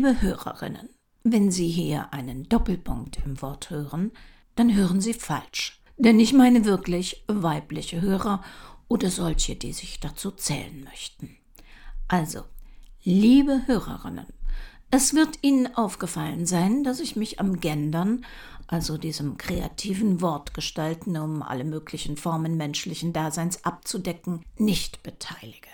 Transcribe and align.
Liebe 0.00 0.22
Hörerinnen, 0.22 0.88
wenn 1.24 1.50
Sie 1.50 1.68
hier 1.68 2.10
einen 2.14 2.48
Doppelpunkt 2.48 3.18
im 3.22 3.42
Wort 3.42 3.68
hören, 3.68 4.12
dann 4.54 4.74
hören 4.74 5.02
Sie 5.02 5.12
falsch. 5.12 5.82
Denn 5.98 6.18
ich 6.18 6.32
meine 6.32 6.64
wirklich 6.64 7.22
weibliche 7.26 8.00
Hörer 8.00 8.42
oder 8.88 9.10
solche, 9.10 9.56
die 9.56 9.74
sich 9.74 10.00
dazu 10.00 10.30
zählen 10.30 10.84
möchten. 10.84 11.36
Also, 12.08 12.44
liebe 13.04 13.66
Hörerinnen, 13.66 14.24
es 14.90 15.12
wird 15.12 15.40
Ihnen 15.42 15.74
aufgefallen 15.74 16.46
sein, 16.46 16.82
dass 16.82 16.98
ich 16.98 17.14
mich 17.14 17.38
am 17.38 17.60
Gendern, 17.60 18.24
also 18.68 18.96
diesem 18.96 19.36
kreativen 19.36 20.22
Wortgestalten, 20.22 21.18
um 21.18 21.42
alle 21.42 21.64
möglichen 21.64 22.16
Formen 22.16 22.56
menschlichen 22.56 23.12
Daseins 23.12 23.66
abzudecken, 23.66 24.46
nicht 24.56 25.02
beteilige. 25.02 25.68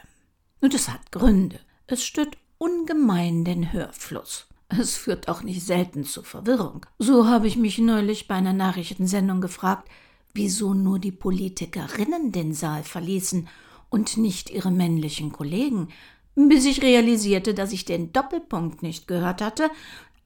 Und 0.60 0.74
es 0.74 0.88
hat 0.88 1.12
Gründe. 1.12 1.60
Es 1.86 2.04
stört 2.04 2.36
ungemein 2.58 3.44
den 3.44 3.72
Hörfluss. 3.72 4.46
Es 4.68 4.96
führt 4.96 5.28
auch 5.28 5.42
nicht 5.42 5.64
selten 5.64 6.04
zu 6.04 6.22
Verwirrung. 6.22 6.86
So 6.98 7.26
habe 7.26 7.46
ich 7.46 7.56
mich 7.56 7.78
neulich 7.78 8.26
bei 8.26 8.34
einer 8.34 8.52
Nachrichtensendung 8.52 9.40
gefragt, 9.40 9.88
wieso 10.34 10.74
nur 10.74 10.98
die 10.98 11.12
Politikerinnen 11.12 12.32
den 12.32 12.52
Saal 12.52 12.82
verließen 12.82 13.48
und 13.90 14.16
nicht 14.16 14.50
ihre 14.50 14.70
männlichen 14.70 15.32
Kollegen, 15.32 15.88
bis 16.34 16.64
ich 16.66 16.82
realisierte, 16.82 17.54
dass 17.54 17.72
ich 17.72 17.84
den 17.84 18.12
Doppelpunkt 18.12 18.82
nicht 18.82 19.08
gehört 19.08 19.40
hatte, 19.40 19.70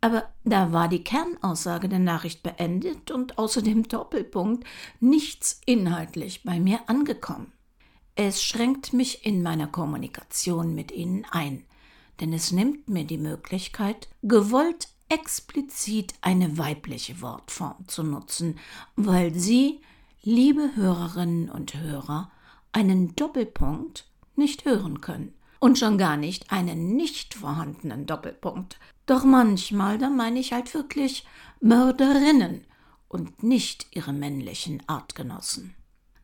aber 0.00 0.24
da 0.44 0.72
war 0.72 0.88
die 0.88 1.04
Kernaussage 1.04 1.88
der 1.88 1.98
Nachricht 1.98 2.42
beendet 2.42 3.10
und 3.10 3.38
außer 3.38 3.60
dem 3.60 3.86
Doppelpunkt 3.86 4.66
nichts 4.98 5.60
inhaltlich 5.66 6.42
bei 6.42 6.58
mir 6.58 6.80
angekommen. 6.86 7.52
Es 8.16 8.42
schränkt 8.42 8.92
mich 8.92 9.24
in 9.26 9.42
meiner 9.42 9.66
Kommunikation 9.66 10.74
mit 10.74 10.90
ihnen 10.90 11.26
ein 11.30 11.64
denn 12.20 12.32
es 12.32 12.52
nimmt 12.52 12.88
mir 12.88 13.04
die 13.04 13.18
Möglichkeit, 13.18 14.08
gewollt 14.22 14.88
explizit 15.08 16.14
eine 16.20 16.56
weibliche 16.56 17.20
Wortform 17.20 17.88
zu 17.88 18.02
nutzen, 18.02 18.58
weil 18.96 19.34
Sie, 19.34 19.80
liebe 20.22 20.70
Hörerinnen 20.76 21.50
und 21.50 21.74
Hörer, 21.74 22.30
einen 22.72 23.16
Doppelpunkt 23.16 24.06
nicht 24.36 24.64
hören 24.64 25.00
können 25.00 25.34
und 25.58 25.78
schon 25.78 25.98
gar 25.98 26.16
nicht 26.16 26.52
einen 26.52 26.94
nicht 26.94 27.34
vorhandenen 27.34 28.06
Doppelpunkt. 28.06 28.78
Doch 29.06 29.24
manchmal, 29.24 29.98
da 29.98 30.08
meine 30.08 30.38
ich 30.38 30.52
halt 30.52 30.72
wirklich 30.74 31.26
Mörderinnen 31.60 32.64
und 33.08 33.42
nicht 33.42 33.88
ihre 33.90 34.12
männlichen 34.12 34.82
Artgenossen. 34.86 35.74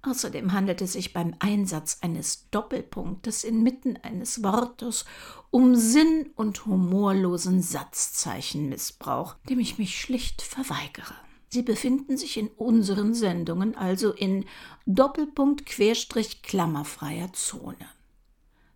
Außerdem 0.08 0.52
handelt 0.52 0.82
es 0.82 0.92
sich 0.92 1.12
beim 1.12 1.34
Einsatz 1.40 1.98
eines 2.00 2.48
Doppelpunktes 2.50 3.42
inmitten 3.42 3.96
eines 4.02 4.44
Wortes 4.44 5.04
um 5.50 5.74
sinn- 5.74 6.30
und 6.36 6.64
humorlosen 6.66 7.60
Satzzeichenmissbrauch, 7.60 9.34
dem 9.48 9.58
ich 9.58 9.78
mich 9.78 10.00
schlicht 10.00 10.42
verweigere. 10.42 11.14
Sie 11.48 11.62
befinden 11.62 12.16
sich 12.16 12.36
in 12.36 12.48
unseren 12.48 13.14
Sendungen 13.14 13.76
also 13.76 14.12
in 14.12 14.44
Doppelpunkt 14.84 15.66
Querstrich 15.66 16.42
klammerfreier 16.42 17.32
Zone. 17.32 17.76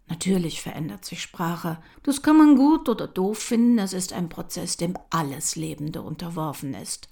Natürlich 0.09 0.61
verändert 0.61 1.05
sich 1.05 1.22
Sprache. 1.22 1.78
Das 2.03 2.22
kann 2.22 2.37
man 2.37 2.56
gut 2.56 2.89
oder 2.89 3.06
doof 3.06 3.39
finden, 3.39 3.78
es 3.78 3.92
ist 3.92 4.12
ein 4.12 4.28
Prozess, 4.28 4.77
dem 4.77 4.98
alles 5.11 5.55
Lebende 5.55 6.03
unterworfen 6.03 6.75
ist. 6.75 7.09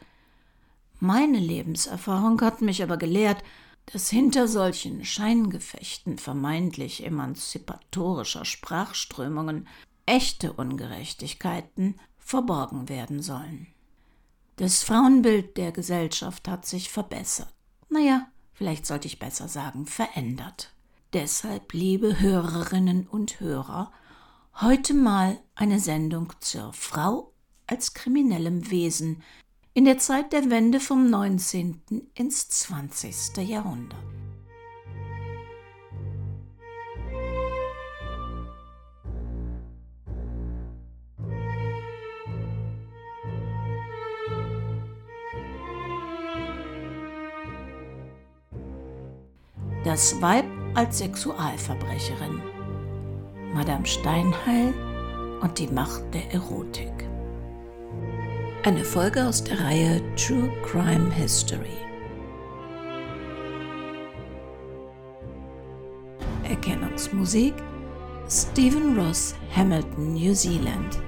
Meine 0.99 1.39
Lebenserfahrung 1.39 2.41
hat 2.41 2.61
mich 2.61 2.83
aber 2.83 2.97
gelehrt, 2.97 3.45
dass 3.93 4.11
hinter 4.11 4.49
solchen 4.49 5.05
Scheingefechten 5.05 6.19
vermeintlich 6.19 7.05
emanzipatorischer 7.05 8.45
Sprachströmungen 8.45 9.67
echte 10.05 10.53
Ungerechtigkeiten 10.53 11.99
verborgen 12.19 12.89
werden 12.89 13.23
sollen. 13.23 13.69
Das 14.57 14.83
Frauenbild 14.83 15.57
der 15.57 15.73
Gesellschaft 15.73 16.49
hat 16.49 16.67
sich 16.67 16.91
verbessert. 16.91 17.53
Naja, 17.89 18.29
vielleicht 18.53 18.85
sollte 18.85 19.07
ich 19.07 19.19
besser 19.19 19.49
sagen, 19.49 19.87
verändert. 19.87 20.75
Deshalb, 21.15 21.73
liebe 21.73 22.21
Hörerinnen 22.21 23.07
und 23.07 23.41
Hörer, 23.41 23.91
heute 24.61 24.93
mal 24.93 25.39
eine 25.55 25.81
Sendung 25.81 26.33
zur 26.41 26.75
Frau 26.75 27.33
als 27.67 27.95
kriminellem 27.95 28.71
Wesen, 28.71 29.23
in 29.79 29.85
der 29.85 29.99
Zeit 29.99 30.33
der 30.33 30.51
Wende 30.51 30.81
vom 30.81 31.09
19. 31.09 32.11
ins 32.15 32.49
20. 32.49 33.49
Jahrhundert. 33.49 33.97
Das 49.85 50.21
Weib 50.21 50.45
als 50.75 50.99
Sexualverbrecherin. 50.99 52.43
Madame 53.55 53.87
Steinheil 53.87 54.75
und 55.41 55.57
die 55.61 55.69
Macht 55.69 56.03
der 56.13 56.33
Erotik. 56.33 57.08
Eine 58.65 58.85
Folge 58.85 59.25
aus 59.25 59.45
der 59.45 59.61
Reihe 59.61 60.03
True 60.17 60.51
Crime 60.65 61.13
History. 61.13 61.79
Erkennungsmusik 66.43 67.55
Stephen 68.29 68.99
Ross, 68.99 69.37
Hamilton, 69.55 70.15
New 70.15 70.35
Zealand. 70.35 70.99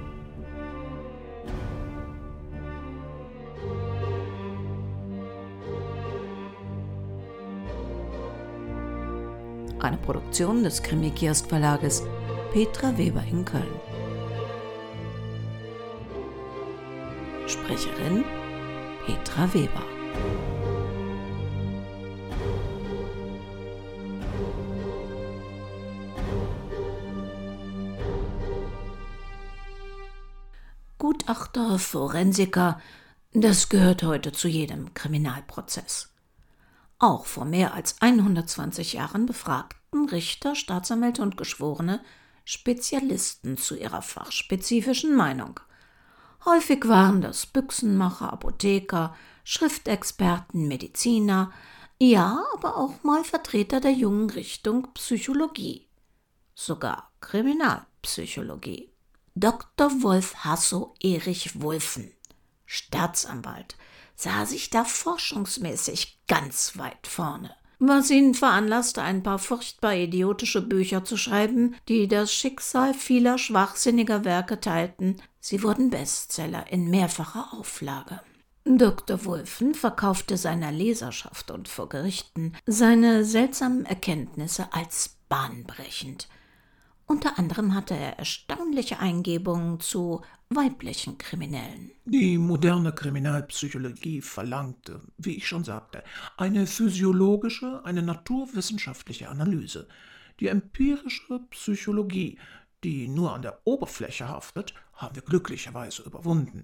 Eine 9.79 9.97
Produktion 9.97 10.63
des 10.63 10.81
Krimi-Kiosk 10.81 11.49
Verlages 11.49 12.01
Petra 12.53 12.97
Weber 12.97 13.23
in 13.29 13.43
Köln. 13.43 13.90
Sprecherin 17.71 18.25
Petra 19.05 19.53
Weber. 19.53 19.81
Gutachter, 30.97 31.79
Forensiker, 31.79 32.81
das 33.31 33.69
gehört 33.69 34.03
heute 34.03 34.33
zu 34.33 34.49
jedem 34.49 34.93
Kriminalprozess. 34.93 36.13
Auch 36.99 37.25
vor 37.25 37.45
mehr 37.45 37.73
als 37.73 38.01
120 38.01 38.91
Jahren 38.93 39.25
befragten 39.25 40.09
Richter, 40.09 40.55
Staatsanwälte 40.55 41.21
und 41.21 41.37
Geschworene 41.37 42.01
Spezialisten 42.43 43.55
zu 43.55 43.77
ihrer 43.77 44.01
fachspezifischen 44.01 45.15
Meinung. 45.15 45.61
Häufig 46.45 46.87
waren 46.87 47.21
das 47.21 47.45
Büchsenmacher, 47.45 48.33
Apotheker, 48.33 49.15
Schriftexperten, 49.43 50.67
Mediziner, 50.67 51.51
ja, 51.99 52.43
aber 52.53 52.77
auch 52.77 53.03
mal 53.03 53.23
Vertreter 53.23 53.79
der 53.79 53.91
jungen 53.91 54.29
Richtung 54.31 54.91
Psychologie, 54.93 55.87
sogar 56.55 57.11
Kriminalpsychologie. 57.21 58.91
Dr. 59.35 59.91
Wolf 60.01 60.35
Hasso 60.43 60.95
Erich 60.99 61.61
Wulfen, 61.61 62.11
Staatsanwalt, 62.65 63.75
sah 64.15 64.45
sich 64.45 64.69
da 64.71 64.83
forschungsmäßig 64.83 66.25
ganz 66.27 66.77
weit 66.77 67.05
vorne 67.05 67.55
was 67.81 68.11
ihn 68.11 68.33
veranlasste, 68.35 69.01
ein 69.01 69.23
paar 69.23 69.39
furchtbar 69.39 69.95
idiotische 69.95 70.61
Bücher 70.61 71.03
zu 71.03 71.17
schreiben, 71.17 71.75
die 71.87 72.07
das 72.07 72.31
Schicksal 72.33 72.93
vieler 72.93 73.37
schwachsinniger 73.37 74.23
Werke 74.23 74.59
teilten. 74.59 75.21
Sie 75.39 75.63
wurden 75.63 75.89
Bestseller 75.89 76.71
in 76.71 76.89
mehrfacher 76.89 77.49
Auflage. 77.53 78.21
Dr. 78.63 79.25
Wulfen 79.25 79.73
verkaufte 79.73 80.37
seiner 80.37 80.71
Leserschaft 80.71 81.49
und 81.49 81.67
vor 81.67 81.89
Gerichten 81.89 82.53
seine 82.67 83.25
seltsamen 83.25 83.85
Erkenntnisse 83.85 84.71
als 84.71 85.17
bahnbrechend– 85.27 86.27
unter 87.11 87.37
anderem 87.37 87.75
hatte 87.75 87.93
er 87.93 88.17
erstaunliche 88.17 88.99
Eingebungen 88.99 89.81
zu 89.81 90.21
weiblichen 90.49 91.17
Kriminellen. 91.17 91.91
Die 92.05 92.37
moderne 92.37 92.93
Kriminalpsychologie 92.93 94.21
verlangte, 94.21 95.01
wie 95.17 95.35
ich 95.35 95.45
schon 95.45 95.65
sagte, 95.65 96.03
eine 96.37 96.67
physiologische, 96.67 97.81
eine 97.83 98.01
naturwissenschaftliche 98.01 99.27
Analyse. 99.27 99.89
Die 100.39 100.47
empirische 100.47 101.39
Psychologie, 101.49 102.39
die 102.85 103.09
nur 103.09 103.33
an 103.33 103.41
der 103.41 103.59
Oberfläche 103.65 104.29
haftet, 104.29 104.73
haben 104.93 105.15
wir 105.15 105.23
glücklicherweise 105.23 106.03
überwunden. 106.03 106.63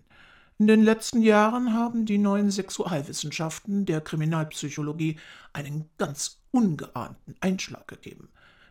In 0.60 0.68
den 0.68 0.82
letzten 0.82 1.22
Jahren 1.22 1.74
haben 1.74 2.06
die 2.06 2.18
neuen 2.18 2.52
Sexualwissenschaften 2.52 3.86
der 3.86 4.00
Kriminalpsychologie 4.00 5.20
einen 5.52 5.90
ganz 5.98 6.42
ungeahnten 6.52 7.36
Einschlag 7.42 7.88
gegeben. 7.90 8.30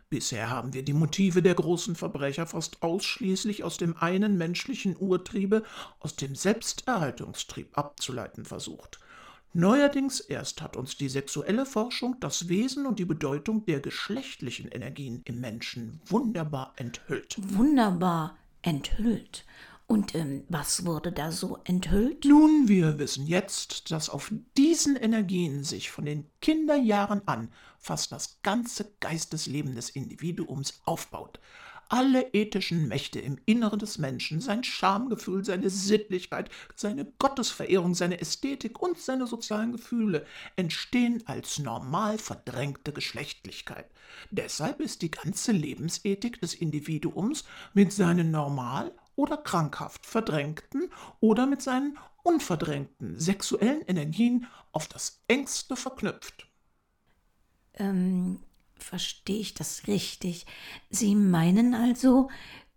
Bisher 0.09 0.49
haben 0.49 0.73
wir 0.73 0.83
die 0.83 0.93
Motive 0.93 1.41
der 1.41 1.53
großen 1.53 1.95
Verbrecher 1.95 2.47
fast 2.47 2.81
ausschließlich 2.81 3.65
aus 3.65 3.75
dem 3.75 3.97
einen 3.97 4.37
menschlichen 4.37 4.95
Urtriebe, 4.97 5.63
aus 5.99 6.15
dem 6.15 6.33
Selbsterhaltungstrieb 6.33 7.77
abzuleiten 7.77 8.45
versucht. 8.45 9.01
Neuerdings 9.51 10.21
erst 10.21 10.61
hat 10.61 10.77
uns 10.77 10.97
die 10.97 11.09
sexuelle 11.09 11.65
Forschung 11.65 12.15
das 12.21 12.47
Wesen 12.47 12.85
und 12.85 12.99
die 12.99 13.05
Bedeutung 13.05 13.65
der 13.65 13.81
geschlechtlichen 13.81 14.69
Energien 14.69 15.23
im 15.25 15.41
Menschen 15.41 15.99
wunderbar 16.05 16.73
enthüllt. 16.77 17.35
Wunderbar 17.57 18.37
enthüllt. 18.61 19.45
Und 19.87 20.15
ähm, 20.15 20.43
was 20.47 20.85
wurde 20.85 21.11
da 21.11 21.31
so 21.31 21.59
enthüllt? 21.63 22.23
Nun, 22.23 22.67
wir 22.67 22.99
wissen 22.99 23.25
jetzt, 23.25 23.91
dass 23.91 24.09
auf 24.09 24.31
diesen 24.55 24.95
Energien 24.95 25.63
sich 25.63 25.91
von 25.91 26.05
den 26.05 26.29
Kinderjahren 26.41 27.25
an 27.25 27.49
fast 27.87 28.11
das 28.11 28.41
ganze 28.43 28.93
Geistesleben 28.99 29.73
des 29.75 29.89
Individuums 29.89 30.81
aufbaut. 30.83 31.39
Alle 31.89 32.33
ethischen 32.33 32.89
Mächte 32.89 33.21
im 33.21 33.39
Inneren 33.45 33.79
des 33.79 33.97
Menschen, 33.97 34.41
sein 34.41 34.65
Schamgefühl, 34.65 35.45
seine 35.45 35.69
Sittlichkeit, 35.69 36.49
seine 36.75 37.05
Gottesverehrung, 37.17 37.95
seine 37.95 38.19
Ästhetik 38.19 38.81
und 38.81 38.99
seine 38.99 39.25
sozialen 39.25 39.71
Gefühle 39.71 40.25
entstehen 40.57 41.23
als 41.27 41.59
normal 41.59 42.17
verdrängte 42.17 42.91
Geschlechtlichkeit. 42.91 43.89
Deshalb 44.31 44.81
ist 44.81 45.01
die 45.01 45.11
ganze 45.11 45.53
Lebensethik 45.53 46.41
des 46.41 46.55
Individuums 46.55 47.45
mit 47.73 47.93
seinen 47.93 48.31
normal 48.31 48.91
oder 49.15 49.37
krankhaft 49.37 50.05
verdrängten 50.05 50.91
oder 51.21 51.45
mit 51.45 51.61
seinen 51.61 51.97
unverdrängten 52.23 53.17
sexuellen 53.17 53.81
Energien 53.83 54.45
auf 54.73 54.89
das 54.89 55.23
engste 55.29 55.77
verknüpft. 55.77 56.47
Ähm, 57.77 58.39
verstehe 58.75 59.39
ich 59.39 59.53
das 59.53 59.87
richtig? 59.87 60.45
Sie 60.89 61.15
meinen 61.15 61.73
also, 61.73 62.29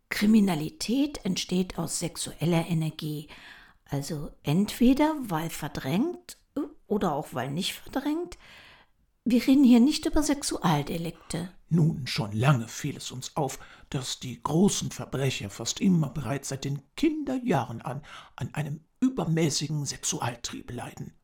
Kriminalität 0.08 1.24
entsteht 1.24 1.78
aus 1.78 2.00
sexueller 2.00 2.66
Energie, 2.66 3.28
also 3.84 4.30
entweder 4.42 5.14
weil 5.20 5.50
verdrängt 5.50 6.36
oder 6.86 7.12
auch 7.12 7.28
weil 7.32 7.50
nicht 7.50 7.74
verdrängt, 7.74 8.36
wir 9.24 9.46
reden 9.46 9.64
hier 9.64 9.80
nicht 9.80 10.06
über 10.06 10.22
Sexualdelikte. 10.22 11.50
Nun, 11.68 12.06
schon 12.06 12.32
lange 12.32 12.66
fiel 12.68 12.96
es 12.96 13.12
uns 13.12 13.36
auf, 13.36 13.58
dass 13.90 14.18
die 14.18 14.42
großen 14.42 14.90
Verbrecher 14.90 15.50
fast 15.50 15.80
immer 15.80 16.08
bereits 16.08 16.48
seit 16.48 16.64
den 16.64 16.82
Kinderjahren 16.96 17.82
an 17.82 18.02
an 18.34 18.54
einem 18.54 18.80
übermäßigen 19.00 19.84
Sexualtrieb 19.84 20.72
leiden. 20.72 21.14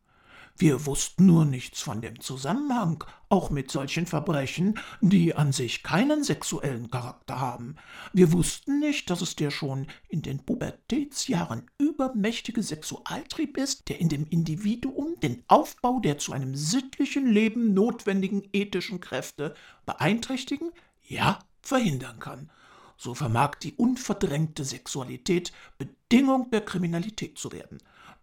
Wir 0.58 0.87
wussten 0.87 1.26
nur 1.26 1.44
nichts 1.44 1.82
von 1.82 2.00
dem 2.00 2.19
Zusammenhang, 2.20 3.05
auch 3.29 3.50
mit 3.50 3.70
solchen 3.70 4.06
Verbrechen, 4.06 4.79
die 5.03 5.35
an 5.35 5.53
sich 5.53 5.82
keinen 5.82 6.25
sexuellen 6.25 6.91
Charakter 6.91 7.38
haben. 7.38 7.76
Wir 8.14 8.32
wussten 8.32 8.81
nicht, 8.81 9.11
dass 9.11 9.20
es 9.20 9.37
der 9.37 9.50
schon 9.50 9.87
in 10.08 10.23
den 10.23 10.38
Pubertätsjahren 10.47 11.70
übermächtige 11.76 12.62
Sexualtrieb 12.62 13.58
ist, 13.58 13.91
der 13.91 14.00
in 14.00 14.08
dem 14.08 14.26
Individuum 14.31 15.20
den 15.20 15.44
Aufbau 15.47 16.00
der 16.00 16.17
zu 16.17 16.32
einem 16.32 16.55
sittlichen 16.55 17.26
Leben 17.26 17.75
notwendigen 17.75 18.49
ethischen 18.55 19.00
Kräfte 19.00 19.55
beeinträchtigen, 19.85 20.70
ja 21.03 21.38
verhindern 21.61 22.19
kann. 22.19 22.50
So 22.97 23.14
vermag 23.14 23.56
die 23.56 23.75
unverdrängte 23.75 24.64
Sexualität 24.64 25.53
Bedingung 25.76 26.50
der 26.50 26.62
Kriminalität 26.62 27.37
zu 27.37 27.53
werden. 27.53 27.76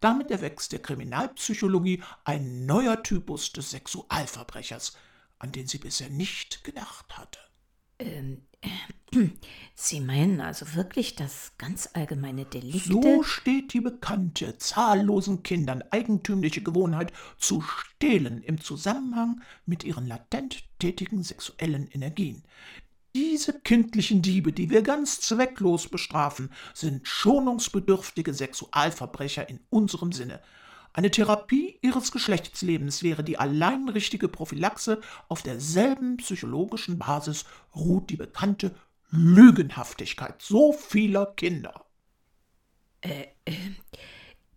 Damit 0.03 0.31
erwächst 0.31 0.73
der 0.73 0.81
Kriminalpsychologie 0.81 2.03
ein 2.25 2.65
neuer 2.65 3.01
Typus 3.03 3.53
des 3.53 3.69
Sexualverbrechers, 3.69 4.97
an 5.39 5.53
den 5.53 5.65
sie 5.65 5.77
bisher 5.77 6.09
nicht 6.09 6.65
gedacht 6.65 7.17
hatte. 7.17 7.39
Ähm, 7.99 8.41
äh, 8.59 8.67
Sie 9.75 10.01
meinen 10.01 10.41
also 10.41 10.75
wirklich 10.75 11.15
das 11.15 11.53
ganz 11.57 11.89
allgemeine 11.93 12.43
Delikte? 12.43 12.91
So 12.91 13.23
steht 13.23 13.71
die 13.71 13.79
bekannte, 13.79 14.57
zahllosen 14.57 15.41
Kindern 15.41 15.81
eigentümliche 15.89 16.61
Gewohnheit 16.61 17.13
zu 17.37 17.61
stehlen 17.61 18.43
im 18.43 18.59
Zusammenhang 18.59 19.41
mit 19.65 19.85
ihren 19.85 20.05
latent 20.05 20.65
tätigen 20.79 21.23
sexuellen 21.23 21.87
Energien. 21.87 22.43
Diese 23.15 23.59
kindlichen 23.59 24.23
Diebe, 24.23 24.51
die 24.51 24.71
wir 24.71 24.81
ganz 24.81 25.19
zwecklos 25.21 25.87
bestrafen, 25.87 26.51
sind 26.73 27.07
schonungsbedürftige 27.07 28.33
Sexualverbrecher 28.33 29.47
in 29.47 29.59
unserem 29.69 30.11
Sinne. 30.11 30.41
Eine 30.93 31.11
Therapie 31.11 31.77
ihres 31.81 32.11
Geschlechtslebens 32.11 33.03
wäre 33.03 33.23
die 33.23 33.37
allein 33.37 33.87
richtige 33.89 34.27
Prophylaxe. 34.27 35.01
Auf 35.27 35.43
derselben 35.43 36.17
psychologischen 36.17 36.97
Basis 36.97 37.45
ruht 37.75 38.09
die 38.09 38.17
bekannte 38.17 38.75
Lügenhaftigkeit 39.09 40.41
so 40.41 40.73
vieler 40.73 41.33
Kinder. 41.35 41.85
Äh, 43.01 43.27
äh, 43.45 43.53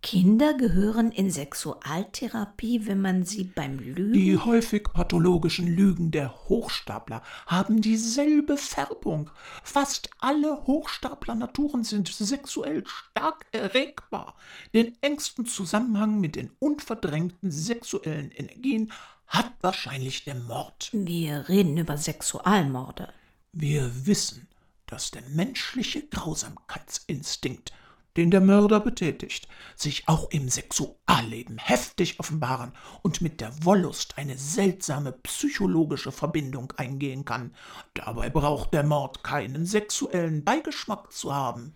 Kinder 0.01 0.53
gehören 0.53 1.11
in 1.11 1.31
Sexualtherapie, 1.31 2.85
wenn 2.85 3.01
man 3.01 3.23
sie 3.23 3.43
beim 3.43 3.79
Lügen. 3.79 4.13
Die 4.13 4.37
häufig 4.37 4.83
pathologischen 4.93 5.67
Lügen 5.67 6.11
der 6.11 6.33
Hochstapler 6.47 7.23
haben 7.45 7.81
dieselbe 7.81 8.57
Färbung. 8.57 9.29
Fast 9.63 10.09
alle 10.19 10.65
Hochstapler-Naturen 10.65 11.83
sind 11.83 12.07
sexuell 12.07 12.83
stark 12.85 13.45
erregbar. 13.51 14.35
Den 14.73 14.95
engsten 15.01 15.45
Zusammenhang 15.45 16.21
mit 16.21 16.35
den 16.35 16.51
unverdrängten 16.59 17.51
sexuellen 17.51 18.31
Energien 18.31 18.93
hat 19.25 19.51
wahrscheinlich 19.61 20.23
der 20.23 20.35
Mord. 20.35 20.89
Wir 20.93 21.49
reden 21.49 21.77
über 21.77 21.97
Sexualmorde. 21.97 23.13
Wir 23.51 23.91
wissen, 24.05 24.47
dass 24.85 25.11
der 25.11 25.23
menschliche 25.29 26.03
Grausamkeitsinstinkt 26.07 27.73
den 28.17 28.31
der 28.31 28.41
Mörder 28.41 28.79
betätigt, 28.79 29.47
sich 29.75 30.07
auch 30.07 30.29
im 30.31 30.49
Sexualleben 30.49 31.57
heftig 31.59 32.19
offenbaren 32.19 32.73
und 33.03 33.21
mit 33.21 33.39
der 33.39 33.53
Wollust 33.63 34.17
eine 34.17 34.37
seltsame 34.37 35.11
psychologische 35.11 36.11
Verbindung 36.11 36.73
eingehen 36.77 37.23
kann. 37.23 37.53
Dabei 37.93 38.29
braucht 38.29 38.73
der 38.73 38.83
Mord 38.83 39.23
keinen 39.23 39.65
sexuellen 39.65 40.43
Beigeschmack 40.43 41.11
zu 41.11 41.33
haben. 41.33 41.75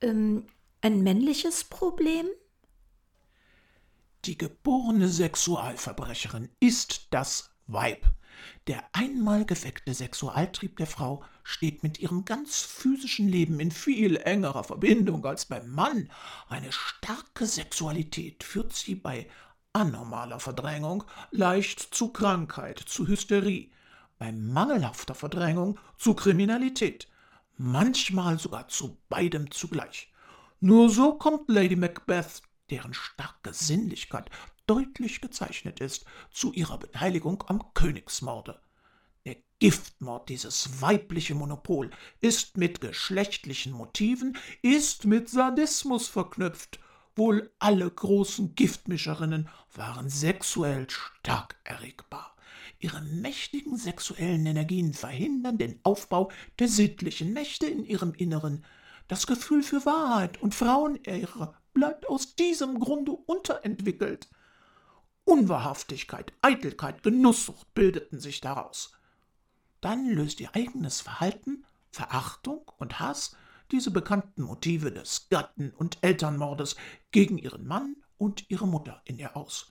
Ähm, 0.00 0.46
ein 0.80 1.02
männliches 1.02 1.64
Problem? 1.64 2.26
Die 4.24 4.36
geborene 4.36 5.08
Sexualverbrecherin 5.08 6.48
ist 6.60 7.06
das 7.10 7.50
Weib. 7.66 8.04
Der 8.66 8.84
einmal 8.92 9.44
geweckte 9.44 9.94
Sexualtrieb 9.94 10.76
der 10.76 10.86
Frau 10.86 11.22
steht 11.42 11.82
mit 11.82 11.98
ihrem 11.98 12.24
ganz 12.24 12.60
physischen 12.60 13.28
Leben 13.28 13.60
in 13.60 13.70
viel 13.70 14.16
engerer 14.16 14.64
Verbindung 14.64 15.24
als 15.24 15.46
beim 15.46 15.70
Mann. 15.70 16.10
Eine 16.48 16.70
starke 16.72 17.46
Sexualität 17.46 18.44
führt 18.44 18.74
sie 18.74 18.94
bei 18.94 19.28
anormaler 19.72 20.40
Verdrängung 20.40 21.04
leicht 21.30 21.80
zu 21.80 22.12
Krankheit, 22.12 22.78
zu 22.78 23.06
Hysterie, 23.06 23.70
bei 24.18 24.32
mangelhafter 24.32 25.14
Verdrängung 25.14 25.78
zu 25.96 26.14
Kriminalität, 26.14 27.08
manchmal 27.56 28.38
sogar 28.38 28.68
zu 28.68 28.98
beidem 29.08 29.50
zugleich. 29.50 30.12
Nur 30.60 30.90
so 30.90 31.14
kommt 31.14 31.48
Lady 31.48 31.76
Macbeth, 31.76 32.42
deren 32.70 32.92
starke 32.94 33.52
Sinnlichkeit 33.52 34.30
deutlich 34.68 35.20
gezeichnet 35.20 35.80
ist, 35.80 36.04
zu 36.30 36.52
ihrer 36.52 36.78
Beteiligung 36.78 37.42
am 37.48 37.74
Königsmorde. 37.74 38.60
Der 39.26 39.36
Giftmord, 39.58 40.28
dieses 40.28 40.80
weibliche 40.80 41.34
Monopol, 41.34 41.90
ist 42.20 42.56
mit 42.56 42.80
geschlechtlichen 42.80 43.72
Motiven, 43.72 44.36
ist 44.62 45.04
mit 45.04 45.28
Sadismus 45.28 46.06
verknüpft. 46.06 46.78
Wohl 47.16 47.50
alle 47.58 47.90
großen 47.90 48.54
Giftmischerinnen 48.54 49.48
waren 49.74 50.08
sexuell 50.08 50.88
stark 50.88 51.56
erregbar. 51.64 52.36
Ihre 52.78 53.00
mächtigen 53.00 53.76
sexuellen 53.76 54.46
Energien 54.46 54.92
verhindern 54.92 55.58
den 55.58 55.80
Aufbau 55.82 56.30
der 56.60 56.68
sittlichen 56.68 57.32
Mächte 57.32 57.66
in 57.66 57.84
ihrem 57.84 58.14
Inneren. 58.14 58.64
Das 59.08 59.26
Gefühl 59.26 59.64
für 59.64 59.84
Wahrheit 59.84 60.40
und 60.40 60.54
Frauenehre 60.54 61.54
bleibt 61.74 62.08
aus 62.08 62.36
diesem 62.36 62.78
Grunde 62.78 63.12
unterentwickelt. 63.12 64.28
Unwahrhaftigkeit, 65.28 66.32
Eitelkeit, 66.40 67.02
Genusssucht 67.02 67.74
bildeten 67.74 68.18
sich 68.18 68.40
daraus. 68.40 68.92
Dann 69.82 70.08
löst 70.08 70.40
ihr 70.40 70.54
eigenes 70.54 71.02
Verhalten, 71.02 71.66
Verachtung 71.90 72.62
und 72.78 72.98
Hass 72.98 73.36
diese 73.70 73.90
bekannten 73.90 74.40
Motive 74.40 74.90
des 74.90 75.28
Gatten- 75.28 75.74
und 75.74 75.98
Elternmordes 76.00 76.76
gegen 77.10 77.36
ihren 77.36 77.66
Mann 77.66 77.96
und 78.16 78.48
ihre 78.48 78.66
Mutter 78.66 79.02
in 79.04 79.18
ihr 79.18 79.36
aus. 79.36 79.70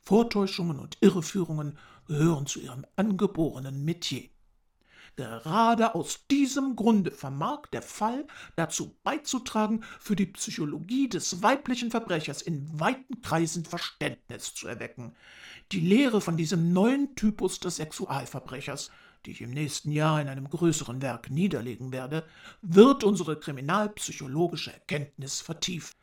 Vortäuschungen 0.00 0.78
und 0.78 0.96
Irreführungen 1.02 1.76
gehören 2.06 2.46
zu 2.46 2.60
ihrem 2.60 2.86
angeborenen 2.96 3.84
Metier. 3.84 4.30
Gerade 5.16 5.94
aus 5.94 6.26
diesem 6.30 6.76
Grunde 6.76 7.10
vermag 7.10 7.62
der 7.72 7.80
Fall 7.80 8.26
dazu 8.54 8.94
beizutragen, 9.02 9.82
für 9.98 10.14
die 10.14 10.26
Psychologie 10.26 11.08
des 11.08 11.42
weiblichen 11.42 11.90
Verbrechers 11.90 12.42
in 12.42 12.68
weiten 12.78 13.22
Kreisen 13.22 13.64
Verständnis 13.64 14.54
zu 14.54 14.68
erwecken. 14.68 15.16
Die 15.72 15.80
Lehre 15.80 16.20
von 16.20 16.36
diesem 16.36 16.74
neuen 16.74 17.14
Typus 17.16 17.60
des 17.60 17.76
Sexualverbrechers, 17.76 18.90
die 19.24 19.30
ich 19.30 19.40
im 19.40 19.52
nächsten 19.52 19.90
Jahr 19.90 20.20
in 20.20 20.28
einem 20.28 20.50
größeren 20.50 21.00
Werk 21.00 21.30
niederlegen 21.30 21.92
werde, 21.92 22.24
wird 22.60 23.02
unsere 23.02 23.40
kriminalpsychologische 23.40 24.72
Erkenntnis 24.72 25.40
vertieft. 25.40 25.96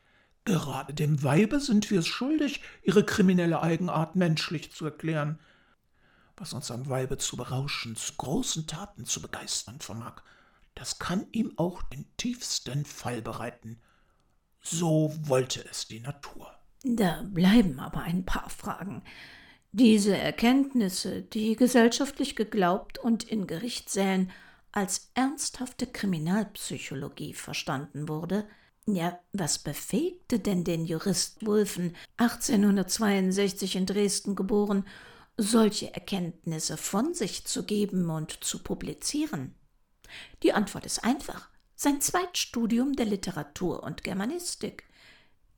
Gerade 0.44 0.94
dem 0.94 1.24
Weibe 1.24 1.60
sind 1.60 1.90
wir 1.92 2.00
es 2.00 2.08
schuldig, 2.08 2.62
ihre 2.82 3.06
kriminelle 3.06 3.62
Eigenart 3.62 4.16
menschlich 4.16 4.72
zu 4.72 4.86
erklären. 4.86 5.40
Was 6.36 6.54
uns 6.54 6.72
am 6.72 6.90
Weibe 6.90 7.18
zu 7.18 7.38
berauschen, 7.38 7.96
zu 7.96 8.14
großen 8.14 8.68
Taten 8.68 9.06
zu 9.06 9.22
begeistern 9.22 9.80
vermag, 9.80 10.22
das 10.76 11.00
kann 11.00 11.28
ihm 11.32 11.54
auch 11.58 11.84
den 11.84 12.06
tiefsten 12.18 12.86
Fall 12.86 13.22
bereiten. 13.22 13.80
So 14.62 15.14
wollte 15.22 15.64
es 15.70 15.88
die 15.88 16.00
Natur. 16.00 16.52
Da 16.84 17.24
bleiben 17.28 17.80
aber 17.80 18.02
ein 18.02 18.26
paar 18.26 18.50
Fragen. 18.50 19.04
Diese 19.72 20.18
Erkenntnisse, 20.18 21.22
die 21.22 21.56
gesellschaftlich 21.56 22.36
geglaubt 22.36 22.98
und 22.98 23.24
in 23.24 23.48
Gerichtssälen 23.48 24.32
als 24.72 25.12
ernsthafte 25.14 25.88
Kriminalpsychologie 25.88 27.34
verstanden 27.34 28.10
wurde, 28.10 28.48
ja, 28.86 29.18
was 29.32 29.60
befähigte 29.60 30.40
denn 30.40 30.64
den 30.64 30.86
Jurist 30.86 31.46
Wulfen, 31.46 31.96
1862 32.18 33.78
in 33.78 33.86
Dresden 33.86 34.36
geboren, 34.36 34.86
solche 35.38 35.94
Erkenntnisse 35.94 36.78
von 36.78 37.14
sich 37.14 37.46
zu 37.46 37.64
geben 37.64 38.10
und 38.10 38.44
zu 38.44 38.60
publizieren? 38.60 39.56
Die 40.44 40.54
Antwort 40.54 40.86
ist 40.86 41.04
einfach. 41.04 41.50
Sein 41.76 42.02
Zweitstudium 42.02 42.94
der 42.94 43.08
Literatur 43.08 43.84
und 43.84 44.04
Germanistik. 44.04 44.86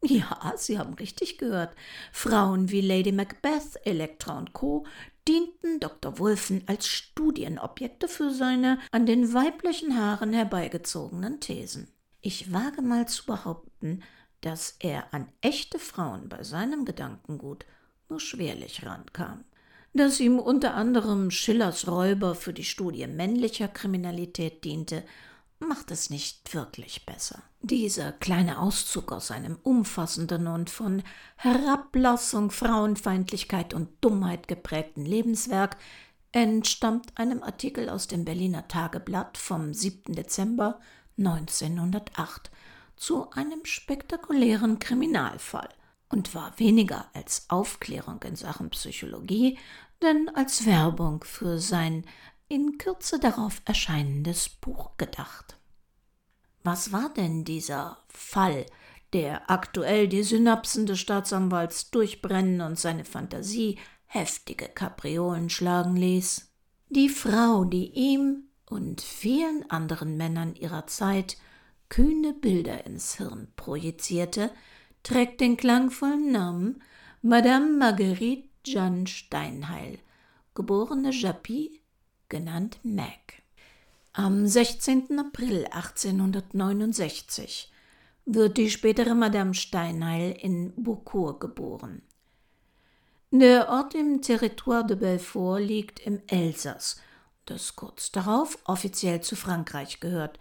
Ja, 0.03 0.53
Sie 0.55 0.77
haben 0.77 0.94
richtig 0.94 1.38
gehört. 1.38 1.75
Frauen 2.12 2.70
wie 2.70 2.82
Lady 2.82 3.12
Macbeth, 3.12 3.79
Elektra 3.86 4.38
und 4.38 4.53
Co. 4.53 4.86
dienten 5.27 5.79
Dr. 5.79 6.20
Wulfen 6.20 6.63
als 6.67 6.88
Studienobjekte 6.88 8.08
für 8.08 8.32
seine 8.32 8.79
an 8.91 9.05
den 9.05 9.34
weiblichen 9.34 9.98
Haaren 9.98 10.34
herbeigezogenen 10.34 11.39
Thesen. 11.39 11.91
Ich 12.22 12.53
wage 12.53 12.82
mal 12.82 13.08
zu 13.08 13.25
behaupten, 13.25 14.03
dass 14.41 14.75
er 14.79 15.13
an 15.13 15.27
echte 15.41 15.79
Frauen 15.79 16.29
bei 16.29 16.44
seinem 16.44 16.86
Gedankengut 16.86 17.65
nur 18.10 18.20
schwerlich 18.20 18.86
rankam. 18.86 19.44
Dass 19.98 20.20
ihm 20.20 20.40
unter 20.40 20.74
anderem 20.74 21.32
Schillers 21.32 21.88
Räuber 21.88 22.36
für 22.36 22.52
die 22.52 22.66
Studie 22.66 23.08
männlicher 23.08 23.70
Kriminalität 23.70 24.66
diente, 24.66 25.06
macht 25.60 25.90
es 25.90 26.10
nicht 26.10 26.54
wirklich 26.54 27.06
besser. 27.06 27.42
Dieser 27.62 28.12
kleine 28.12 28.60
Auszug 28.60 29.14
aus 29.14 29.32
einem 29.32 29.58
umfassenden 29.64 30.48
und 30.48 30.70
von 30.70 31.02
Herablassung, 31.38 32.52
Frauenfeindlichkeit 32.52 33.74
und 33.74 33.88
Dummheit 34.02 34.50
geprägten 34.50 35.06
Lebenswerk 35.06 35.78
entstammt 36.34 37.18
einem 37.18 37.42
Artikel 37.42 37.88
aus 37.90 38.08
dem 38.08 38.25
Berliner 38.25 38.68
Tageblatt 38.68 39.38
vom 39.38 39.74
7. 39.74 40.14
Dezember 40.14 40.82
1908 41.18 42.52
zu 42.98 43.32
einem 43.32 43.64
spektakulären 43.64 44.78
Kriminalfall 44.80 45.70
und 46.10 46.36
war 46.36 46.58
weniger 46.60 47.06
als 47.14 47.46
Aufklärung 47.50 48.22
in 48.24 48.36
Sachen 48.36 48.70
Psychologie, 48.70 49.58
denn 50.02 50.30
als 50.30 50.66
Werbung 50.66 51.24
für 51.24 51.60
sein 51.60 52.06
in 52.48 52.78
Kürze 52.78 53.20
darauf 53.20 53.62
erscheinendes 53.66 54.50
Buch 54.50 54.98
gedacht. 54.98 55.58
Was 56.64 56.92
war 56.92 57.10
denn 57.14 57.44
dieser 57.44 57.98
Fall, 58.08 58.66
der 59.14 59.50
aktuell 59.50 60.08
die 60.08 60.24
Synapsen 60.24 60.86
des 60.86 61.00
Staatsanwalts 61.00 61.92
durchbrennen 61.92 62.62
und 62.62 62.80
seine 62.80 63.06
Fantasie 63.06 63.78
heftige 64.06 64.68
Kapriolen 64.68 65.50
schlagen 65.50 65.96
ließ? 65.96 66.52
Die 66.90 67.10
Frau, 67.10 67.66
die 67.66 67.92
ihm 67.94 68.44
und 68.66 69.02
vielen 69.02 69.70
anderen 69.70 70.18
Männern 70.18 70.56
ihrer 70.56 70.88
Zeit 70.88 71.38
kühne 71.90 72.34
Bilder 72.34 72.86
ins 72.86 73.16
Hirn 73.16 73.48
projizierte, 73.56 74.52
trägt 75.04 75.42
den 75.42 75.58
klangvollen 75.58 76.32
Namen 76.32 76.82
Madame 77.22 77.78
Marguerite 77.78 78.50
Jeanne 78.65 79.07
Steinheil, 79.07 80.00
geborene 80.53 81.12
Japy, 81.12 81.81
genannt 82.29 82.79
Mac. 82.84 83.41
Am 84.13 84.48
16. 84.48 85.19
April 85.19 85.65
1869 85.65 87.72
wird 88.25 88.57
die 88.57 88.69
spätere 88.69 89.15
Madame 89.15 89.53
Steinheil 89.53 90.31
in 90.31 90.74
Beaucourt 90.75 91.39
geboren. 91.39 92.01
Der 93.31 93.69
Ort 93.69 93.95
im 93.95 94.22
Territoire 94.22 94.86
de 94.86 94.98
Belfort 94.98 95.60
liegt 95.60 96.00
im 96.00 96.22
Elsass 96.27 96.98
das 97.45 97.75
kurz 97.75 98.12
darauf 98.12 98.57
offiziell 98.65 99.22
zu 99.22 99.36
Frankreich 99.36 100.00
gehört, 100.00 100.39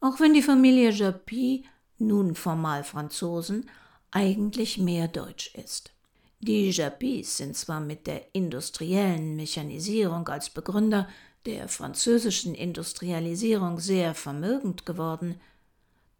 auch 0.00 0.20
wenn 0.20 0.34
die 0.34 0.42
Familie 0.42 0.90
Japy, 0.90 1.64
nun 1.98 2.34
formal 2.34 2.84
Franzosen, 2.84 3.68
eigentlich 4.10 4.78
mehr 4.78 5.08
deutsch 5.08 5.54
ist. 5.54 5.92
Die 6.40 6.70
Japys 6.70 7.36
sind 7.38 7.56
zwar 7.56 7.80
mit 7.80 8.06
der 8.06 8.34
industriellen 8.34 9.34
Mechanisierung 9.34 10.28
als 10.28 10.50
Begründer 10.50 11.08
der 11.46 11.68
französischen 11.68 12.54
Industrialisierung 12.54 13.80
sehr 13.80 14.14
vermögend 14.14 14.86
geworden, 14.86 15.40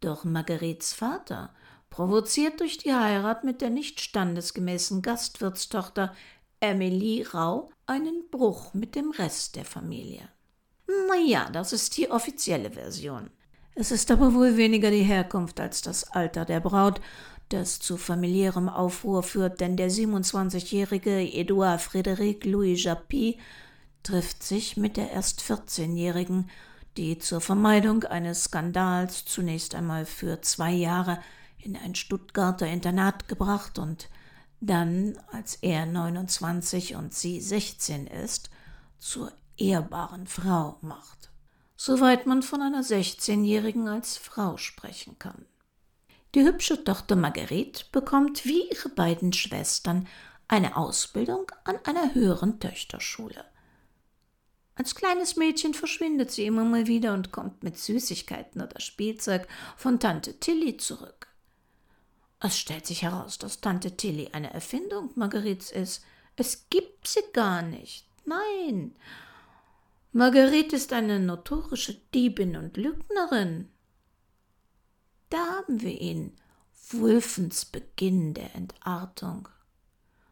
doch 0.01 0.25
Marguerites 0.25 0.93
Vater, 0.93 1.55
provoziert 1.91 2.61
durch 2.61 2.79
die 2.79 2.93
Heirat 2.93 3.45
mit 3.45 3.61
der 3.61 3.71
nicht 3.71 4.01
standesgemäßen 4.01 5.03
Gastwirtstochter 5.03 6.15
Emily 6.61 7.23
Rau 7.23 7.71
einen 7.87 8.29
Bruch 8.31 8.75
mit 8.75 8.95
dem 8.95 9.11
Rest 9.13 9.57
der 9.57 9.65
Familie. 9.65 10.29
Naja, 11.09 11.49
das 11.51 11.73
ist 11.73 11.97
die 11.97 12.11
offizielle 12.11 12.73
Version. 12.73 13.31
Es 13.75 13.93
ist 13.93 14.11
aber 14.11 14.35
wohl 14.35 14.57
weniger 14.57 14.91
die 14.91 15.05
Herkunft 15.05 15.61
als 15.61 15.83
das 15.83 16.11
Alter 16.11 16.45
der 16.45 16.61
Braut, 16.61 17.01
das 17.49 17.79
zu 17.81 17.97
familiärem 17.97 18.69
Aufruhr 18.69 19.23
führt, 19.23 19.61
denn 19.61 19.77
der 19.77 19.91
27-jährige 19.91 21.21
Edouard 21.21 21.81
Frédéric 21.81 22.49
Louis 22.49 22.83
Japy 22.83 23.39
trifft 24.03 24.43
sich 24.43 24.77
mit 24.77 24.97
der 24.97 25.11
erst 25.11 25.41
14-jährigen, 25.43 26.51
die 26.97 27.19
zur 27.19 27.41
Vermeidung 27.41 28.05
eines 28.05 28.45
Skandals 28.45 29.25
zunächst 29.25 29.75
einmal 29.75 30.05
für 30.05 30.41
zwei 30.43 30.73
Jahre 30.73 31.21
in 31.59 31.77
ein 31.77 31.95
Stuttgarter 31.95 32.67
Internat 32.67 33.29
gebracht 33.29 33.79
und 33.79 34.09
dann, 34.61 35.19
als 35.31 35.57
er 35.57 35.87
29 35.87 36.97
und 36.97 37.15
sie 37.15 37.41
16 37.41 38.07
ist, 38.07 38.51
zur 38.99 39.33
ehrbaren 39.57 40.27
Frau 40.27 40.79
macht. 40.81 41.31
Soweit 41.77 42.27
man 42.27 42.43
von 42.43 42.63
einer 42.63 42.83
16-Jährigen 42.83 43.87
als 43.87 44.17
Frau 44.17 44.57
sprechen 44.57 45.19
kann. 45.19 45.47
Die 46.35 46.45
hübsche 46.45 46.85
Tochter 46.85 47.17
Marguerite 47.17 47.87
bekommt 47.91 48.45
wie 48.45 48.69
ihre 48.71 48.91
beiden 48.91 49.33
Schwestern 49.33 50.07
eine 50.47 50.77
Ausbildung 50.77 51.51
an 51.65 51.79
einer 51.85 52.15
höheren 52.15 52.61
Töchterschule. 52.61 53.45
Als 54.75 54.95
kleines 54.95 55.37
Mädchen 55.37 55.75
verschwindet 55.75 56.31
sie 56.31 56.47
immer 56.47 56.65
mal 56.65 56.87
wieder 56.87 57.15
und 57.15 57.33
kommt 57.33 57.63
mit 57.63 57.79
Süßigkeiten 57.79 58.61
oder 58.61 58.79
Spielzeug 58.79 59.49
von 59.77 59.99
Tante 59.99 60.39
Tilly 60.39 60.77
zurück. 60.77 61.29
Es 62.41 62.57
stellt 62.57 62.87
sich 62.87 63.03
heraus, 63.03 63.39
dass 63.39 63.61
Tante 63.61 63.97
Tilly 63.97 64.29
eine 64.33 64.53
Erfindung 64.53 65.11
Marguerites 65.17 65.73
ist. 65.73 66.05
Es 66.37 66.69
gibt 66.71 67.09
sie 67.09 67.23
gar 67.33 67.63
nicht. 67.63 68.07
Nein. 68.25 68.95
Marguerite 70.13 70.77
ist 70.77 70.93
eine 70.93 71.19
notorische 71.19 71.95
Diebin 72.15 72.57
und 72.57 72.77
Lügnerin. 72.77 73.69
Da 75.31 75.39
haben 75.39 75.83
wir 75.83 76.01
ihn, 76.01 76.33
Wulfens 76.91 77.67
Beginn 77.67 78.33
der 78.33 78.55
Entartung. 78.55 79.49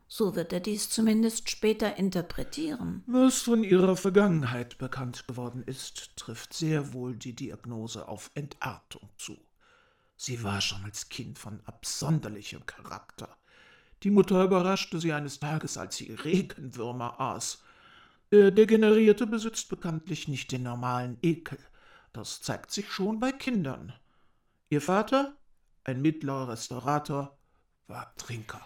So 0.08 0.36
wird 0.36 0.52
er 0.52 0.60
dies 0.60 0.88
zumindest 0.88 1.50
später 1.50 1.96
interpretieren. 1.96 3.02
Was 3.06 3.42
von 3.42 3.64
ihrer 3.64 3.96
Vergangenheit 3.96 4.78
bekannt 4.78 5.26
geworden 5.26 5.62
ist, 5.66 6.16
trifft 6.16 6.54
sehr 6.54 6.92
wohl 6.92 7.16
die 7.16 7.34
Diagnose 7.34 8.08
auf 8.08 8.30
Entartung 8.34 9.08
zu. 9.18 9.36
Sie 10.16 10.42
war 10.42 10.60
schon 10.60 10.84
als 10.84 11.10
Kind 11.10 11.38
von 11.38 11.60
absonderlichem 11.66 12.64
Charakter. 12.64 13.36
Die 14.02 14.10
Mutter 14.10 14.44
überraschte 14.44 15.00
sie 15.00 15.12
eines 15.12 15.40
Tages, 15.40 15.76
als 15.76 15.96
sie 15.96 16.12
Regenwürmer 16.12 17.20
aß. 17.20 17.62
Der 18.30 18.50
Degenerierte 18.50 19.26
besitzt 19.26 19.68
bekanntlich 19.68 20.28
nicht 20.28 20.52
den 20.52 20.62
normalen 20.62 21.18
Ekel. 21.22 21.58
Das 22.12 22.40
zeigt 22.40 22.70
sich 22.70 22.90
schon 22.90 23.20
bei 23.20 23.32
Kindern. 23.32 23.92
Ihr 24.68 24.80
Vater, 24.80 25.36
ein 25.84 26.02
mittlerer 26.02 26.48
Restaurator, 26.48 27.38
war 27.86 28.14
Trinker. 28.16 28.60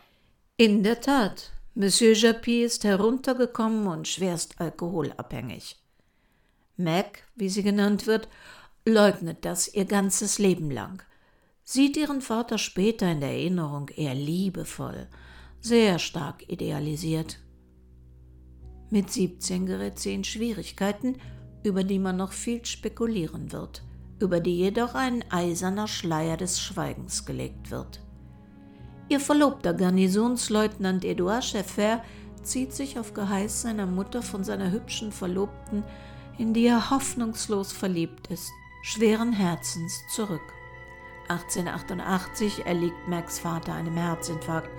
In 0.57 0.83
der 0.83 1.01
Tat, 1.01 1.53
Monsieur 1.75 2.15
Japy 2.15 2.65
ist 2.65 2.85
heruntergekommen 2.85 3.87
und 3.87 4.09
schwerst 4.09 4.61
alkoholabhängig. 4.61 5.77
Mac, 6.77 7.25
wie 7.35 7.49
sie 7.49 7.63
genannt 7.63 8.07
wird, 8.07 8.29
leugnet 8.87 9.45
das 9.45 9.73
ihr 9.73 9.85
ganzes 9.85 10.39
Leben 10.39 10.71
lang 10.71 11.03
sieht 11.71 11.97
ihren 11.97 12.21
Vater 12.21 12.59
später 12.59 13.11
in 13.13 13.21
der 13.21 13.31
Erinnerung 13.31 13.91
eher 13.91 14.15
liebevoll, 14.15 15.07
sehr 15.61 16.01
stark 16.01 16.49
idealisiert. 16.49 17.39
Mit 18.91 19.13
17 19.13 19.67
gerät 19.67 20.01
sie 20.01 20.15
in 20.15 20.25
Schwierigkeiten, 20.25 21.19
über 21.63 21.85
die 21.85 22.01
man 22.01 22.17
noch 22.17 22.33
viel 22.33 22.65
spekulieren 22.65 23.53
wird, 23.53 23.85
über 24.21 24.41
die 24.41 24.57
jedoch 24.57 24.95
ein 24.95 25.25
eiserner 25.31 25.89
Schleier 25.89 26.37
des 26.37 26.61
Schweigens 26.61 27.25
gelegt 27.25 27.71
wird. 27.71 28.01
Ihr 29.09 29.19
verlobter 29.19 29.75
Garnisonsleutnant 29.75 31.05
Edouard 31.05 31.45
Scheffer 31.45 32.03
zieht 32.43 32.73
sich 32.73 32.99
auf 32.99 33.13
Geheiß 33.13 33.63
seiner 33.63 33.87
Mutter 33.87 34.23
von 34.23 34.45
seiner 34.45 34.71
hübschen 34.71 35.11
Verlobten, 35.11 35.83
in 36.39 36.55
die 36.55 36.67
er 36.67 36.91
hoffnungslos 36.91 37.73
verliebt 37.73 38.29
ist, 38.29 38.51
schweren 38.83 39.33
Herzens 39.33 40.01
zurück. 40.15 40.41
1888 41.29 42.67
erliegt 42.67 43.09
Max 43.09 43.39
Vater 43.39 43.75
einem 43.75 43.97
Herzinfarkt 43.97 44.71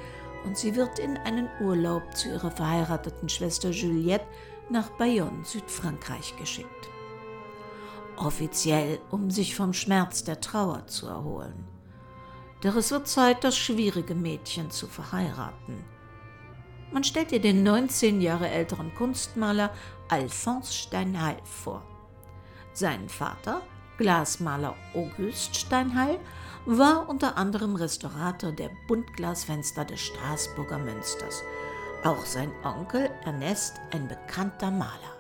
und 0.46 0.58
sie 0.58 0.76
wird 0.76 1.00
in 1.00 1.18
einen 1.18 1.48
Urlaub 1.62 2.16
zu 2.16 2.30
ihrer 2.30 2.52
verheirateten 2.52 3.30
Schwester 3.30 3.70
Juliette 3.70 4.26
nach 4.70 4.90
Bayonne, 4.92 5.44
Südfrankreich 5.44 6.36
geschickt. 6.38 6.90
Offiziell, 8.18 9.00
um 9.10 9.32
sich 9.32 9.56
vom 9.56 9.74
Schmerz 9.74 10.24
der 10.24 10.42
Trauer 10.42 10.88
zu 10.88 11.08
erholen. 11.08 11.68
Doch 12.62 12.76
es 12.76 12.92
wird 12.92 13.08
Zeit, 13.08 13.44
das 13.44 13.58
schwierige 13.58 14.14
Mädchen 14.14 14.70
zu 14.70 14.88
verheiraten. 14.88 15.84
Man 16.92 17.04
stellt 17.04 17.32
ihr 17.32 17.42
den 17.42 17.64
19 17.64 18.22
Jahre 18.22 18.50
älteren 18.50 18.94
Kunstmaler 18.96 19.72
Alphonse 20.10 20.74
Steinhall 20.74 21.38
vor. 21.44 21.84
Sein 22.74 23.10
Vater, 23.10 23.62
Glasmaler 23.98 24.76
Auguste 24.94 25.56
Steinhall, 25.58 26.20
war 26.66 27.10
unter 27.10 27.38
anderem 27.38 27.76
Restaurator 27.76 28.52
der 28.52 28.70
Buntglasfenster 28.88 29.86
des 29.86 30.02
Straßburger 30.02 30.78
Münsters. 30.78 31.42
Auch 32.04 32.26
sein 32.26 32.52
Onkel 32.64 33.10
Ernest 33.24 33.76
ein 33.92 34.08
bekannter 34.08 34.70
Maler. 34.70 35.16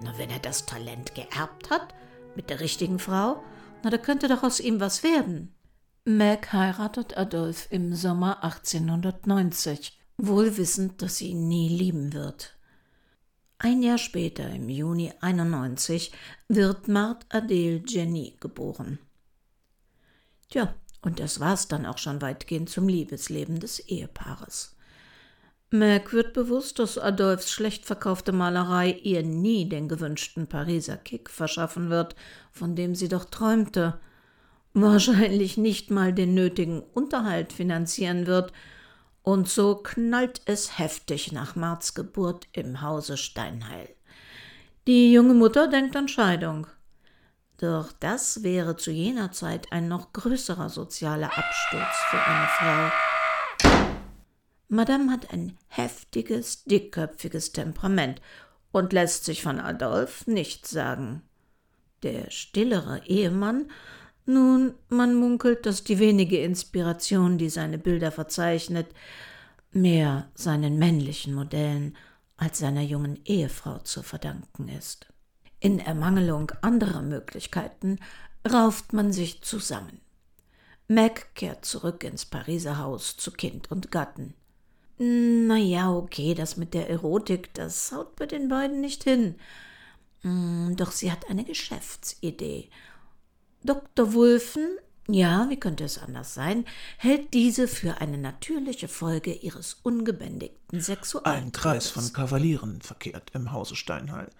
Na, 0.00 0.16
wenn 0.16 0.30
er 0.30 0.38
das 0.38 0.66
Talent 0.66 1.14
geerbt 1.14 1.70
hat, 1.70 1.94
mit 2.36 2.50
der 2.50 2.60
richtigen 2.60 2.98
Frau, 2.98 3.42
na, 3.82 3.90
da 3.90 3.98
könnte 3.98 4.28
doch 4.28 4.42
aus 4.42 4.60
ihm 4.60 4.80
was 4.80 5.02
werden. 5.02 5.54
Meg 6.04 6.52
heiratet 6.52 7.16
Adolf 7.16 7.68
im 7.70 7.94
Sommer 7.94 8.42
1890, 8.42 9.98
wohl 10.16 10.56
wissend, 10.56 11.02
dass 11.02 11.18
sie 11.18 11.28
ihn 11.28 11.48
nie 11.48 11.68
lieben 11.68 12.12
wird. 12.12 12.56
Ein 13.58 13.82
Jahr 13.82 13.98
später, 13.98 14.50
im 14.50 14.68
Juni 14.68 15.12
91, 15.20 16.12
wird 16.48 16.88
Marthe 16.88 17.26
Adele 17.28 17.82
Jenny 17.86 18.36
geboren. 18.40 18.98
Tja, 20.50 20.74
und 21.00 21.20
das 21.20 21.38
war's 21.38 21.68
dann 21.68 21.86
auch 21.86 21.98
schon 21.98 22.20
weitgehend 22.20 22.70
zum 22.70 22.88
Liebesleben 22.88 23.60
des 23.60 23.78
Ehepaares. 23.78 24.76
Mac 25.72 26.12
wird 26.12 26.34
bewusst, 26.34 26.78
dass 26.78 26.98
Adolfs 26.98 27.50
schlecht 27.50 27.86
verkaufte 27.86 28.32
Malerei 28.32 28.92
ihr 29.02 29.22
nie 29.22 29.68
den 29.68 29.88
gewünschten 29.88 30.46
Pariser 30.46 30.96
Kick 30.96 31.30
verschaffen 31.30 31.90
wird, 31.90 32.14
von 32.50 32.76
dem 32.76 32.94
sie 32.94 33.08
doch 33.08 33.24
träumte, 33.24 33.98
wahrscheinlich 34.74 35.56
nicht 35.56 35.90
mal 35.90 36.12
den 36.12 36.34
nötigen 36.34 36.82
Unterhalt 36.82 37.52
finanzieren 37.52 38.26
wird, 38.26 38.52
und 39.22 39.48
so 39.48 39.76
knallt 39.76 40.42
es 40.46 40.78
heftig 40.78 41.32
nach 41.32 41.54
Marts 41.54 41.94
Geburt 41.94 42.48
im 42.52 42.82
Hause 42.82 43.16
Steinheil. 43.16 43.88
Die 44.86 45.12
junge 45.12 45.34
Mutter 45.34 45.68
denkt 45.68 45.94
an 45.96 46.08
Scheidung. 46.08 46.66
Doch 47.58 47.92
das 48.00 48.42
wäre 48.42 48.76
zu 48.76 48.90
jener 48.90 49.30
Zeit 49.30 49.70
ein 49.70 49.86
noch 49.86 50.12
größerer 50.12 50.68
sozialer 50.68 51.30
Absturz 51.38 51.96
für 52.10 52.20
eine 52.20 52.48
Frau. 52.48 53.11
Madame 54.72 55.12
hat 55.12 55.34
ein 55.34 55.58
heftiges, 55.68 56.64
dickköpfiges 56.64 57.52
Temperament 57.52 58.22
und 58.70 58.94
lässt 58.94 59.26
sich 59.26 59.42
von 59.42 59.60
Adolf 59.60 60.26
nichts 60.26 60.70
sagen. 60.70 61.20
Der 62.02 62.30
stillere 62.30 63.02
Ehemann, 63.04 63.70
nun, 64.24 64.72
man 64.88 65.14
munkelt, 65.14 65.66
dass 65.66 65.84
die 65.84 65.98
wenige 65.98 66.38
Inspiration, 66.38 67.36
die 67.36 67.50
seine 67.50 67.76
Bilder 67.76 68.10
verzeichnet, 68.10 68.86
mehr 69.72 70.30
seinen 70.34 70.78
männlichen 70.78 71.34
Modellen 71.34 71.94
als 72.38 72.58
seiner 72.58 72.80
jungen 72.80 73.20
Ehefrau 73.26 73.76
zu 73.80 74.02
verdanken 74.02 74.70
ist. 74.70 75.06
In 75.60 75.80
Ermangelung 75.80 76.50
anderer 76.62 77.02
Möglichkeiten 77.02 77.98
rauft 78.50 78.94
man 78.94 79.12
sich 79.12 79.42
zusammen. 79.42 80.00
Mac 80.88 81.34
kehrt 81.34 81.66
zurück 81.66 82.04
ins 82.04 82.24
Pariser 82.24 82.78
Haus 82.78 83.18
zu 83.18 83.32
Kind 83.32 83.70
und 83.70 83.90
Gatten. 83.90 84.32
Na 85.04 85.56
ja, 85.56 85.92
okay, 85.92 86.32
das 86.32 86.56
mit 86.56 86.74
der 86.74 86.88
Erotik, 86.88 87.52
das 87.54 87.90
haut 87.90 88.14
bei 88.14 88.26
den 88.26 88.48
beiden 88.48 88.80
nicht 88.80 89.02
hin. 89.02 89.34
Hm, 90.20 90.76
doch 90.76 90.92
sie 90.92 91.10
hat 91.10 91.28
eine 91.28 91.42
Geschäftsidee. 91.42 92.70
Dr. 93.64 94.12
Wulfen, 94.12 94.78
ja, 95.08 95.46
wie 95.50 95.58
könnte 95.58 95.82
es 95.82 95.98
anders 95.98 96.34
sein, 96.34 96.64
hält 96.98 97.34
diese 97.34 97.66
für 97.66 98.00
eine 98.00 98.16
natürliche 98.16 98.86
Folge 98.86 99.32
ihres 99.32 99.80
ungebändigten 99.82 100.80
Sexualtriebes. 100.80 101.42
Ein 101.46 101.50
Kreis 101.50 101.88
von 101.88 102.12
Kavalieren 102.12 102.80
verkehrt 102.80 103.30
im 103.34 103.50
Hause 103.50 103.74
Steinheil. 103.74 104.30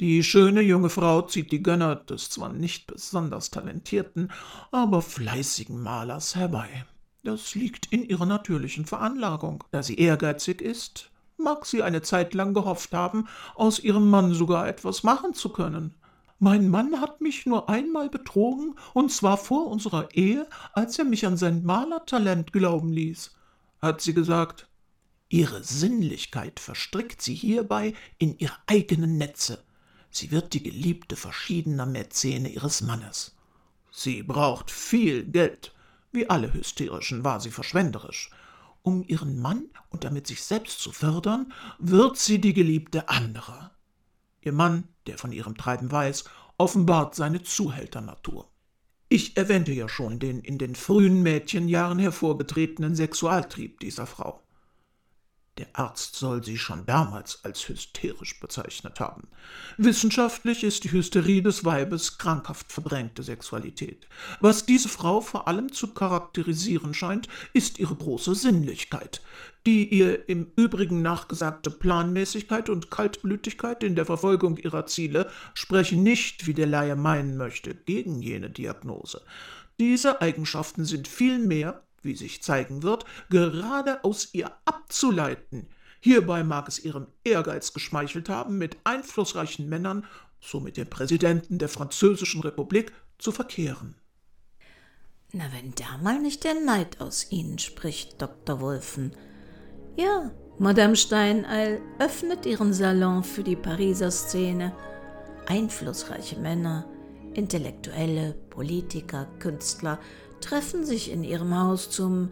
Die 0.00 0.22
schöne 0.22 0.62
junge 0.62 0.88
Frau 0.88 1.22
zieht 1.22 1.52
die 1.52 1.62
Gönner 1.62 1.94
des 1.94 2.30
zwar 2.30 2.54
nicht 2.54 2.86
besonders 2.86 3.50
talentierten, 3.50 4.32
aber 4.70 5.02
fleißigen 5.02 5.78
Malers 5.78 6.36
herbei. 6.36 6.86
Das 7.26 7.56
liegt 7.56 7.86
in 7.86 8.08
ihrer 8.08 8.24
natürlichen 8.24 8.86
Veranlagung. 8.86 9.64
Da 9.72 9.82
sie 9.82 9.96
ehrgeizig 9.96 10.62
ist, 10.62 11.10
mag 11.36 11.66
sie 11.66 11.82
eine 11.82 12.00
Zeit 12.00 12.34
lang 12.34 12.54
gehofft 12.54 12.94
haben, 12.94 13.26
aus 13.56 13.80
ihrem 13.80 14.08
Mann 14.08 14.32
sogar 14.32 14.68
etwas 14.68 15.02
machen 15.02 15.34
zu 15.34 15.48
können. 15.48 15.92
Mein 16.38 16.68
Mann 16.68 17.00
hat 17.00 17.20
mich 17.20 17.44
nur 17.44 17.68
einmal 17.68 18.10
betrogen, 18.10 18.76
und 18.94 19.10
zwar 19.10 19.38
vor 19.38 19.66
unserer 19.66 20.14
Ehe, 20.14 20.46
als 20.72 21.00
er 21.00 21.04
mich 21.04 21.26
an 21.26 21.36
sein 21.36 21.64
Malertalent 21.64 22.52
glauben 22.52 22.92
ließ, 22.92 23.34
hat 23.82 24.00
sie 24.00 24.14
gesagt. 24.14 24.68
Ihre 25.28 25.64
Sinnlichkeit 25.64 26.60
verstrickt 26.60 27.20
sie 27.20 27.34
hierbei 27.34 27.94
in 28.18 28.38
ihre 28.38 28.54
eigenen 28.68 29.18
Netze. 29.18 29.64
Sie 30.12 30.30
wird 30.30 30.52
die 30.52 30.62
Geliebte 30.62 31.16
verschiedener 31.16 31.86
Mäzene 31.86 32.50
ihres 32.50 32.82
Mannes. 32.82 33.34
Sie 33.90 34.22
braucht 34.22 34.70
viel 34.70 35.24
Geld. 35.24 35.72
Wie 36.16 36.30
alle 36.30 36.54
Hysterischen 36.54 37.24
war 37.24 37.40
sie 37.40 37.50
verschwenderisch. 37.50 38.30
Um 38.80 39.04
ihren 39.06 39.38
Mann 39.38 39.66
und 39.90 40.02
damit 40.02 40.26
sich 40.26 40.42
selbst 40.42 40.80
zu 40.80 40.90
fördern, 40.90 41.52
wird 41.78 42.16
sie 42.16 42.40
die 42.40 42.54
Geliebte 42.54 43.10
anderer. 43.10 43.72
Ihr 44.40 44.52
Mann, 44.52 44.84
der 45.06 45.18
von 45.18 45.30
ihrem 45.30 45.58
Treiben 45.58 45.92
weiß, 45.92 46.24
offenbart 46.56 47.14
seine 47.14 47.42
Zuhälternatur. 47.42 48.50
Ich 49.10 49.36
erwähnte 49.36 49.72
ja 49.72 49.90
schon 49.90 50.18
den 50.18 50.40
in 50.40 50.56
den 50.56 50.74
frühen 50.74 51.22
Mädchenjahren 51.22 51.98
hervorgetretenen 51.98 52.94
Sexualtrieb 52.94 53.78
dieser 53.80 54.06
Frau. 54.06 54.40
Der 55.58 55.68
Arzt 55.72 56.16
soll 56.16 56.44
sie 56.44 56.58
schon 56.58 56.84
damals 56.84 57.42
als 57.42 57.66
hysterisch 57.68 58.38
bezeichnet 58.40 59.00
haben. 59.00 59.28
Wissenschaftlich 59.78 60.62
ist 60.62 60.84
die 60.84 60.92
Hysterie 60.92 61.40
des 61.40 61.64
Weibes 61.64 62.18
krankhaft 62.18 62.70
verbrängte 62.70 63.22
Sexualität. 63.22 64.06
Was 64.40 64.66
diese 64.66 64.90
Frau 64.90 65.22
vor 65.22 65.48
allem 65.48 65.72
zu 65.72 65.94
charakterisieren 65.94 66.92
scheint, 66.92 67.28
ist 67.54 67.78
ihre 67.78 67.94
große 67.94 68.34
Sinnlichkeit, 68.34 69.22
die 69.64 69.88
ihr 69.88 70.28
im 70.28 70.52
Übrigen 70.56 71.00
nachgesagte 71.00 71.70
Planmäßigkeit 71.70 72.68
und 72.68 72.90
Kaltblütigkeit 72.90 73.82
in 73.82 73.94
der 73.94 74.04
Verfolgung 74.04 74.58
ihrer 74.58 74.84
Ziele 74.84 75.30
sprechen 75.54 76.02
nicht, 76.02 76.46
wie 76.46 76.54
der 76.54 76.66
Laie 76.66 76.96
meinen 76.96 77.38
möchte, 77.38 77.74
gegen 77.74 78.20
jene 78.20 78.50
Diagnose. 78.50 79.22
Diese 79.80 80.20
Eigenschaften 80.20 80.84
sind 80.84 81.08
vielmehr 81.08 81.82
wie 82.06 82.16
sich 82.16 82.42
zeigen 82.42 82.82
wird, 82.82 83.04
gerade 83.28 84.02
aus 84.04 84.32
ihr 84.32 84.50
abzuleiten. 84.64 85.68
Hierbei 86.00 86.44
mag 86.44 86.68
es 86.68 86.78
ihrem 86.78 87.08
Ehrgeiz 87.24 87.72
geschmeichelt 87.72 88.28
haben, 88.28 88.58
mit 88.58 88.76
einflussreichen 88.84 89.68
Männern, 89.68 90.06
so 90.40 90.60
mit 90.60 90.76
dem 90.76 90.88
Präsidenten 90.88 91.58
der 91.58 91.68
Französischen 91.68 92.40
Republik, 92.42 92.92
zu 93.18 93.32
verkehren. 93.32 93.96
Na, 95.32 95.44
wenn 95.52 95.74
da 95.74 95.98
mal 96.02 96.20
nicht 96.20 96.44
der 96.44 96.54
Neid 96.54 97.00
aus 97.00 97.30
Ihnen 97.30 97.58
spricht, 97.58 98.22
Dr. 98.22 98.60
Wolfen. 98.60 99.14
Ja, 99.96 100.30
Madame 100.58 100.96
Steineil 100.96 101.80
öffnet 101.98 102.46
ihren 102.46 102.72
Salon 102.72 103.24
für 103.24 103.42
die 103.42 103.56
Pariser 103.56 104.10
Szene. 104.10 104.72
Einflussreiche 105.46 106.38
Männer, 106.38 106.88
Intellektuelle, 107.34 108.34
Politiker, 108.50 109.26
Künstler 109.38 109.98
treffen 110.40 110.84
sich 110.84 111.10
in 111.10 111.24
ihrem 111.24 111.58
Haus 111.58 111.90
zum 111.90 112.30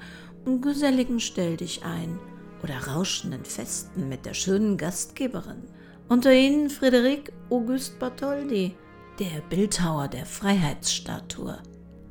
geselligen 0.61 1.21
Stelldich 1.21 1.85
ein 1.85 2.19
oder 2.63 2.87
rauschenden 2.87 3.45
Festen 3.45 4.09
mit 4.09 4.27
der 4.27 4.35
schönen 4.35 4.77
Gastgeberin. 4.77 5.63
Unter 6.09 6.33
ihnen 6.33 6.69
Frédéric 6.69 7.31
Auguste 7.51 7.97
Bartholdi, 7.99 8.75
der 9.19 9.41
Bildhauer 9.49 10.09
der 10.09 10.27
Freiheitsstatue, 10.27 11.59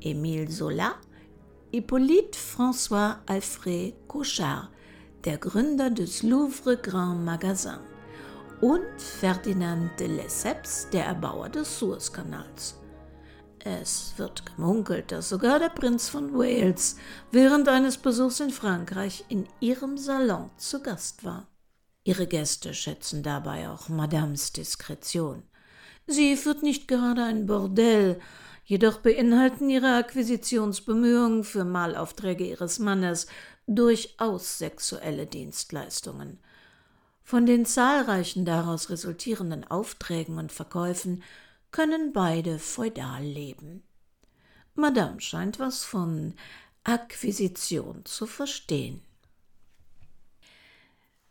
Émile 0.02 0.50
Zola, 0.50 0.96
Hippolyte 1.72 2.38
François 2.38 3.18
Alfred 3.26 3.94
Couchard, 4.08 4.70
der 5.26 5.38
Gründer 5.38 5.90
des 5.90 6.24
Louvre 6.24 6.78
Grand 6.78 7.24
Magasin, 7.24 7.80
und 8.62 9.02
Ferdinand 9.02 9.92
de 10.00 10.08
Lesseps, 10.08 10.88
der 10.92 11.06
Erbauer 11.06 11.50
des 11.50 11.80
Suezkanals. 11.80 12.80
Es 13.66 14.14
wird 14.18 14.46
gemunkelt, 14.46 15.14
dass 15.14 15.30
sogar 15.30 15.58
der 15.58 15.70
Prinz 15.70 16.10
von 16.10 16.34
Wales 16.34 16.98
während 17.32 17.70
eines 17.70 17.98
Besuchs 17.98 18.42
in 18.42 18.50
Frankreich 18.50 19.24
in 19.30 19.48
ihrem 19.62 19.98
Salon 19.98 20.52
zu 20.58 20.84
Gast 20.84 21.24
war. 21.24 21.48
Ihre 22.04 22.28
Gäste 22.28 22.74
schätzen 22.74 23.24
dabei 23.24 23.70
auch 23.70 23.88
Madames 23.88 24.52
Diskretion. 24.52 25.44
Sie 26.08 26.36
führt 26.36 26.62
nicht 26.62 26.90
gerade 26.90 27.24
ein 27.24 27.46
Bordell, 27.46 28.20
jedoch 28.66 28.98
beinhalten 28.98 29.70
ihre 29.70 29.96
Akquisitionsbemühungen 29.96 31.46
für 31.46 31.64
Malaufträge 31.64 32.46
ihres 32.46 32.80
Mannes 32.80 33.28
durchaus 33.66 34.58
sexuelle 34.58 35.26
Dienstleistungen. 35.26 36.40
Von 37.24 37.46
den 37.46 37.66
zahlreichen 37.66 38.44
daraus 38.44 38.90
resultierenden 38.90 39.64
Aufträgen 39.64 40.38
und 40.38 40.52
Verkäufen 40.52 41.24
können 41.74 42.14
beide 42.14 42.60
feudal 42.60 43.24
leben. 43.24 43.84
Madame 44.76 45.20
scheint 45.20 45.60
was 45.60 45.84
von 45.84 46.36
Akquisition 46.84 48.06
zu 48.06 48.28
verstehen. 48.28 49.02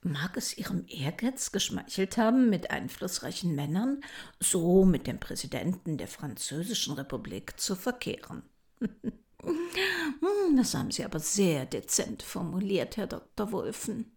Mag 0.03 0.37
es 0.37 0.59
ihrem 0.59 0.85
Ehrgeiz 0.89 1.53
geschmeichelt 1.53 2.17
haben, 2.17 2.51
mit 2.51 2.73
einflussreichen 2.73 3.55
Männern, 3.55 4.03
so 4.41 4.85
mit 4.85 5.07
dem 5.07 5.21
Präsidenten 5.21 5.97
der 5.97 6.09
Französischen 6.09 6.95
Republik 6.95 7.59
zu 7.59 7.75
verkehren? 7.75 8.43
Hm, 9.45 10.57
das 10.57 10.73
haben 10.73 10.93
Sie 10.93 11.05
aber 11.05 11.19
sehr 11.19 11.67
dezent 11.67 12.23
formuliert, 12.23 12.97
Herr 12.97 13.09
Dr. 13.09 13.51
Wolfen. 13.51 14.15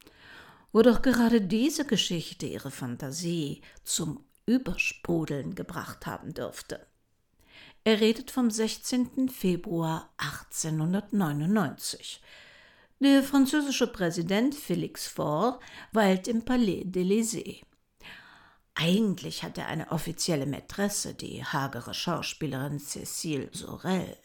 Wo 0.72 0.84
doch 0.84 1.02
gerade 1.02 1.42
diese 1.42 1.84
Geschichte 1.84 2.46
Ihre 2.46 2.70
Fantasie 2.70 3.62
zum 3.84 4.24
Übersprudeln 4.46 5.56
gebracht 5.56 6.06
haben 6.06 6.34
dürfte. 6.34 6.86
Er 7.84 8.00
redet 8.00 8.32
vom 8.32 8.50
16. 8.50 9.30
Februar 9.30 10.14
1899. 10.18 12.22
Der 13.00 13.24
französische 13.24 13.88
Präsident 13.88 14.56
Félix 14.56 15.10
Faure 15.10 15.60
weilt 15.92 16.28
im 16.28 16.46
Palais 16.46 16.86
d'Élysée. 16.86 17.62
Eigentlich 18.74 19.44
hat 19.44 19.58
er 19.58 19.68
eine 19.68 19.92
offizielle 19.92 20.46
Mätresse, 20.46 21.14
die 21.14 21.44
hagere 21.44 21.94
Schauspielerin 21.94 22.80
Cécile 22.80 23.56
Sorel. 23.56 24.18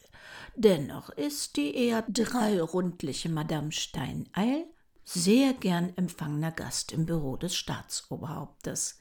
Dennoch 0.55 1.09
ist 1.09 1.57
die 1.57 1.75
eher 1.75 2.03
dreirundliche 2.07 3.29
Madame 3.29 3.71
Steineil 3.71 4.65
sehr 5.03 5.53
gern 5.53 5.95
empfangener 5.97 6.51
Gast 6.51 6.93
im 6.93 7.05
Büro 7.05 7.37
des 7.37 7.55
Staatsoberhauptes. 7.55 9.00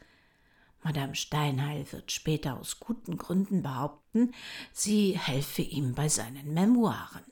Madame 0.82 1.14
Steinheil 1.14 1.86
wird 1.92 2.10
später 2.10 2.58
aus 2.58 2.80
guten 2.80 3.16
Gründen 3.16 3.62
behaupten, 3.62 4.32
sie 4.72 5.18
helfe 5.18 5.62
ihm 5.62 5.94
bei 5.94 6.08
seinen 6.08 6.54
Memoiren. 6.54 7.24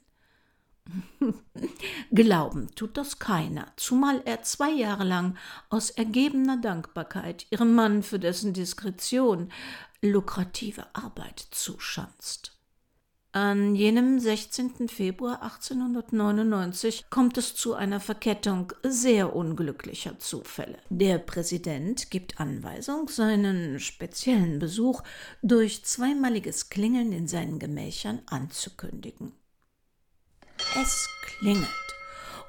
Glauben 2.13 2.75
tut 2.75 2.97
das 2.97 3.19
keiner, 3.19 3.73
zumal 3.77 4.23
er 4.25 4.43
zwei 4.43 4.71
Jahre 4.71 5.05
lang 5.05 5.37
aus 5.69 5.91
ergebener 5.91 6.57
Dankbarkeit 6.57 7.47
ihrem 7.51 7.75
Mann 7.75 8.03
für 8.03 8.19
dessen 8.19 8.55
Diskretion 8.55 9.51
lukrative 10.01 10.87
Arbeit 10.95 11.41
zuschanzt. 11.51 12.58
An 13.33 13.75
jenem 13.75 14.19
16. 14.19 14.89
Februar 14.89 15.43
1899 15.43 17.11
kommt 17.11 17.37
es 17.37 17.55
zu 17.55 17.75
einer 17.75 18.01
Verkettung 18.01 18.73
sehr 18.83 19.37
unglücklicher 19.37 20.19
Zufälle. 20.19 20.79
Der 20.89 21.19
Präsident 21.19 22.11
gibt 22.11 22.41
Anweisung, 22.41 23.09
seinen 23.09 23.81
speziellen 23.81 24.59
Besuch 24.59 25.03
durch 25.43 25.85
zweimaliges 25.85 26.71
Klingeln 26.71 27.13
in 27.13 27.29
seinen 27.29 27.59
Gemächern 27.59 28.23
anzukündigen. 28.27 29.33
Es 30.75 31.09
klingelt. 31.23 31.88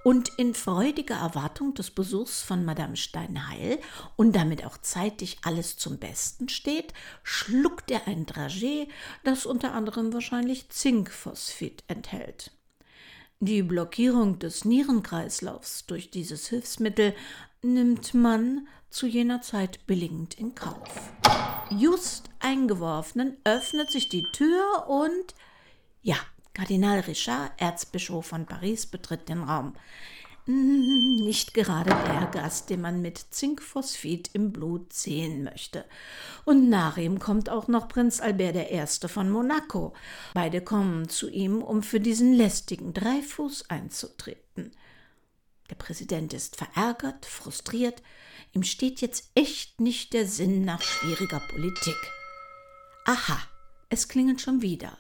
Und 0.04 0.30
in 0.38 0.54
freudiger 0.54 1.16
Erwartung 1.16 1.74
des 1.74 1.92
Besuchs 1.92 2.42
von 2.42 2.64
Madame 2.64 2.96
Steinheil 2.96 3.80
und 4.16 4.34
damit 4.34 4.66
auch 4.66 4.78
zeitig 4.78 5.40
alles 5.44 5.78
zum 5.78 5.98
Besten 5.98 6.48
steht, 6.48 6.94
schluckt 7.24 7.92
er 7.92 8.08
ein 8.08 8.26
Dragé, 8.26 8.88
das 9.24 9.46
unter 9.46 9.74
anderem 9.74 10.14
wahrscheinlich 10.14 10.70
Zinkphosphid 10.70 11.84
enthält. 11.88 12.52
Die 13.42 13.62
Blockierung 13.62 14.40
des 14.40 14.66
Nierenkreislaufs 14.66 15.86
durch 15.86 16.12
dieses 16.12 16.48
Hilfsmittel 16.48 17.14
nimmt 17.62 18.14
man 18.14 18.68
zu 18.90 19.08
jener 19.08 19.42
Zeit 19.42 19.86
billigend 19.86 20.34
in 20.34 20.56
Kauf. 20.56 21.12
Just 21.70 22.30
eingeworfenen 22.40 23.38
öffnet 23.44 23.92
sich 23.92 24.10
die 24.10 24.24
Tür 24.24 24.88
und 24.88 25.36
ja, 26.02 26.18
Kardinal 26.60 27.00
Richard, 27.00 27.54
Erzbischof 27.56 28.26
von 28.26 28.46
Paris, 28.46 28.86
betritt 28.86 29.30
den 29.30 29.44
Raum. 29.44 29.76
Hm, 30.44 31.16
nicht 31.24 31.54
gerade 31.54 31.90
der 31.90 32.30
Gast, 32.34 32.70
den 32.70 32.82
man 32.82 33.02
mit 33.02 33.18
Zinkphosphid 33.18 34.32
im 34.34 34.52
Blut 34.52 34.92
sehen 34.92 35.46
möchte. 35.46 35.86
Und 36.44 36.68
nach 36.68 36.98
ihm 36.98 37.18
kommt 37.20 37.50
auch 37.50 37.70
noch 37.70 37.88
Prinz 37.88 38.20
Albert 38.20 38.58
I. 38.74 39.08
von 39.08 39.30
Monaco. 39.30 39.94
Beide 40.34 40.60
kommen 40.60 41.08
zu 41.08 41.30
ihm, 41.30 41.62
um 41.62 41.82
für 41.82 42.02
diesen 42.02 42.34
lästigen 42.34 42.94
Dreifuß 42.94 43.70
einzutreten. 43.70 44.74
Der 45.70 45.76
Präsident 45.76 46.34
ist 46.34 46.58
verärgert, 46.58 47.26
frustriert. 47.26 48.04
Ihm 48.52 48.64
steht 48.64 49.00
jetzt 49.00 49.32
echt 49.34 49.80
nicht 49.80 50.12
der 50.12 50.28
Sinn 50.28 50.66
nach 50.66 50.82
schwieriger 50.82 51.40
Politik. 51.40 52.12
Aha, 53.06 53.40
es 53.88 54.10
klingelt 54.10 54.42
schon 54.42 54.62
wieder 54.62 54.98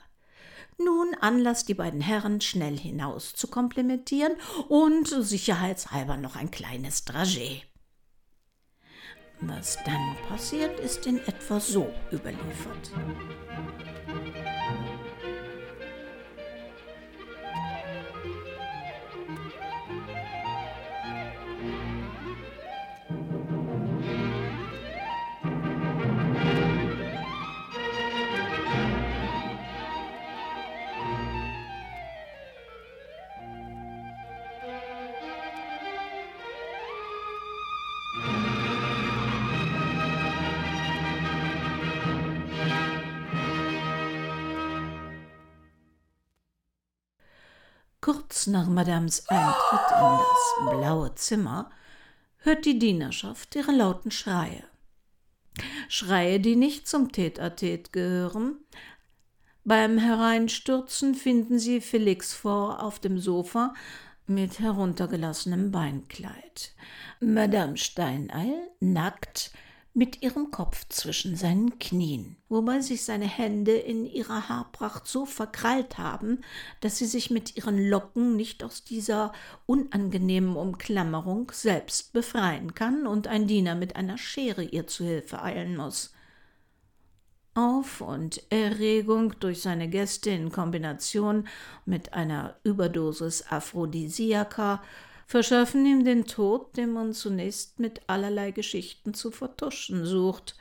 nun 0.79 1.15
Anlass, 1.19 1.65
die 1.65 1.73
beiden 1.73 2.01
Herren 2.01 2.41
schnell 2.41 2.77
hinaus 2.77 3.33
zu 3.33 3.47
komplimentieren 3.47 4.33
und 4.67 5.07
sicherheitshalber 5.07 6.17
noch 6.17 6.35
ein 6.35 6.51
kleines 6.51 7.05
Dragé. 7.05 7.63
Was 9.41 9.77
dann 9.85 10.17
passiert, 10.27 10.79
ist 10.79 11.05
in 11.07 11.17
etwa 11.19 11.59
so 11.59 11.89
überliefert. 12.11 12.91
Nach 48.51 48.67
Madames 48.67 49.27
Eintritt 49.29 49.91
in 49.97 50.17
das 50.17 50.69
blaue 50.71 51.15
Zimmer 51.15 51.69
hört 52.37 52.65
die 52.65 52.79
Dienerschaft 52.79 53.55
ihre 53.55 53.71
lauten 53.71 54.11
Schreie. 54.11 54.63
Schreie, 55.87 56.39
die 56.39 56.55
nicht 56.55 56.87
zum 56.87 57.11
Tete-a-Tete 57.11 57.91
gehören. 57.91 58.57
Beim 59.63 59.97
Hereinstürzen 59.97 61.15
finden 61.15 61.59
sie 61.59 61.81
Felix 61.81 62.33
vor 62.33 62.81
auf 62.81 62.99
dem 62.99 63.19
Sofa 63.19 63.73
mit 64.25 64.59
heruntergelassenem 64.59 65.71
Beinkleid. 65.71 66.73
Madame 67.19 67.77
Steineil, 67.77 68.69
nackt, 68.79 69.51
mit 69.99 70.21
ihrem 70.21 70.49
Kopf 70.49 70.85
zwischen 70.87 71.35
seinen 71.35 71.77
Knien, 71.77 72.37
wobei 72.47 72.79
sich 72.79 73.03
seine 73.03 73.27
Hände 73.27 73.73
in 73.73 74.05
ihrer 74.05 74.47
Haarpracht 74.47 75.05
so 75.05 75.25
verkrallt 75.25 75.97
haben, 75.97 76.39
dass 76.79 76.99
sie 76.99 77.05
sich 77.05 77.29
mit 77.29 77.57
ihren 77.57 77.89
Locken 77.89 78.37
nicht 78.37 78.63
aus 78.63 78.85
dieser 78.85 79.33
unangenehmen 79.65 80.55
Umklammerung 80.55 81.51
selbst 81.51 82.13
befreien 82.13 82.73
kann 82.75 83.07
und 83.07 83.27
ein 83.27 83.45
Diener 83.45 83.75
mit 83.75 83.97
einer 83.97 84.17
Schere 84.17 84.63
ihr 84.63 84.87
zu 84.87 85.03
Hilfe 85.03 85.43
eilen 85.43 85.75
muss. 85.75 86.13
Auf 87.53 87.99
und 87.99 88.41
Erregung 88.49 89.37
durch 89.41 89.61
seine 89.61 89.89
Gäste 89.89 90.29
in 90.29 90.49
Kombination 90.49 91.45
mit 91.85 92.13
einer 92.13 92.55
Überdosis 92.63 93.43
Aphrodisiaka 93.49 94.81
verschaffen 95.29 95.85
ihm 95.85 96.03
den 96.03 96.25
Tod, 96.25 96.75
den 96.75 96.91
man 96.91 97.13
zunächst 97.13 97.79
mit 97.79 98.01
allerlei 98.07 98.49
Geschichten 98.49 99.13
zu 99.13 99.29
vertuschen 99.29 100.03
sucht. 100.03 100.57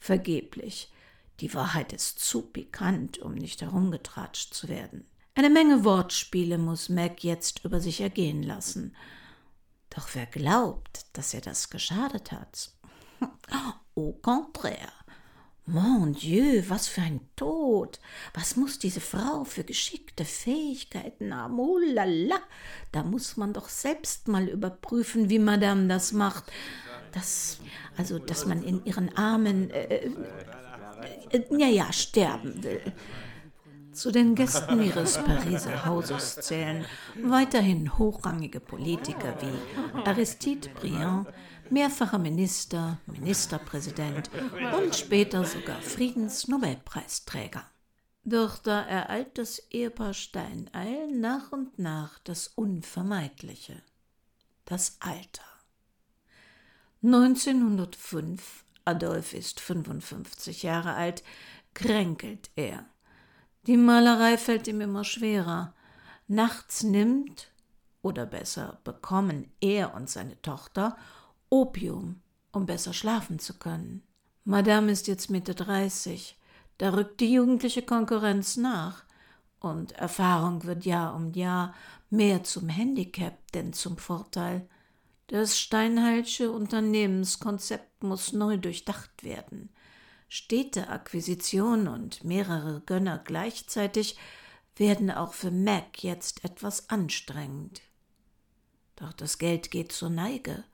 Vergeblich. 0.00 0.92
Die 1.38 1.54
Wahrheit 1.54 1.92
ist 1.92 2.18
zu 2.18 2.42
pikant, 2.42 3.18
um 3.18 3.34
nicht 3.34 3.62
herumgetratscht 3.62 4.52
zu 4.52 4.68
werden. 4.68 5.06
Eine 5.36 5.48
Menge 5.48 5.84
Wortspiele 5.84 6.58
muss 6.58 6.88
Mac 6.88 7.22
jetzt 7.22 7.64
über 7.64 7.80
sich 7.80 8.00
ergehen 8.00 8.42
lassen. 8.42 8.96
Doch 9.90 10.08
wer 10.14 10.26
glaubt, 10.26 11.06
dass 11.12 11.32
er 11.32 11.40
das 11.40 11.70
geschadet 11.70 12.32
hat? 12.32 12.72
Au 13.94 14.12
contraire. 14.20 15.03
Mon 15.66 16.12
Dieu, 16.12 16.62
was 16.68 16.88
für 16.88 17.00
ein 17.00 17.20
Tod! 17.36 17.98
Was 18.34 18.56
muss 18.56 18.78
diese 18.78 19.00
Frau 19.00 19.44
für 19.44 19.64
geschickte 19.64 20.26
Fähigkeiten 20.26 21.34
haben? 21.34 21.58
Oh 21.58 21.78
la 21.78 22.04
la! 22.04 22.38
Da 22.92 23.02
muss 23.02 23.38
man 23.38 23.54
doch 23.54 23.70
selbst 23.70 24.28
mal 24.28 24.46
überprüfen, 24.46 25.30
wie 25.30 25.38
Madame 25.38 25.88
das 25.88 26.12
macht. 26.12 26.52
Das, 27.12 27.60
also, 27.96 28.18
dass 28.18 28.44
man 28.44 28.62
in 28.62 28.84
ihren 28.84 29.16
Armen, 29.16 29.70
äh, 29.70 30.10
äh, 31.30 31.44
ja, 31.56 31.68
ja, 31.68 31.92
sterben 31.94 32.62
will. 32.62 32.82
Zu 33.92 34.10
den 34.10 34.34
Gästen 34.34 34.82
ihres 34.82 35.16
Pariser 35.16 35.86
Hauses 35.86 36.34
zählen 36.34 36.84
weiterhin 37.22 37.96
hochrangige 37.96 38.60
Politiker 38.60 39.34
wie 39.40 40.00
Aristide 40.04 40.68
Briand, 40.70 41.28
mehrfacher 41.70 42.18
Minister, 42.18 42.98
Ministerpräsident 43.06 44.30
und 44.76 44.94
später 44.94 45.44
sogar 45.44 45.80
Friedensnobelpreisträger. 45.80 47.64
Doch 48.24 48.58
da 48.58 48.82
ereilt 48.82 49.36
das 49.36 49.58
Ehepaar 49.70 50.14
Steineil 50.14 51.08
nach 51.10 51.52
und 51.52 51.78
nach 51.78 52.18
das 52.20 52.48
Unvermeidliche, 52.48 53.82
das 54.64 54.96
Alter. 55.00 55.44
1905, 57.02 58.64
Adolf 58.86 59.34
ist 59.34 59.60
55 59.60 60.62
Jahre 60.62 60.94
alt, 60.94 61.22
kränkelt 61.74 62.50
er. 62.56 62.86
Die 63.66 63.76
Malerei 63.76 64.38
fällt 64.38 64.68
ihm 64.68 64.80
immer 64.80 65.04
schwerer. 65.04 65.74
Nachts 66.28 66.82
nimmt, 66.82 67.50
oder 68.00 68.26
besser 68.26 68.78
bekommen 68.84 69.50
er 69.60 69.94
und 69.94 70.08
seine 70.08 70.40
Tochter 70.42 70.96
Opium, 71.54 72.20
um 72.50 72.66
besser 72.66 72.92
schlafen 72.92 73.38
zu 73.38 73.54
können. 73.54 74.02
Madame 74.42 74.90
ist 74.90 75.06
jetzt 75.06 75.30
Mitte 75.30 75.54
30. 75.54 76.36
Da 76.78 76.90
rückt 76.90 77.20
die 77.20 77.32
jugendliche 77.32 77.82
Konkurrenz 77.82 78.56
nach. 78.56 79.04
Und 79.60 79.92
Erfahrung 79.92 80.64
wird 80.64 80.84
Jahr 80.84 81.14
um 81.14 81.32
Jahr 81.32 81.72
mehr 82.10 82.42
zum 82.42 82.68
Handicap 82.68 83.38
denn 83.52 83.72
zum 83.72 83.98
Vorteil. 83.98 84.68
Das 85.28 85.56
Steinheilsche 85.56 86.50
Unternehmenskonzept 86.50 88.02
muss 88.02 88.32
neu 88.32 88.56
durchdacht 88.56 89.22
werden. 89.22 89.70
Städteakquisition 90.28 91.86
und 91.86 92.24
mehrere 92.24 92.80
Gönner 92.80 93.18
gleichzeitig 93.18 94.18
werden 94.74 95.08
auch 95.08 95.34
für 95.34 95.52
Mac 95.52 96.02
jetzt 96.02 96.44
etwas 96.44 96.90
anstrengend. 96.90 97.80
Doch 98.96 99.12
das 99.12 99.38
Geld 99.38 99.70
geht 99.70 99.92
zur 99.92 100.10
Neige. 100.10 100.64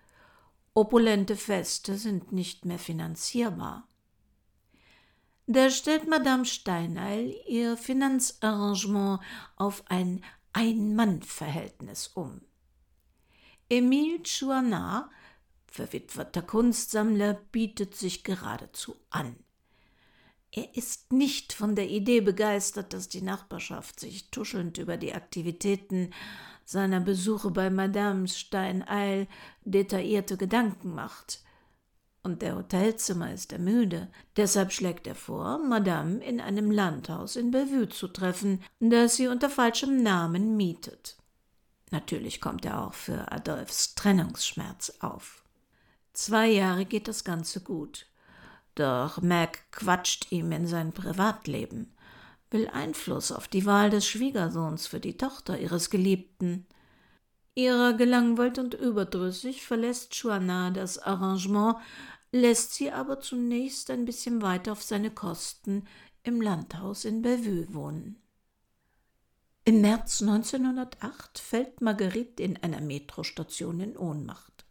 Opulente 0.72 1.36
Feste 1.36 1.96
sind 1.96 2.30
nicht 2.30 2.64
mehr 2.64 2.78
finanzierbar. 2.78 3.88
Da 5.46 5.68
stellt 5.68 6.08
Madame 6.08 6.44
Steineil 6.44 7.34
ihr 7.48 7.76
Finanzarrangement 7.76 9.20
auf 9.56 9.82
ein 9.88 10.22
Ein-Mann-Verhältnis 10.52 12.06
um. 12.14 12.40
Emile 13.68 14.22
Chouanat, 14.22 15.10
verwitweter 15.66 16.42
Kunstsammler, 16.42 17.34
bietet 17.34 17.96
sich 17.96 18.22
geradezu 18.22 18.94
an. 19.10 19.36
Er 20.52 20.76
ist 20.76 21.12
nicht 21.12 21.52
von 21.52 21.74
der 21.74 21.88
Idee 21.88 22.20
begeistert, 22.20 22.92
dass 22.92 23.08
die 23.08 23.22
Nachbarschaft 23.22 23.98
sich 23.98 24.30
tuschelnd 24.30 24.78
über 24.78 24.96
die 24.96 25.14
Aktivitäten 25.14 26.12
seiner 26.70 27.00
Besuche 27.00 27.50
bei 27.50 27.68
Madame 27.68 28.28
Steineil 28.28 29.26
detaillierte 29.64 30.36
Gedanken 30.36 30.94
macht. 30.94 31.40
Und 32.22 32.42
der 32.42 32.54
Hotelzimmer 32.54 33.32
ist 33.32 33.52
er 33.52 33.58
müde. 33.58 34.08
Deshalb 34.36 34.70
schlägt 34.70 35.08
er 35.08 35.16
vor, 35.16 35.58
Madame 35.58 36.22
in 36.22 36.40
einem 36.40 36.70
Landhaus 36.70 37.34
in 37.34 37.50
Bellevue 37.50 37.88
zu 37.88 38.06
treffen, 38.06 38.62
das 38.78 39.16
sie 39.16 39.26
unter 39.26 39.50
falschem 39.50 40.02
Namen 40.04 40.56
mietet. 40.56 41.16
Natürlich 41.90 42.40
kommt 42.40 42.64
er 42.64 42.86
auch 42.86 42.94
für 42.94 43.32
Adolfs 43.32 43.96
Trennungsschmerz 43.96 44.92
auf. 45.00 45.42
Zwei 46.12 46.46
Jahre 46.46 46.84
geht 46.84 47.08
das 47.08 47.24
Ganze 47.24 47.62
gut. 47.62 48.06
Doch 48.76 49.20
Mac 49.22 49.72
quatscht 49.72 50.30
ihm 50.30 50.52
in 50.52 50.68
sein 50.68 50.92
Privatleben, 50.92 51.92
will 52.50 52.68
Einfluss 52.68 53.32
auf 53.32 53.48
die 53.48 53.66
Wahl 53.66 53.90
des 53.90 54.06
Schwiegersohns 54.06 54.86
für 54.86 55.00
die 55.00 55.16
Tochter 55.16 55.58
ihres 55.58 55.90
Geliebten. 55.90 56.66
Ihrer 57.54 57.94
gelangweilt 57.94 58.58
und 58.58 58.74
überdrüssig 58.74 59.64
verlässt 59.64 60.14
Chouana 60.14 60.70
das 60.70 60.98
Arrangement, 60.98 61.76
lässt 62.32 62.74
sie 62.74 62.90
aber 62.90 63.20
zunächst 63.20 63.90
ein 63.90 64.04
bisschen 64.04 64.42
weiter 64.42 64.72
auf 64.72 64.82
seine 64.82 65.10
Kosten 65.10 65.84
im 66.22 66.40
Landhaus 66.40 67.04
in 67.04 67.22
Bellevue 67.22 67.72
wohnen. 67.74 68.16
Im 69.64 69.82
März 69.82 70.22
1908 70.22 71.38
fällt 71.38 71.80
Marguerite 71.80 72.42
in 72.42 72.56
einer 72.56 72.80
Metrostation 72.80 73.80
in 73.80 73.96
Ohnmacht. 73.96 74.64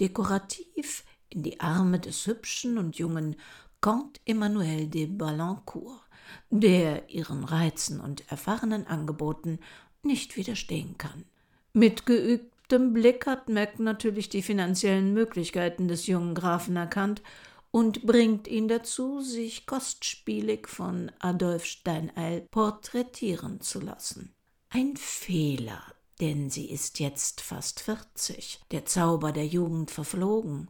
Dekorativ 0.00 1.04
in 1.28 1.42
die 1.42 1.60
Arme 1.60 1.98
des 1.98 2.26
hübschen 2.26 2.78
und 2.78 2.96
jungen 2.96 3.36
Comte 3.80 4.20
Emmanuel 4.24 4.86
de 4.88 5.06
Balancourt, 5.06 6.03
der 6.50 7.08
ihren 7.10 7.44
Reizen 7.44 8.00
und 8.00 8.30
erfahrenen 8.30 8.86
Angeboten 8.86 9.58
nicht 10.02 10.36
widerstehen 10.36 10.96
kann. 10.98 11.24
Mit 11.72 12.06
geübtem 12.06 12.92
Blick 12.92 13.26
hat 13.26 13.48
Mac 13.48 13.78
natürlich 13.78 14.28
die 14.28 14.42
finanziellen 14.42 15.12
Möglichkeiten 15.12 15.88
des 15.88 16.06
jungen 16.06 16.34
Grafen 16.34 16.76
erkannt 16.76 17.22
und 17.70 18.06
bringt 18.06 18.46
ihn 18.46 18.68
dazu, 18.68 19.20
sich 19.20 19.66
kostspielig 19.66 20.68
von 20.68 21.10
Adolf 21.18 21.64
Steineil 21.64 22.42
porträtieren 22.52 23.60
zu 23.60 23.80
lassen. 23.80 24.32
Ein 24.70 24.96
Fehler, 24.96 25.82
denn 26.20 26.50
sie 26.50 26.70
ist 26.70 27.00
jetzt 27.00 27.40
fast 27.40 27.80
vierzig, 27.80 28.60
der 28.70 28.84
Zauber 28.84 29.32
der 29.32 29.46
Jugend 29.46 29.90
verflogen. 29.90 30.68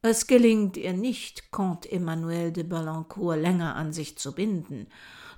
Es 0.00 0.28
gelingt 0.28 0.76
ihr 0.76 0.92
nicht, 0.92 1.50
Comte 1.50 1.90
Emmanuel 1.90 2.52
de 2.52 2.62
Balancourt 2.62 3.40
länger 3.40 3.74
an 3.74 3.92
sich 3.92 4.16
zu 4.16 4.32
binden. 4.32 4.86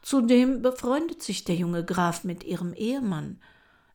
Zudem 0.02 0.60
befreundet 0.60 1.22
sich 1.22 1.44
der 1.44 1.54
junge 1.54 1.82
Graf 1.84 2.24
mit 2.24 2.44
ihrem 2.44 2.74
Ehemann. 2.74 3.40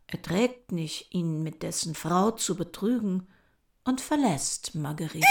Er 0.07 0.21
trägt 0.21 0.71
nicht, 0.71 1.13
ihn 1.13 1.43
mit 1.43 1.61
dessen 1.61 1.93
Frau 1.93 2.31
zu 2.31 2.55
betrügen, 2.55 3.27
und 3.83 4.01
verlässt 4.01 4.73
Marguerite. 4.73 5.27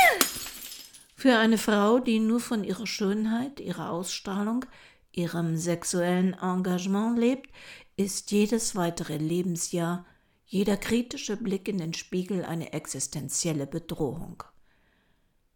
Für 1.17 1.39
eine 1.39 1.59
Frau, 1.59 1.99
die 1.99 2.21
nur 2.21 2.39
von 2.39 2.63
ihrer 2.63 2.87
Schönheit, 2.87 3.59
ihrer 3.59 3.91
Ausstrahlung, 3.91 4.65
ihrem 5.11 5.57
sexuellen 5.57 6.35
Engagement 6.35 7.19
lebt, 7.19 7.51
ist 7.97 8.31
jedes 8.31 8.77
weitere 8.77 9.17
Lebensjahr, 9.17 10.07
jeder 10.47 10.77
kritische 10.77 11.37
Blick 11.37 11.67
in 11.67 11.79
den 11.79 11.95
Spiegel 11.95 12.45
eine 12.45 12.73
existenzielle 12.73 13.67
Bedrohung. 13.67 14.45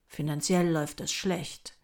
Finanziell 0.08 0.68
läuft 0.70 1.00
es 1.00 1.12
schlecht. 1.12 1.78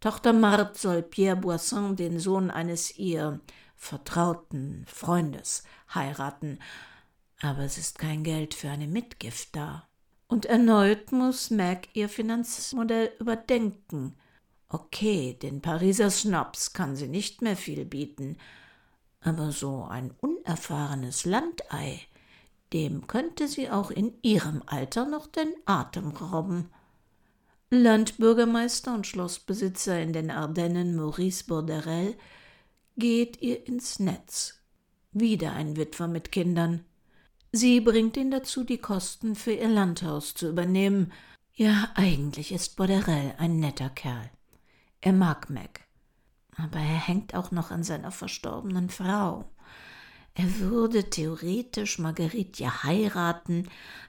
Tochter 0.00 0.32
Marthe 0.32 0.78
soll 0.78 1.02
Pierre 1.02 1.36
Boisson, 1.36 1.96
den 1.96 2.18
Sohn 2.18 2.50
eines 2.50 2.96
ihr 2.98 3.40
vertrauten 3.76 4.84
Freundes, 4.86 5.64
heiraten, 5.94 6.58
aber 7.40 7.60
es 7.64 7.76
ist 7.76 7.98
kein 7.98 8.24
Geld 8.24 8.54
für 8.54 8.70
eine 8.70 8.86
Mitgift 8.86 9.54
da. 9.54 9.88
Und 10.28 10.46
erneut 10.46 11.12
muss 11.12 11.50
Mac 11.50 11.88
ihr 11.94 12.08
Finanzmodell 12.08 13.12
überdenken. 13.18 14.16
Okay, 14.68 15.34
den 15.34 15.60
Pariser 15.60 16.10
Snobs 16.10 16.72
kann 16.72 16.96
sie 16.96 17.08
nicht 17.08 17.42
mehr 17.42 17.56
viel 17.56 17.84
bieten, 17.84 18.38
aber 19.20 19.52
so 19.52 19.84
ein 19.84 20.12
unerfahrenes 20.20 21.24
Landei, 21.24 22.00
dem 22.72 23.06
könnte 23.06 23.48
sie 23.48 23.70
auch 23.70 23.90
in 23.90 24.14
ihrem 24.22 24.62
Alter 24.66 25.06
noch 25.06 25.26
den 25.26 25.54
Atem 25.66 26.10
rauben. 26.10 26.70
Landbürgermeister 27.82 28.94
und 28.94 29.06
Schlossbesitzer 29.06 30.00
in 30.00 30.12
den 30.12 30.30
Ardennen 30.30 30.96
Maurice 30.96 31.44
Borderell 31.44 32.14
geht 32.96 33.42
ihr 33.42 33.66
ins 33.66 33.98
Netz. 33.98 34.60
Wieder 35.12 35.52
ein 35.52 35.76
Witwer 35.76 36.08
mit 36.08 36.32
Kindern. 36.32 36.84
Sie 37.52 37.80
bringt 37.80 38.16
ihn 38.16 38.30
dazu, 38.30 38.64
die 38.64 38.78
Kosten 38.78 39.34
für 39.34 39.52
ihr 39.52 39.68
Landhaus 39.68 40.34
zu 40.34 40.48
übernehmen. 40.48 41.12
Ja, 41.52 41.90
eigentlich 41.94 42.52
ist 42.52 42.76
Borderell 42.76 43.34
ein 43.38 43.60
netter 43.60 43.90
Kerl. 43.90 44.30
Er 45.00 45.12
mag 45.12 45.50
Mac. 45.50 45.80
Aber 46.56 46.78
er 46.78 47.06
hängt 47.06 47.34
auch 47.34 47.50
noch 47.50 47.70
an 47.70 47.82
seiner 47.82 48.10
verstorbenen 48.10 48.90
Frau. 48.90 49.50
Er 50.34 50.58
würde 50.58 51.10
theoretisch 51.10 51.98
Marguerite 51.98 52.64
ja 52.64 52.82
heiraten, 52.82 53.68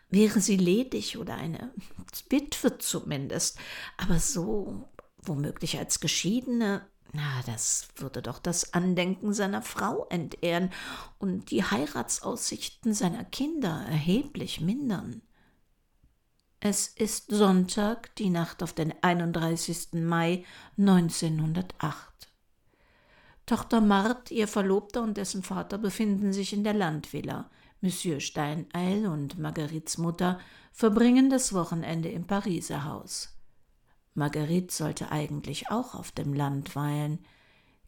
wäre 0.10 0.42
sie 0.42 0.58
ledig 0.58 1.18
oder 1.18 1.36
eine 1.36 1.72
Witwe 2.30 2.80
zumindest. 2.80 3.60
Aber 3.98 4.20
so, 4.20 4.90
womöglich 5.22 5.78
als 5.78 6.00
Geschiedene, 6.00 6.88
na, 7.14 7.42
das 7.46 7.88
würde 7.96 8.22
doch 8.22 8.40
das 8.40 8.74
Andenken 8.74 9.34
seiner 9.34 9.62
Frau 9.62 10.08
entehren 10.10 10.72
und 11.20 11.52
die 11.52 11.64
Heiratsaussichten 11.64 12.94
seiner 12.94 13.24
Kinder 13.24 13.86
erheblich 13.88 14.60
mindern. 14.60 15.22
Es 16.60 16.88
ist 16.88 17.30
Sonntag, 17.30 18.16
die 18.16 18.32
Nacht 18.32 18.64
auf 18.64 18.74
den 18.74 18.92
31. 19.04 19.94
Mai 19.94 20.44
1908. 20.78 22.32
Tochter 23.46 23.80
Mart, 23.80 24.32
ihr 24.32 24.48
Verlobter 24.48 25.04
und 25.04 25.18
dessen 25.18 25.44
Vater 25.44 25.78
befinden 25.78 26.34
sich 26.34 26.52
in 26.54 26.64
der 26.64 26.74
Landvilla. 26.74 27.50
Monsieur 27.80 28.20
Steineil 28.20 29.06
und 29.06 29.38
Marguerites 29.38 30.00
Mutter 30.00 30.40
verbringen 30.72 31.30
das 31.30 31.54
Wochenende 31.54 32.10
im 32.10 32.26
Pariser 32.26 32.86
Haus. 32.86 33.38
Marguerite 34.16 34.74
sollte 34.74 35.12
eigentlich 35.12 35.70
auch 35.70 35.94
auf 35.94 36.12
dem 36.12 36.34
Land 36.34 36.76
weilen, 36.76 37.20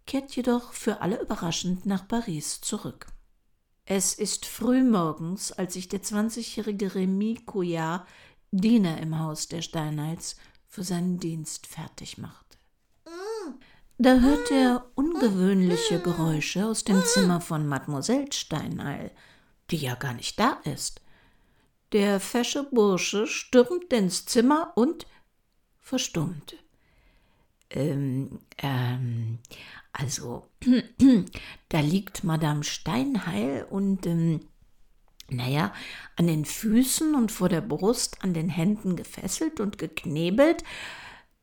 kehrt 0.05 0.35
jedoch 0.35 0.73
für 0.73 1.01
alle 1.01 1.19
überraschend 1.21 1.85
nach 1.85 2.07
Paris 2.07 2.61
zurück. 2.61 3.07
Es 3.85 4.13
ist 4.13 4.45
frühmorgens, 4.45 5.51
als 5.51 5.73
sich 5.73 5.87
der 5.87 6.03
zwanzigjährige 6.03 6.93
Remy 6.93 7.39
Couillard 7.45 8.05
Diener 8.51 8.99
im 8.99 9.19
Haus 9.19 9.47
der 9.47 9.61
Steinheits 9.61 10.37
für 10.67 10.83
seinen 10.83 11.19
Dienst 11.19 11.67
fertig 11.67 12.17
machte. 12.17 12.46
Da 13.99 14.19
hört 14.19 14.51
er 14.51 14.85
ungewöhnliche 14.93 15.99
Geräusche 15.99 16.67
aus 16.67 16.83
dem 16.83 17.03
Zimmer 17.03 17.41
von 17.41 17.67
Mademoiselle 17.67 18.31
Steinheil, 18.31 19.11
die 19.71 19.77
ja 19.77 19.95
gar 19.95 20.13
nicht 20.13 20.39
da 20.39 20.61
ist. 20.65 21.01
Der 21.93 22.19
fesche 22.19 22.63
Bursche 22.63 23.25
stürmt 23.25 23.91
ins 23.91 24.25
Zimmer 24.25 24.71
und 24.75 25.07
verstummt. 25.79 26.57
Ähm, 27.71 28.39
ähm, 28.59 29.39
also, 29.93 30.45
da 31.69 31.79
liegt 31.79 32.23
Madame 32.23 32.63
Steinheil 32.63 33.65
und 33.67 34.05
ähm, 34.05 34.41
naja, 35.29 35.73
an 36.15 36.27
den 36.27 36.45
Füßen 36.45 37.15
und 37.15 37.31
vor 37.31 37.49
der 37.49 37.61
Brust 37.61 38.23
an 38.23 38.35
den 38.35 38.49
Händen 38.49 38.95
gefesselt 38.95 39.59
und 39.59 39.79
geknebelt, 39.79 40.63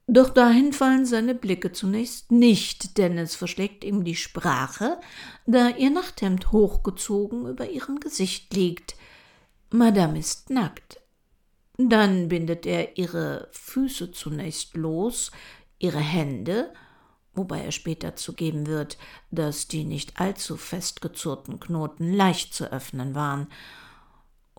doch 0.06 0.30
dahin 0.30 0.72
fallen 0.72 1.06
seine 1.06 1.34
Blicke 1.34 1.72
zunächst 1.72 2.30
nicht, 2.30 2.98
denn 2.98 3.16
es 3.16 3.34
verschlägt 3.34 3.84
ihm 3.84 4.04
die 4.04 4.16
Sprache, 4.16 5.00
da 5.46 5.70
ihr 5.70 5.90
Nachthemd 5.90 6.52
hochgezogen 6.52 7.46
über 7.48 7.70
ihrem 7.70 8.00
Gesicht 8.00 8.54
liegt. 8.54 8.96
Madame 9.70 10.18
ist 10.18 10.50
nackt. 10.50 11.00
Dann 11.76 12.28
bindet 12.28 12.66
er 12.66 12.98
ihre 12.98 13.48
Füße 13.50 14.12
zunächst 14.12 14.76
los, 14.76 15.32
ihre 15.78 15.98
Hände, 15.98 16.72
wobei 17.34 17.64
er 17.64 17.72
später 17.72 18.14
zugeben 18.14 18.66
wird, 18.66 18.98
dass 19.30 19.66
die 19.66 19.84
nicht 19.84 20.20
allzu 20.20 20.56
festgezurrten 20.56 21.58
Knoten 21.58 22.12
leicht 22.12 22.54
zu 22.54 22.70
öffnen 22.70 23.14
waren. 23.14 23.48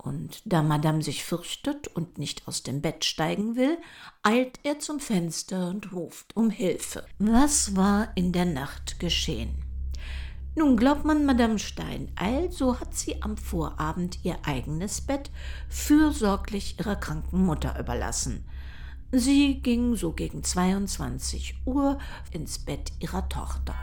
Und 0.05 0.43
da 0.45 0.61
Madame 0.61 1.01
sich 1.01 1.23
fürchtet 1.23 1.87
und 1.87 2.19
nicht 2.19 2.47
aus 2.47 2.61
dem 2.61 2.79
Bett 2.79 3.03
steigen 3.05 3.55
will, 3.55 3.79
eilt 4.21 4.59
er 4.61 4.77
zum 4.77 4.99
Fenster 4.99 5.69
und 5.69 5.91
ruft 5.93 6.37
um 6.37 6.51
Hilfe. 6.51 7.03
Was 7.17 7.75
war 7.75 8.09
in 8.13 8.31
der 8.31 8.45
Nacht 8.45 8.99
geschehen? 8.99 9.55
Nun 10.55 10.77
glaubt 10.77 11.05
man 11.05 11.25
Madame 11.25 11.57
Stein, 11.57 12.11
also 12.15 12.79
hat 12.79 12.93
sie 12.93 13.23
am 13.23 13.35
Vorabend 13.35 14.19
ihr 14.23 14.37
eigenes 14.43 15.01
Bett 15.01 15.31
fürsorglich 15.69 16.77
ihrer 16.79 16.95
kranken 16.95 17.43
Mutter 17.43 17.77
überlassen. 17.79 18.45
Sie 19.11 19.59
ging 19.59 19.95
so 19.95 20.13
gegen 20.13 20.43
22 20.43 21.61
Uhr 21.65 21.97
ins 22.29 22.59
Bett 22.59 22.91
ihrer 22.99 23.27
Tochter. 23.27 23.75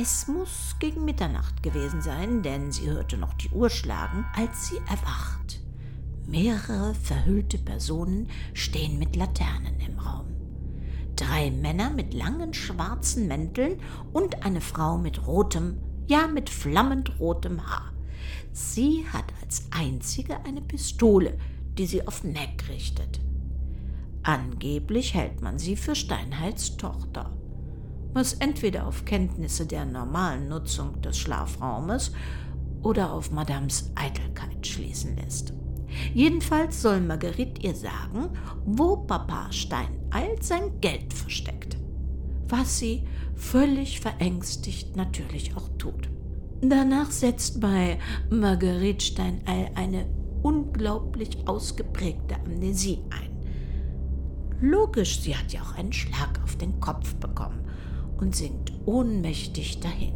Es 0.00 0.28
muss 0.28 0.76
gegen 0.78 1.04
Mitternacht 1.04 1.60
gewesen 1.60 2.02
sein, 2.02 2.42
denn 2.42 2.70
sie 2.70 2.88
hörte 2.88 3.16
noch 3.16 3.34
die 3.34 3.48
Uhr 3.48 3.68
schlagen, 3.68 4.24
als 4.32 4.68
sie 4.68 4.76
erwacht. 4.88 5.58
Mehrere 6.24 6.94
verhüllte 6.94 7.58
Personen 7.58 8.28
stehen 8.54 9.00
mit 9.00 9.16
Laternen 9.16 9.80
im 9.80 9.98
Raum. 9.98 10.26
Drei 11.16 11.50
Männer 11.50 11.90
mit 11.90 12.14
langen 12.14 12.54
schwarzen 12.54 13.26
Mänteln 13.26 13.80
und 14.12 14.44
eine 14.44 14.60
Frau 14.60 14.98
mit 14.98 15.26
rotem, 15.26 15.78
ja 16.06 16.28
mit 16.28 16.48
flammend 16.48 17.18
rotem 17.18 17.66
Haar. 17.66 17.92
Sie 18.52 19.04
hat 19.12 19.24
als 19.42 19.66
einzige 19.72 20.44
eine 20.44 20.60
Pistole, 20.60 21.36
die 21.76 21.86
sie 21.86 22.06
auf 22.06 22.22
Mac 22.22 22.68
richtet. 22.68 23.18
Angeblich 24.22 25.14
hält 25.14 25.42
man 25.42 25.58
sie 25.58 25.74
für 25.74 25.96
Steinheits 25.96 26.76
Tochter, 26.76 27.36
was 28.12 28.34
entweder 28.34 28.86
auf 28.86 29.04
Kenntnisse 29.04 29.66
der 29.66 29.84
normalen 29.84 30.48
Nutzung 30.48 31.00
des 31.02 31.18
Schlafraumes 31.18 32.12
oder 32.82 33.12
auf 33.12 33.30
Madames 33.30 33.90
Eitelkeit 33.94 34.66
schließen 34.66 35.16
lässt. 35.16 35.52
Jedenfalls 36.14 36.82
soll 36.82 37.00
Marguerite 37.00 37.62
ihr 37.62 37.74
sagen, 37.74 38.30
wo 38.64 38.96
Papa 38.96 39.50
Steineil 39.50 40.36
sein 40.40 40.80
Geld 40.80 41.12
versteckt, 41.12 41.76
was 42.48 42.78
sie 42.78 43.04
völlig 43.34 44.00
verängstigt 44.00 44.96
natürlich 44.96 45.56
auch 45.56 45.68
tut. 45.78 46.08
Danach 46.60 47.10
setzt 47.10 47.60
bei 47.60 47.98
Marguerite 48.30 49.04
Steineil 49.04 49.70
eine 49.74 50.06
unglaublich 50.42 51.46
ausgeprägte 51.46 52.36
Amnesie 52.36 53.00
ein. 53.10 53.28
Logisch, 54.60 55.20
sie 55.20 55.36
hat 55.36 55.52
ja 55.52 55.62
auch 55.62 55.76
einen 55.76 55.92
Schlag 55.92 56.40
auf 56.42 56.56
den 56.56 56.80
Kopf 56.80 57.14
bekommen 57.14 57.67
und 58.20 58.36
sinkt 58.36 58.72
ohnmächtig 58.86 59.80
dahin. 59.80 60.14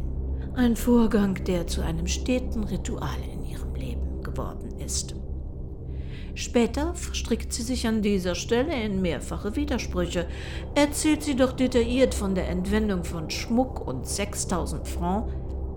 Ein 0.55 0.75
Vorgang, 0.75 1.43
der 1.45 1.67
zu 1.67 1.81
einem 1.81 2.07
steten 2.07 2.63
Ritual 2.63 3.17
in 3.33 3.43
ihrem 3.43 3.73
Leben 3.75 4.21
geworden 4.21 4.79
ist. 4.79 5.15
Später 6.35 6.95
verstrickt 6.95 7.53
sie 7.53 7.61
sich 7.61 7.87
an 7.87 8.01
dieser 8.01 8.35
Stelle 8.35 8.73
in 8.83 9.01
mehrfache 9.01 9.55
Widersprüche, 9.55 10.27
erzählt 10.73 11.23
sie 11.23 11.35
doch 11.35 11.53
detailliert 11.53 12.13
von 12.13 12.33
der 12.33 12.49
Entwendung 12.49 13.03
von 13.03 13.29
Schmuck 13.29 13.87
und 13.87 14.07
6000 14.07 14.87
Francs, 14.87 15.33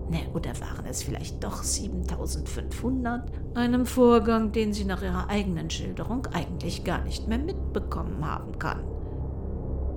Ne, 0.09 0.19
oder 0.33 0.51
waren 0.61 0.85
es 0.85 1.03
vielleicht 1.03 1.43
doch 1.43 1.63
7500? 1.63 3.29
Einem 3.55 3.85
Vorgang, 3.85 4.53
den 4.53 4.71
sie 4.71 4.85
nach 4.85 5.01
ihrer 5.01 5.29
eigenen 5.29 5.69
Schilderung 5.69 6.25
eigentlich 6.27 6.85
gar 6.85 7.03
nicht 7.03 7.27
mehr 7.27 7.37
mitbekommen 7.37 8.25
haben 8.25 8.57
kann. 8.57 8.83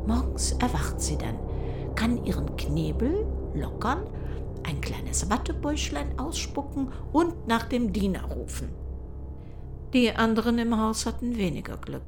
Morgens 0.06 0.52
erwacht 0.52 1.00
sie 1.00 1.16
dann, 1.16 1.38
kann 2.00 2.24
ihren 2.24 2.56
Knebel 2.56 3.26
lockern, 3.54 4.06
ein 4.62 4.80
kleines 4.80 5.28
Wattebäuschlein 5.28 6.18
ausspucken 6.18 6.90
und 7.12 7.46
nach 7.46 7.64
dem 7.64 7.92
Diener 7.92 8.24
rufen. 8.24 8.70
Die 9.92 10.10
anderen 10.10 10.56
im 10.56 10.78
Haus 10.80 11.04
hatten 11.04 11.36
weniger 11.36 11.76
Glück. 11.76 12.04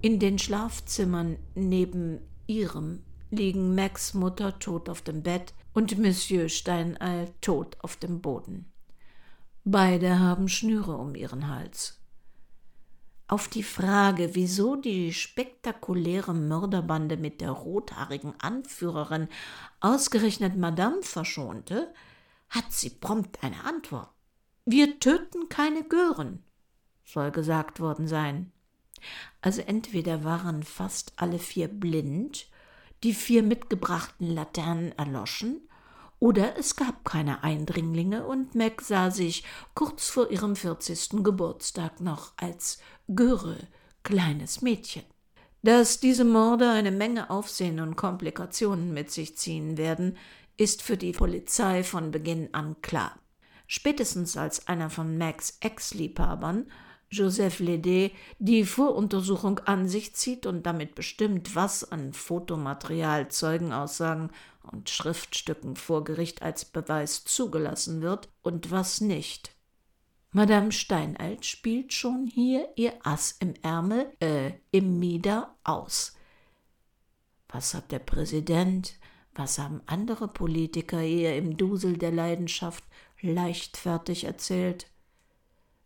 In 0.00 0.20
den 0.20 0.38
Schlafzimmern 0.38 1.38
neben 1.56 2.20
ihrem 2.46 3.02
liegen 3.30 3.74
Max 3.74 4.14
Mutter 4.14 4.60
tot 4.60 4.88
auf 4.88 5.02
dem 5.02 5.24
Bett 5.24 5.54
und 5.72 5.98
Monsieur 5.98 6.48
Steineil 6.48 7.28
tot 7.40 7.76
auf 7.80 7.96
dem 7.96 8.20
Boden. 8.20 8.70
Beide 9.64 10.20
haben 10.20 10.48
Schnüre 10.48 10.96
um 10.96 11.16
ihren 11.16 11.48
Hals. 11.48 12.00
Auf 13.32 13.48
die 13.48 13.62
Frage, 13.62 14.34
wieso 14.34 14.76
die 14.76 15.10
spektakuläre 15.14 16.34
Mörderbande 16.34 17.16
mit 17.16 17.40
der 17.40 17.52
rothaarigen 17.52 18.34
Anführerin 18.38 19.26
ausgerechnet 19.80 20.58
Madame 20.58 21.02
verschonte, 21.02 21.94
hat 22.50 22.70
sie 22.72 22.90
prompt 22.90 23.42
eine 23.42 23.64
Antwort. 23.64 24.10
Wir 24.66 25.00
töten 25.00 25.48
keine 25.48 25.82
Gören, 25.82 26.44
soll 27.06 27.30
gesagt 27.30 27.80
worden 27.80 28.06
sein. 28.06 28.52
Also 29.40 29.62
entweder 29.62 30.24
waren 30.24 30.62
fast 30.62 31.14
alle 31.16 31.38
vier 31.38 31.68
blind 31.68 32.50
die 33.02 33.14
vier 33.14 33.42
mitgebrachten 33.42 34.28
Laternen 34.28 34.92
erloschen, 34.98 35.66
oder 36.22 36.56
es 36.56 36.76
gab 36.76 37.04
keine 37.04 37.42
Eindringlinge 37.42 38.24
und 38.24 38.54
Meg 38.54 38.80
sah 38.80 39.10
sich 39.10 39.42
kurz 39.74 40.08
vor 40.08 40.30
ihrem 40.30 40.54
vierzigsten 40.54 41.24
Geburtstag 41.24 42.00
noch 42.00 42.30
als 42.36 42.78
Göre, 43.08 43.56
kleines 44.02 44.62
Mädchen. 44.62 45.02
Dass 45.62 46.00
diese 46.00 46.24
Morde 46.24 46.70
eine 46.70 46.90
Menge 46.90 47.30
Aufsehen 47.30 47.80
und 47.80 47.96
Komplikationen 47.96 48.92
mit 48.92 49.10
sich 49.10 49.36
ziehen 49.36 49.76
werden, 49.76 50.16
ist 50.56 50.82
für 50.82 50.96
die 50.96 51.12
Polizei 51.12 51.84
von 51.84 52.10
Beginn 52.10 52.52
an 52.52 52.76
klar. 52.82 53.18
Spätestens 53.66 54.36
als 54.36 54.66
einer 54.66 54.90
von 54.90 55.16
Mags 55.18 55.58
Ex-Liebhabern 55.60 56.66
Joseph 57.12 57.58
Lede 57.58 58.10
die 58.38 58.64
Voruntersuchung 58.64 59.58
an 59.60 59.86
sich 59.86 60.14
zieht 60.14 60.46
und 60.46 60.64
damit 60.64 60.94
bestimmt, 60.94 61.54
was 61.54 61.84
an 61.92 62.14
Fotomaterial, 62.14 63.28
Zeugenaussagen 63.28 64.30
und 64.62 64.88
Schriftstücken 64.88 65.76
vor 65.76 66.04
Gericht 66.04 66.40
als 66.40 66.64
Beweis 66.64 67.24
zugelassen 67.24 68.00
wird 68.00 68.30
und 68.40 68.70
was 68.70 69.02
nicht. 69.02 69.51
Madame 70.34 70.72
Steinalt 70.72 71.44
spielt 71.44 71.92
schon 71.92 72.26
hier 72.26 72.66
ihr 72.76 72.94
Ass 73.02 73.36
im 73.38 73.52
Ärmel, 73.60 74.10
äh, 74.18 74.52
im 74.70 74.98
Mieder 74.98 75.54
aus. 75.62 76.16
Was 77.50 77.74
hat 77.74 77.92
der 77.92 77.98
Präsident, 77.98 78.94
was 79.34 79.58
haben 79.58 79.82
andere 79.84 80.28
Politiker 80.28 81.02
ihr 81.02 81.36
im 81.36 81.58
Dusel 81.58 81.98
der 81.98 82.12
Leidenschaft 82.12 82.82
leichtfertig 83.20 84.24
erzählt? 84.24 84.86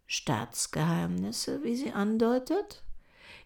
Staatsgeheimnisse, 0.07 1.65
wie 1.65 1.75
sie 1.75 1.91
andeutet? 1.91 2.85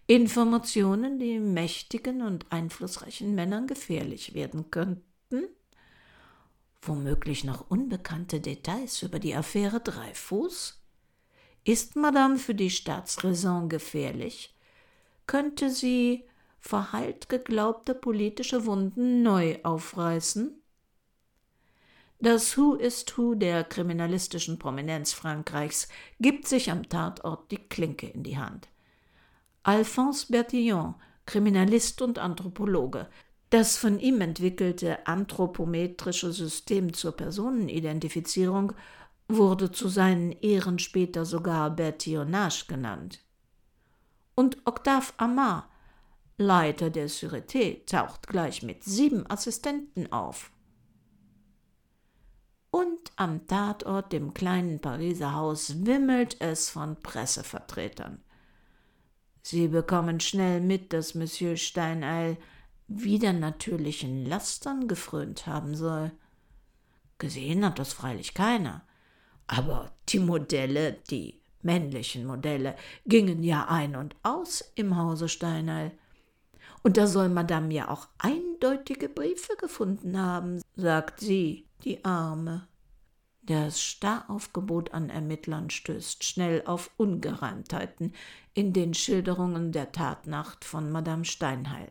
Informationen, 0.07 1.19
die 1.19 1.39
mächtigen 1.39 2.21
und 2.21 2.53
einflussreichen 2.53 3.35
Männern 3.35 3.67
gefährlich 3.67 4.35
werden 4.35 4.71
könnten? 4.71 5.49
Womöglich 6.83 7.45
noch 7.45 7.71
unbekannte 7.71 8.41
Details 8.41 9.03
über 9.03 9.19
die 9.19 9.35
Affäre 9.35 9.81
Dreifuß? 9.81 10.80
Ist 11.65 11.95
Madame 11.95 12.39
für 12.39 12.55
die 12.55 12.71
Staatsräson 12.71 13.69
gefährlich? 13.69 14.55
Könnte 15.27 15.71
sie 15.71 16.25
verheilt 16.59 17.29
geglaubte 17.29 17.95
politische 17.95 18.65
Wunden 18.65 19.23
neu 19.23 19.59
aufreißen? 19.63 20.61
Das 22.19 22.57
Who 22.57 22.75
is 22.75 23.05
Who 23.15 23.35
der 23.35 23.65
kriminalistischen 23.65 24.59
Prominenz 24.59 25.13
Frankreichs 25.13 25.89
gibt 26.19 26.47
sich 26.47 26.71
am 26.71 26.89
Tatort 26.89 27.51
die 27.51 27.57
Klinke 27.57 28.09
in 28.09 28.23
die 28.23 28.39
Hand. 28.39 28.69
Alphonse 29.63 30.27
Bertillon, 30.31 30.95
Kriminalist 31.27 32.01
und 32.03 32.19
Anthropologe, 32.19 33.07
das 33.51 33.77
von 33.77 33.99
ihm 33.99 34.21
entwickelte 34.21 35.07
anthropometrische 35.07 36.33
System 36.33 36.93
zur 36.93 37.13
Personenidentifizierung 37.13 38.73
wurde 39.37 39.71
zu 39.71 39.89
seinen 39.89 40.33
Ehren 40.33 40.79
später 40.79 41.25
sogar 41.25 41.71
Bertillonage 41.71 42.67
genannt. 42.67 43.25
Und 44.35 44.59
Octave 44.65 45.13
Amar, 45.17 45.69
Leiter 46.39 46.91
der 46.91 47.09
Sûreté, 47.09 47.85
taucht 47.87 48.27
gleich 48.27 48.63
mit 48.63 48.85
sieben 48.85 49.29
Assistenten 49.31 50.13
auf. 50.13 50.51
Und 52.71 53.13
am 53.17 53.47
Tatort, 53.47 54.13
dem 54.13 54.33
kleinen 54.33 54.81
Pariser 54.81 55.35
Haus, 55.35 55.85
wimmelt 55.85 56.41
es 56.41 56.71
von 56.71 56.97
Pressevertretern. 57.03 58.23
Sie 59.43 59.69
bekommen 59.69 60.21
schnell 60.21 60.61
mit, 60.61 60.93
dass 60.93 61.15
Monsieur 61.15 61.57
Steineil 61.57 62.37
wieder 62.87 63.33
natürlichen 63.33 64.25
Lastern 64.25 64.89
gefrönt 64.89 65.47
haben 65.47 65.75
soll. 65.75 66.13
Gesehen 67.19 67.65
hat 67.65 67.79
das 67.79 67.93
freilich 67.93 68.35
keiner. 68.35 68.83
Aber 69.53 69.91
die 70.09 70.21
Modelle, 70.21 70.93
die 71.11 71.41
männlichen 71.63 72.25
Modelle, 72.25 72.77
gingen 73.05 73.43
ja 73.43 73.67
ein 73.67 73.97
und 73.97 74.15
aus 74.23 74.73
im 74.77 74.97
Hause 74.97 75.29
Steinheil. 75.29 75.91
Und 76.85 76.97
da 76.97 77.09
soll 77.09 77.29
Madame 77.29 77.75
ja 77.75 77.89
auch 77.89 78.07
eindeutige 78.19 79.09
Briefe 79.09 79.57
gefunden 79.57 80.17
haben, 80.17 80.63
sagt 80.77 81.19
sie, 81.19 81.67
die 81.83 82.05
Arme. 82.05 82.69
Das 83.43 83.83
Staraufgebot 83.83 84.95
an 84.95 85.11
Ermittlern 85.11 85.69
stößt 85.69 86.23
schnell 86.23 86.63
auf 86.65 86.93
Ungereimtheiten 86.97 88.15
in 88.55 88.73
den 88.73 88.95
Schilderungen 88.95 89.73
der 89.73 89.91
Tatnacht 89.91 90.65
von 90.65 90.93
Madame 90.93 91.25
Steinheil. 91.25 91.91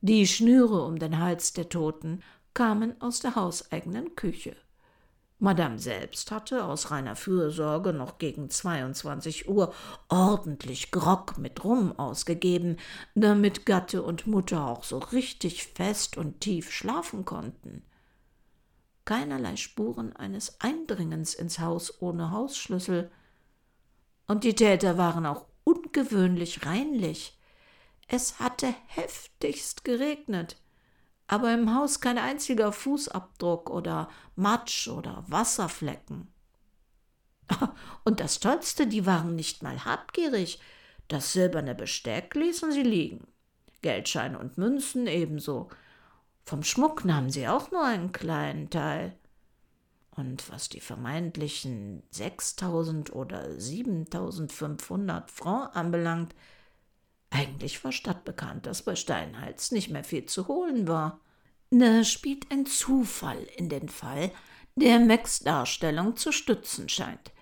Die 0.00 0.28
Schnüre 0.28 0.84
um 0.84 1.00
den 1.00 1.18
Hals 1.18 1.54
der 1.54 1.68
Toten 1.68 2.22
kamen 2.54 3.00
aus 3.00 3.18
der 3.18 3.34
hauseigenen 3.34 4.14
Küche. 4.14 4.54
Madame 5.42 5.78
selbst 5.78 6.30
hatte 6.30 6.64
aus 6.64 6.90
reiner 6.90 7.16
Fürsorge 7.16 7.94
noch 7.94 8.18
gegen 8.18 8.50
22 8.50 9.48
Uhr 9.48 9.72
ordentlich 10.10 10.90
Grog 10.90 11.38
mit 11.38 11.64
Rum 11.64 11.98
ausgegeben, 11.98 12.76
damit 13.14 13.64
Gatte 13.64 14.02
und 14.02 14.26
Mutter 14.26 14.66
auch 14.66 14.84
so 14.84 14.98
richtig 14.98 15.64
fest 15.64 16.18
und 16.18 16.40
tief 16.42 16.70
schlafen 16.70 17.24
konnten. 17.24 17.82
Keinerlei 19.06 19.56
Spuren 19.56 20.14
eines 20.14 20.60
Eindringens 20.60 21.32
ins 21.32 21.58
Haus 21.58 22.02
ohne 22.02 22.32
Hausschlüssel. 22.32 23.10
Und 24.26 24.44
die 24.44 24.54
Täter 24.54 24.98
waren 24.98 25.24
auch 25.24 25.46
ungewöhnlich 25.64 26.66
reinlich. 26.66 27.38
Es 28.08 28.40
hatte 28.40 28.74
heftigst 28.88 29.84
geregnet 29.84 30.58
aber 31.30 31.54
im 31.54 31.72
Haus 31.72 32.00
kein 32.00 32.18
einziger 32.18 32.72
Fußabdruck 32.72 33.70
oder 33.70 34.08
Matsch 34.34 34.88
oder 34.88 35.24
Wasserflecken. 35.28 36.26
Und 38.04 38.18
das 38.18 38.40
Tollste, 38.40 38.88
die 38.88 39.06
waren 39.06 39.36
nicht 39.36 39.62
mal 39.62 39.84
habgierig. 39.84 40.58
Das 41.06 41.32
silberne 41.32 41.76
Besteck 41.76 42.34
ließen 42.34 42.72
sie 42.72 42.82
liegen. 42.82 43.28
Geldscheine 43.80 44.38
und 44.38 44.58
Münzen 44.58 45.06
ebenso. 45.06 45.70
Vom 46.44 46.64
Schmuck 46.64 47.04
nahmen 47.04 47.30
sie 47.30 47.46
auch 47.46 47.70
nur 47.70 47.84
einen 47.84 48.10
kleinen 48.10 48.68
Teil. 48.68 49.16
Und 50.10 50.50
was 50.50 50.68
die 50.68 50.80
vermeintlichen 50.80 52.02
6000 52.10 53.12
oder 53.12 53.58
7500 53.58 55.30
Francs 55.30 55.76
anbelangt, 55.76 56.34
eigentlich 57.30 57.82
war 57.84 57.92
stadtbekannt, 57.92 58.66
dass 58.66 58.82
bei 58.82 58.96
Steinhals 58.96 59.70
nicht 59.70 59.90
mehr 59.90 60.04
viel 60.04 60.26
zu 60.26 60.48
holen 60.48 60.88
war. 60.88 61.20
Da 61.70 62.02
spielt 62.04 62.50
ein 62.50 62.66
Zufall 62.66 63.46
in 63.56 63.68
den 63.68 63.88
Fall, 63.88 64.32
der 64.74 64.98
Max 64.98 65.40
Darstellung 65.40 66.16
zu 66.16 66.32
stützen 66.32 66.88
scheint. 66.88 67.32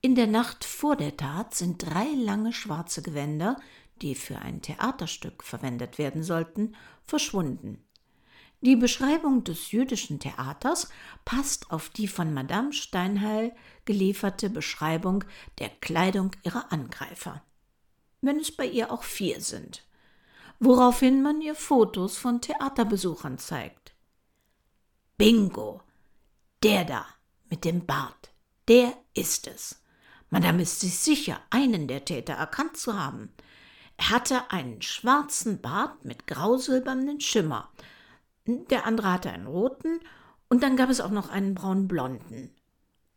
In 0.00 0.14
der 0.14 0.26
Nacht 0.26 0.64
vor 0.64 0.96
der 0.96 1.16
Tat 1.16 1.54
sind 1.54 1.84
drei 1.84 2.06
lange 2.14 2.52
schwarze 2.52 3.02
Gewänder, 3.02 3.56
die 4.02 4.14
für 4.14 4.38
ein 4.38 4.62
Theaterstück 4.62 5.42
verwendet 5.42 5.98
werden 5.98 6.22
sollten, 6.22 6.74
verschwunden. 7.04 7.84
Die 8.60 8.76
Beschreibung 8.76 9.44
des 9.44 9.70
jüdischen 9.70 10.18
Theaters 10.18 10.88
passt 11.24 11.70
auf 11.70 11.90
die 11.90 12.08
von 12.08 12.34
Madame 12.34 12.72
Steinheil 12.72 13.54
gelieferte 13.84 14.50
Beschreibung 14.50 15.24
der 15.60 15.68
Kleidung 15.68 16.32
ihrer 16.42 16.72
Angreifer 16.72 17.42
wenn 18.20 18.40
es 18.40 18.54
bei 18.54 18.66
ihr 18.66 18.92
auch 18.92 19.02
vier 19.02 19.40
sind, 19.40 19.84
woraufhin 20.60 21.22
man 21.22 21.40
ihr 21.40 21.54
Fotos 21.54 22.16
von 22.16 22.40
Theaterbesuchern 22.40 23.38
zeigt. 23.38 23.94
Bingo, 25.16 25.82
der 26.62 26.84
da 26.84 27.06
mit 27.50 27.64
dem 27.64 27.86
Bart, 27.86 28.30
der 28.68 28.92
ist 29.14 29.46
es. 29.46 29.82
Madame 30.30 30.62
ist 30.62 30.80
sich 30.80 30.98
sicher, 30.98 31.40
einen 31.50 31.88
der 31.88 32.04
Täter 32.04 32.34
erkannt 32.34 32.76
zu 32.76 32.98
haben. 32.98 33.32
Er 33.96 34.10
hatte 34.10 34.50
einen 34.50 34.82
schwarzen 34.82 35.60
Bart 35.60 36.04
mit 36.04 36.26
grausilbernen 36.26 37.20
Schimmer. 37.20 37.70
Der 38.46 38.86
andere 38.86 39.12
hatte 39.12 39.30
einen 39.30 39.46
roten 39.46 40.00
und 40.48 40.62
dann 40.62 40.76
gab 40.76 40.90
es 40.90 41.00
auch 41.00 41.10
noch 41.10 41.30
einen 41.30 41.54
braunblonden, 41.54 42.54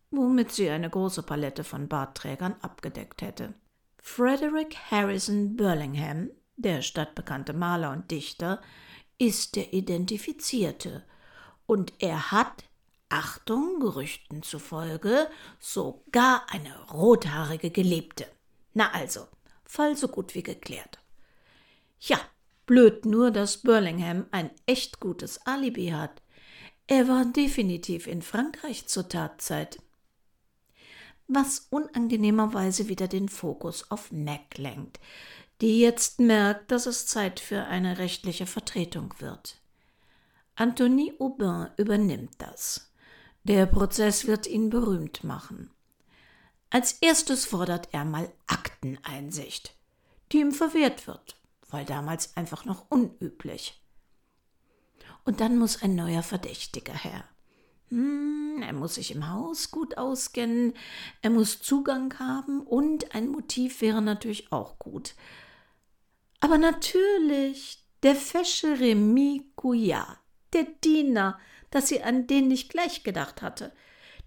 womit 0.10 0.52
sie 0.52 0.70
eine 0.70 0.90
große 0.90 1.24
Palette 1.24 1.64
von 1.64 1.88
Bartträgern 1.88 2.56
abgedeckt 2.62 3.22
hätte. 3.22 3.54
Frederick 4.02 4.76
Harrison 4.90 5.56
Burlingham, 5.56 6.32
der 6.58 6.82
stadtbekannte 6.82 7.54
Maler 7.54 7.92
und 7.92 8.10
Dichter, 8.10 8.60
ist 9.20 9.56
der 9.56 9.74
Identifizierte 9.74 11.04
und 11.68 11.94
er 12.00 12.32
hat, 12.32 12.66
Achtung, 13.10 13.80
Gerüchten 13.80 14.42
zufolge, 14.42 15.30
sogar 15.60 16.48
eine 16.50 16.78
rothaarige 16.90 17.70
Geliebte. 17.70 18.26
Na 18.74 18.92
also, 18.92 19.28
Fall 19.64 19.96
so 19.96 20.08
gut 20.08 20.34
wie 20.34 20.44
geklärt. 20.44 21.00
Ja, 22.00 22.20
blöd 22.66 23.06
nur, 23.06 23.32
dass 23.32 23.58
Burlingham 23.58 24.26
ein 24.32 24.50
echt 24.66 25.00
gutes 25.00 25.46
Alibi 25.46 25.90
hat. 25.90 26.22
Er 26.88 27.08
war 27.08 27.26
definitiv 27.26 28.08
in 28.08 28.24
Frankreich 28.24 28.88
zur 28.88 29.08
Tatzeit 29.08 29.80
was 31.34 31.68
unangenehmerweise 31.70 32.88
wieder 32.88 33.08
den 33.08 33.30
Fokus 33.30 33.90
auf 33.90 34.12
Mac 34.12 34.58
lenkt, 34.58 35.00
die 35.62 35.80
jetzt 35.80 36.20
merkt, 36.20 36.72
dass 36.72 36.86
es 36.86 37.08
Zeit 37.08 37.40
für 37.40 37.66
eine 37.66 37.98
rechtliche 37.98 38.46
Vertretung 38.46 39.14
wird. 39.20 39.62
Anthony 40.56 41.14
Aubin 41.20 41.68
übernimmt 41.78 42.36
das. 42.40 42.92
Der 43.44 43.66
Prozess 43.66 44.28
wird 44.28 44.48
ihn 44.48 44.70
berühmt 44.70 45.24
machen. 45.24 45.72
Als 46.70 46.94
erstes 46.94 47.46
fordert 47.46 47.90
er 47.92 48.06
mal 48.06 48.32
Akteneinsicht, 48.48 49.76
die 50.32 50.40
ihm 50.40 50.52
verwehrt 50.52 51.08
wird, 51.08 51.36
weil 51.70 51.86
damals 51.86 52.38
einfach 52.38 52.66
noch 52.66 52.90
unüblich. 52.90 53.82
Und 55.26 55.42
dann 55.42 55.58
muss 55.58 55.82
ein 55.82 55.96
neuer 55.96 56.24
Verdächtiger 56.24 56.94
her. 56.94 57.24
Hm, 57.92 58.64
er 58.66 58.74
muss 58.74 58.96
sich 58.96 59.14
im 59.14 59.30
Haus 59.30 59.70
gut 59.70 59.98
auskennen, 59.98 60.74
er 61.22 61.30
muss 61.30 61.62
Zugang 61.62 62.18
haben 62.20 62.62
und 62.62 63.14
ein 63.14 63.28
Motiv 63.28 63.82
wäre 63.82 64.02
natürlich 64.02 64.52
auch 64.52 64.80
gut. 64.80 65.14
Aber 66.40 66.58
natürlich, 66.58 67.86
der 68.02 68.16
fesche 68.16 68.80
Remy 68.80 69.52
Couillard, 69.58 70.18
der 70.54 70.68
Diener, 70.84 71.38
dass 71.70 71.90
sie 71.90 72.02
an 72.02 72.28
den 72.28 72.48
nicht 72.48 72.70
gleich 72.70 73.04
gedacht 73.04 73.42
hatte. 73.42 73.74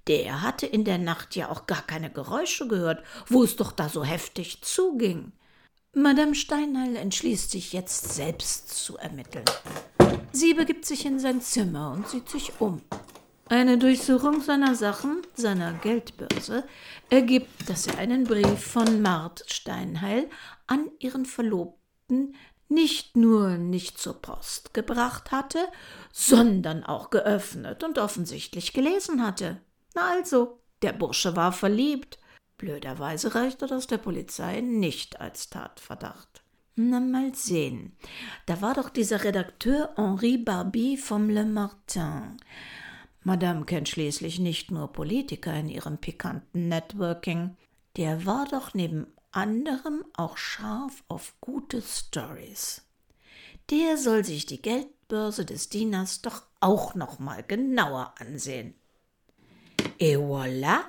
Der 0.09 0.43
hatte 0.43 0.67
in 0.67 0.85
der 0.85 0.99
Nacht 0.99 1.35
ja 1.35 1.51
auch 1.51 1.67
gar 1.67 1.81
keine 1.81 2.11
Geräusche 2.11 2.69
gehört, 2.69 3.03
wo 3.29 3.43
es 3.43 3.57
doch 3.57 3.73
da 3.73 3.89
so 3.89 4.05
heftig 4.05 4.61
zuging. 4.63 5.33
Madame 5.95 6.35
Steinheil 6.35 6.97
entschließt 6.97 7.51
sich 7.51 7.73
jetzt 7.73 8.13
selbst 8.13 8.69
zu 8.69 8.99
ermitteln. 8.99 9.47
Sie 10.33 10.53
begibt 10.53 10.85
sich 10.85 11.07
in 11.07 11.19
sein 11.19 11.41
Zimmer 11.41 11.93
und 11.93 12.09
sieht 12.09 12.29
sich 12.29 12.53
um. 12.59 12.83
Eine 13.49 13.77
Durchsuchung 13.77 14.41
seiner 14.41 14.75
Sachen, 14.75 15.21
seiner 15.35 15.75
Geldbörse, 15.75 16.65
ergibt, 17.11 17.69
dass 17.69 17.87
er 17.87 17.99
einen 17.99 18.25
Brief 18.25 18.59
von 18.59 19.03
Mart 19.03 19.45
Steinheil 19.47 20.31
an 20.67 20.91
ihren 20.99 21.27
Verlobten 21.27 22.35
nicht 22.71 23.17
nur 23.17 23.59
nicht 23.59 23.99
zur 23.99 24.15
Post 24.23 24.73
gebracht 24.73 25.31
hatte, 25.31 25.59
sondern 26.11 26.85
auch 26.85 27.11
geöffnet 27.11 27.85
und 27.85 27.99
offensichtlich 27.99 28.73
gelesen 28.73 29.23
hatte. 29.23 29.61
Na 29.95 30.09
also, 30.11 30.59
der 30.81 30.95
Bursche 30.95 31.37
war 31.37 31.53
verliebt. 31.53 32.19
Blöderweise 32.57 33.35
reichte 33.35 33.67
das 33.67 33.87
der 33.87 33.99
Polizei 33.99 34.63
nicht 34.63 35.21
als 35.21 35.51
Tatverdacht. 35.51 36.43
Na, 36.77 36.99
mal 36.99 37.35
sehen. 37.35 37.95
Da 38.47 38.63
war 38.63 38.75
doch 38.75 38.89
dieser 38.89 39.23
Redakteur 39.23 39.93
Henri 39.97 40.39
Barbie 40.39 40.97
vom 40.97 41.29
Le 41.29 41.45
Martin. 41.45 42.39
Madame 43.25 43.65
kennt 43.65 43.89
schließlich 43.89 44.39
nicht 44.39 44.71
nur 44.71 44.93
Politiker 44.93 45.55
in 45.55 45.71
ihrem 45.71 45.97
pikanten 45.99 46.69
Networking. 46.69 47.57
Der 47.97 48.27
war 48.27 48.47
doch 48.51 48.75
neben 48.75 49.07
anderem 49.33 50.05
auch 50.13 50.37
scharf 50.37 51.03
auf 51.09 51.35
gute 51.41 51.81
Stories. 51.81 52.83
Der 53.71 53.97
soll 53.97 54.25
sich 54.25 54.45
die 54.45 54.61
Geldbörse 54.61 55.47
des 55.47 55.71
Dieners 55.71 56.21
doch 56.21 56.43
auch 56.61 56.95
noch 56.95 57.19
mal 57.19 57.43
genauer 57.43 58.15
ansehen. 58.19 58.75
Et 59.99 60.19
voilà! 60.19 60.81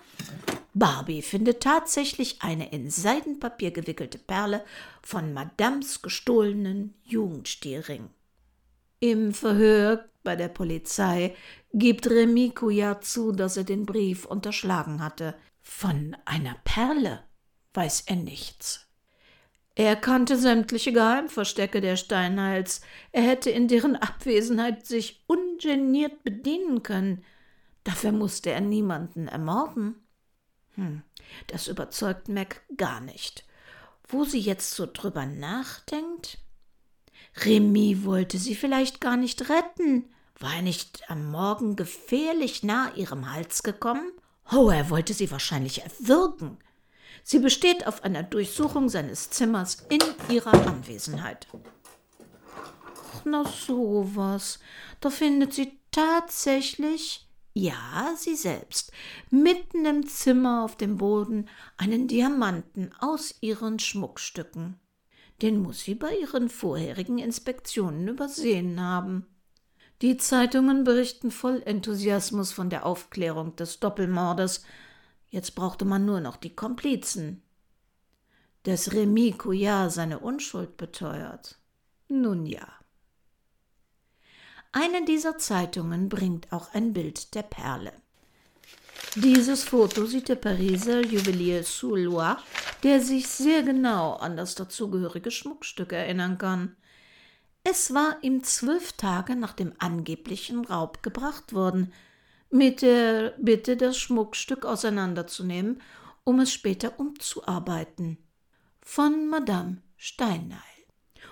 Barbie 0.73 1.21
findet 1.21 1.63
tatsächlich 1.63 2.41
eine 2.41 2.69
in 2.73 2.89
Seidenpapier 2.89 3.71
gewickelte 3.71 4.17
Perle 4.17 4.65
von 5.01 5.33
Madames 5.33 6.01
gestohlenen 6.01 6.95
Jugendstilring. 7.05 8.09
Im 8.99 9.33
Verhör 9.33 10.09
bei 10.25 10.35
der 10.35 10.49
Polizei 10.49 11.33
gibt 11.73 12.07
Remy 12.07 12.49
Couillard 12.49 13.05
zu, 13.05 13.31
dass 13.31 13.55
er 13.55 13.63
den 13.63 13.85
Brief 13.85 14.25
unterschlagen 14.25 15.01
hatte. 15.01 15.35
Von 15.61 16.17
einer 16.25 16.57
Perle 16.65 17.23
weiß 17.73 18.03
er 18.07 18.17
nichts. 18.17 18.85
Er 19.75 19.97
kannte 19.97 20.37
sämtliche 20.37 20.93
Geheimverstecke 20.93 21.81
der 21.81 21.97
Steinhals. 21.97 22.81
Er 23.11 23.23
hätte 23.23 23.49
in 23.49 23.67
deren 23.67 23.95
Abwesenheit 23.97 24.85
sich 24.85 25.23
ungeniert 25.27 26.23
bedienen 26.23 26.81
können. 26.81 27.23
Dafür 27.83 28.13
musste 28.13 28.51
er 28.51 28.61
niemanden 28.61 29.27
ermorden. 29.27 29.95
Hm, 30.75 31.03
das 31.47 31.67
überzeugt 31.67 32.29
Mac 32.29 32.63
gar 32.77 33.01
nicht. 33.01 33.45
Wo 34.07 34.23
sie 34.23 34.39
jetzt 34.39 34.71
so 34.71 34.87
drüber 34.91 35.25
nachdenkt? 35.25 36.37
Remy 37.43 38.05
wollte 38.05 38.37
sie 38.37 38.55
vielleicht 38.55 39.01
gar 39.01 39.17
nicht 39.17 39.49
retten. 39.49 40.09
War 40.39 40.55
er 40.55 40.61
nicht 40.61 41.09
am 41.09 41.31
Morgen 41.31 41.75
gefährlich 41.75 42.63
nah 42.63 42.93
ihrem 42.95 43.31
Hals 43.31 43.63
gekommen? 43.63 44.11
Oh, 44.51 44.69
er 44.69 44.89
wollte 44.89 45.13
sie 45.13 45.31
wahrscheinlich 45.31 45.83
erwürgen. 45.83 46.57
Sie 47.23 47.39
besteht 47.39 47.87
auf 47.87 48.03
einer 48.03 48.23
Durchsuchung 48.23 48.89
seines 48.89 49.29
Zimmers 49.29 49.87
in 49.89 49.99
ihrer 50.29 50.53
Anwesenheit. 50.53 51.47
Na 53.23 53.45
sowas. 53.45 54.59
Da 54.99 55.09
findet 55.09 55.53
sie 55.53 55.79
tatsächlich 55.91 57.25
ja, 57.57 58.13
sie 58.17 58.35
selbst, 58.35 58.91
mitten 59.29 59.85
im 59.85 60.05
Zimmer 60.05 60.65
auf 60.65 60.75
dem 60.75 60.97
Boden 60.97 61.47
einen 61.77 62.09
Diamanten 62.09 62.93
aus 62.99 63.33
ihren 63.39 63.79
Schmuckstücken. 63.79 64.77
Den 65.41 65.61
muss 65.61 65.79
sie 65.79 65.95
bei 65.95 66.17
ihren 66.17 66.49
vorherigen 66.49 67.17
Inspektionen 67.17 68.09
übersehen 68.09 68.81
haben. 68.81 69.25
Die 70.01 70.17
Zeitungen 70.17 70.83
berichten 70.83 71.31
voll 71.31 71.61
Enthusiasmus 71.65 72.51
von 72.51 72.69
der 72.69 72.85
Aufklärung 72.85 73.55
des 73.55 73.79
Doppelmordes. 73.79 74.65
Jetzt 75.29 75.55
brauchte 75.55 75.85
man 75.85 76.05
nur 76.05 76.19
noch 76.19 76.35
die 76.35 76.55
Komplizen. 76.55 77.41
Dass 78.63 78.93
Remy 78.93 79.35
Couillard 79.37 79.91
seine 79.91 80.19
Unschuld 80.19 80.75
beteuert. 80.75 81.57
Nun 82.09 82.45
ja. 82.45 82.67
Eine 84.71 85.05
dieser 85.05 85.37
Zeitungen 85.37 86.09
bringt 86.09 86.51
auch 86.51 86.73
ein 86.73 86.91
Bild 86.91 87.33
der 87.33 87.43
Perle. 87.43 87.93
Dieses 89.15 89.63
Foto 89.63 90.05
sieht 90.05 90.27
der 90.27 90.35
Pariser 90.35 90.99
Juwelier 90.99 91.63
Soulois, 91.63 92.35
der 92.83 92.99
sich 92.99 93.27
sehr 93.27 93.63
genau 93.63 94.15
an 94.15 94.35
das 94.35 94.55
dazugehörige 94.55 95.31
Schmuckstück 95.31 95.93
erinnern 95.93 96.37
kann. 96.37 96.75
Es 97.67 97.95
war 97.95 98.17
ihm 98.21 98.43
zwölf 98.43 98.93
Tage 98.93 99.35
nach 99.35 99.53
dem 99.53 99.73
angeblichen 99.79 100.65
Raub 100.65 101.01
gebracht 101.01 101.51
worden, 101.51 101.91
mit 102.51 102.83
der 102.83 103.33
Bitte, 103.39 103.75
das 103.75 103.97
Schmuckstück 103.97 104.65
auseinanderzunehmen, 104.65 105.81
um 106.23 106.39
es 106.39 106.53
später 106.53 106.99
umzuarbeiten. 106.99 108.19
Von 108.81 109.29
Madame 109.29 109.81
Steinlein. 109.97 110.59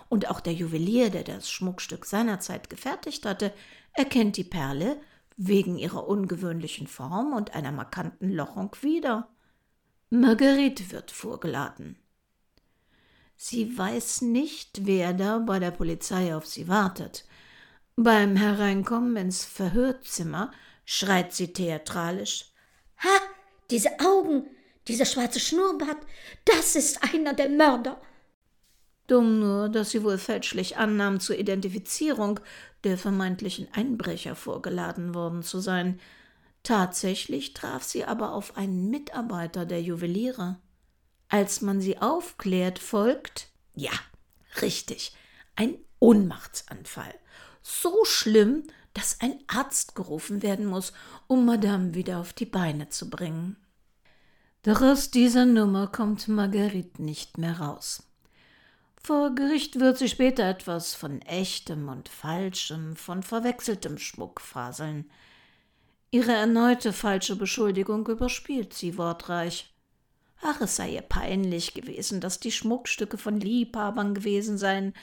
Und 0.09 0.27
auch 0.27 0.39
der 0.39 0.53
Juwelier, 0.53 1.11
der 1.11 1.23
das 1.23 1.51
Schmuckstück 1.51 2.03
seinerzeit 2.03 2.67
gefertigt 2.67 3.27
hatte, 3.27 3.53
erkennt 3.93 4.35
die 4.35 4.43
Perle 4.43 4.99
wegen 5.37 5.77
ihrer 5.77 6.07
ungewöhnlichen 6.07 6.87
Form 6.87 7.33
und 7.33 7.53
einer 7.53 7.71
markanten 7.71 8.31
Lochung 8.31 8.75
wieder. 8.81 9.29
Marguerite 10.09 10.91
wird 10.91 11.11
vorgeladen. 11.11 12.02
Sie 13.35 13.77
weiß 13.77 14.21
nicht, 14.21 14.85
wer 14.85 15.13
da 15.13 15.39
bei 15.39 15.59
der 15.59 15.71
Polizei 15.71 16.35
auf 16.35 16.45
sie 16.45 16.67
wartet. 16.67 17.25
Beim 17.95 18.35
Hereinkommen 18.35 19.15
ins 19.17 19.45
Verhörzimmer 19.45 20.51
schreit 20.85 21.33
sie 21.33 21.53
theatralisch 21.53 22.53
Ha, 22.97 23.19
diese 23.69 23.99
Augen, 23.99 24.47
dieser 24.87 25.05
schwarze 25.05 25.39
Schnurrbart, 25.39 25.97
das 26.45 26.75
ist 26.75 27.03
einer 27.03 27.33
der 27.33 27.49
Mörder. 27.49 28.01
Dumm 29.07 29.39
nur, 29.39 29.69
dass 29.69 29.91
sie 29.91 30.03
wohl 30.03 30.17
fälschlich 30.17 30.77
annahm, 30.77 31.19
zur 31.19 31.37
Identifizierung 31.37 32.39
der 32.83 32.97
vermeintlichen 32.97 33.67
Einbrecher 33.73 34.35
vorgeladen 34.35 35.13
worden 35.13 35.43
zu 35.43 35.59
sein. 35.59 35.99
Tatsächlich 36.63 37.53
traf 37.53 37.83
sie 37.83 38.05
aber 38.05 38.33
auf 38.33 38.55
einen 38.55 38.89
Mitarbeiter 38.89 39.65
der 39.65 39.81
Juweliere. 39.81 40.57
Als 41.33 41.61
man 41.61 41.81
sie 41.81 41.97
aufklärt, 41.97 42.77
folgt, 42.77 43.47
ja, 43.73 43.89
richtig, 44.61 45.15
ein 45.55 45.79
Ohnmachtsanfall. 45.97 47.15
So 47.63 48.05
schlimm, 48.05 48.67
dass 48.93 49.19
ein 49.19 49.39
Arzt 49.47 49.95
gerufen 49.95 50.43
werden 50.43 50.67
muss, 50.67 50.93
um 51.25 51.43
Madame 51.43 51.95
wieder 51.95 52.19
auf 52.19 52.33
die 52.33 52.45
Beine 52.45 52.89
zu 52.89 53.09
bringen. 53.09 53.55
Doch 54.61 54.83
aus 54.83 55.09
dieser 55.09 55.47
Nummer 55.47 55.87
kommt 55.87 56.27
Marguerite 56.27 57.01
nicht 57.01 57.39
mehr 57.39 57.59
raus. 57.59 58.03
Vor 59.03 59.33
Gericht 59.33 59.79
wird 59.79 59.97
sie 59.97 60.09
später 60.09 60.47
etwas 60.47 60.93
von 60.93 61.19
echtem 61.23 61.89
und 61.89 62.09
falschem, 62.09 62.95
von 62.95 63.23
verwechseltem 63.23 63.97
Schmuck 63.97 64.39
faseln. 64.39 65.09
Ihre 66.11 66.33
erneute 66.33 66.93
falsche 66.93 67.35
Beschuldigung 67.35 68.05
überspielt 68.05 68.75
sie 68.75 68.99
wortreich. 68.99 69.72
Ach, 70.45 70.59
es 70.59 70.75
sei 70.75 70.89
ihr 70.91 71.01
peinlich 71.01 71.73
gewesen, 71.73 72.19
dass 72.19 72.39
die 72.39 72.51
Schmuckstücke 72.51 73.17
von 73.17 73.39
Liebhabern 73.39 74.13
gewesen 74.13 74.57
seien. 74.57 74.93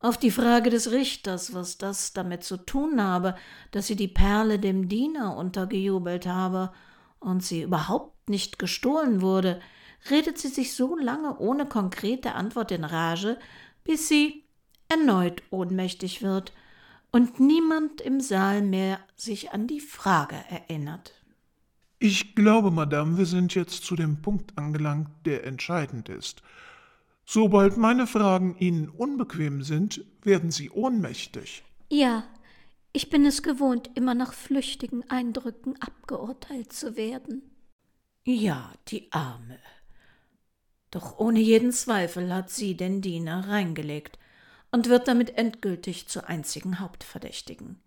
Auf 0.00 0.18
die 0.18 0.30
Frage 0.30 0.68
des 0.68 0.92
Richters, 0.92 1.54
was 1.54 1.78
das 1.78 2.12
damit 2.12 2.44
zu 2.44 2.58
tun 2.58 3.02
habe, 3.02 3.34
dass 3.70 3.86
sie 3.86 3.96
die 3.96 4.08
Perle 4.08 4.58
dem 4.58 4.88
Diener 4.88 5.36
untergejubelt 5.36 6.26
habe 6.26 6.70
und 7.18 7.42
sie 7.42 7.62
überhaupt 7.62 8.28
nicht 8.28 8.58
gestohlen 8.58 9.22
wurde, 9.22 9.58
redet 10.10 10.38
sie 10.38 10.48
sich 10.48 10.74
so 10.74 10.96
lange 10.96 11.38
ohne 11.38 11.66
konkrete 11.66 12.34
Antwort 12.34 12.70
in 12.70 12.84
Rage, 12.84 13.38
bis 13.84 14.06
sie 14.06 14.44
erneut 14.88 15.42
ohnmächtig 15.50 16.22
wird 16.22 16.52
und 17.10 17.40
niemand 17.40 18.02
im 18.02 18.20
Saal 18.20 18.62
mehr 18.62 19.00
sich 19.16 19.50
an 19.50 19.66
die 19.66 19.80
Frage 19.80 20.36
erinnert. 20.50 21.17
Ich 21.98 22.34
glaube, 22.34 22.70
Madame, 22.70 23.18
wir 23.18 23.26
sind 23.26 23.54
jetzt 23.54 23.84
zu 23.84 23.96
dem 23.96 24.22
Punkt 24.22 24.56
angelangt, 24.56 25.08
der 25.24 25.44
entscheidend 25.44 26.08
ist. 26.08 26.42
Sobald 27.24 27.76
meine 27.76 28.06
Fragen 28.06 28.56
Ihnen 28.58 28.88
unbequem 28.88 29.62
sind, 29.62 30.04
werden 30.22 30.50
Sie 30.50 30.70
ohnmächtig. 30.70 31.64
Ja, 31.90 32.24
ich 32.92 33.10
bin 33.10 33.26
es 33.26 33.42
gewohnt, 33.42 33.90
immer 33.94 34.14
nach 34.14 34.32
flüchtigen 34.32 35.08
Eindrücken 35.10 35.74
abgeurteilt 35.80 36.72
zu 36.72 36.96
werden. 36.96 37.42
Ja, 38.24 38.72
die 38.88 39.12
Arme. 39.12 39.58
Doch 40.90 41.18
ohne 41.18 41.40
jeden 41.40 41.72
Zweifel 41.72 42.32
hat 42.32 42.50
sie 42.50 42.76
den 42.76 43.02
Diener 43.02 43.48
reingelegt 43.48 44.18
und 44.70 44.88
wird 44.88 45.08
damit 45.08 45.36
endgültig 45.36 46.08
zur 46.08 46.28
einzigen 46.28 46.78
Hauptverdächtigen. 46.78 47.80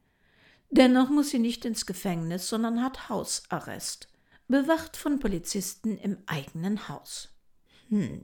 Dennoch 0.71 1.09
muss 1.09 1.29
sie 1.29 1.39
nicht 1.39 1.65
ins 1.65 1.85
Gefängnis, 1.85 2.47
sondern 2.47 2.81
hat 2.81 3.09
Hausarrest, 3.09 4.07
bewacht 4.47 4.95
von 4.95 5.19
Polizisten 5.19 5.97
im 5.97 6.17
eigenen 6.27 6.87
Haus. 6.87 7.29
Hm, 7.89 8.23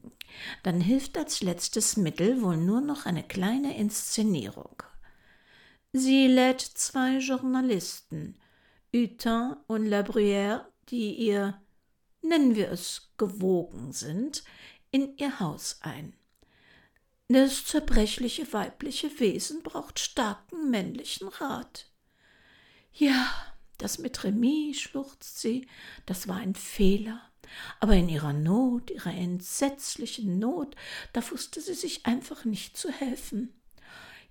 dann 0.64 0.80
hilft 0.80 1.18
als 1.18 1.42
letztes 1.42 1.98
Mittel 1.98 2.42
wohl 2.42 2.56
nur 2.56 2.80
noch 2.80 3.06
eine 3.06 3.24
kleine 3.24 3.78
Inszenierung. 3.78 4.82
Sie 5.92 6.28
lädt 6.28 6.62
zwei 6.62 7.18
Journalisten, 7.18 8.40
Hutin 8.94 9.58
und 9.68 9.86
La 9.86 10.02
Bruyère, 10.02 10.66
die 10.90 11.16
ihr 11.16 11.62
nennen 12.22 12.56
wir 12.56 12.72
es 12.72 13.12
gewogen 13.18 13.92
sind, 13.92 14.44
in 14.92 15.18
ihr 15.18 15.42
Haus 15.42 15.80
ein. 15.82 16.16
Das 17.28 17.66
zerbrechliche 17.66 18.54
weibliche 18.54 19.20
Wesen 19.20 19.64
braucht 19.64 20.00
starken 20.00 20.70
männlichen 20.70 21.28
Rat. 21.28 21.92
Ja, 22.98 23.32
das 23.78 24.00
mit 24.00 24.24
Remy, 24.24 24.74
schluchzt 24.76 25.40
sie, 25.40 25.68
das 26.08 26.28
war 26.28 26.38
ein 26.38 26.56
Fehler. 26.56 27.22
Aber 27.80 27.94
in 27.94 28.10
ihrer 28.10 28.34
Not, 28.34 28.90
ihrer 28.90 29.14
entsetzlichen 29.14 30.40
Not, 30.40 30.76
da 31.14 31.22
wusste 31.30 31.62
sie 31.62 31.76
sich 31.76 32.08
einfach 32.08 32.44
nicht 32.44 32.76
zu 32.76 32.92
helfen. 32.92 33.54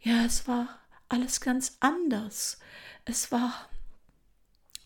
Ja, 0.01 0.25
es 0.25 0.49
war 0.49 0.81
alles 1.09 1.41
ganz 1.41 1.77
anders. 1.79 2.59
Es 3.05 3.31
war. 3.31 3.53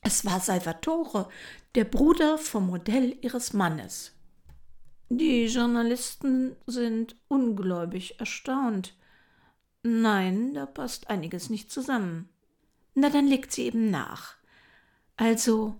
Es 0.02 0.24
war 0.24 0.40
Salvatore, 0.40 1.28
der 1.74 1.84
Bruder 1.84 2.38
vom 2.38 2.68
Modell 2.68 3.18
ihres 3.20 3.52
Mannes. 3.52 4.12
Die 5.10 5.46
Journalisten 5.46 6.56
sind 6.66 7.16
ungläubig 7.28 8.18
erstaunt. 8.20 8.94
Nein, 9.82 10.54
da 10.54 10.64
passt 10.66 11.10
einiges 11.10 11.50
nicht 11.50 11.70
zusammen. 11.70 12.30
Na, 12.94 13.10
dann 13.10 13.26
legt 13.26 13.52
sie 13.52 13.66
eben 13.66 13.90
nach. 13.90 14.36
Also 15.16 15.76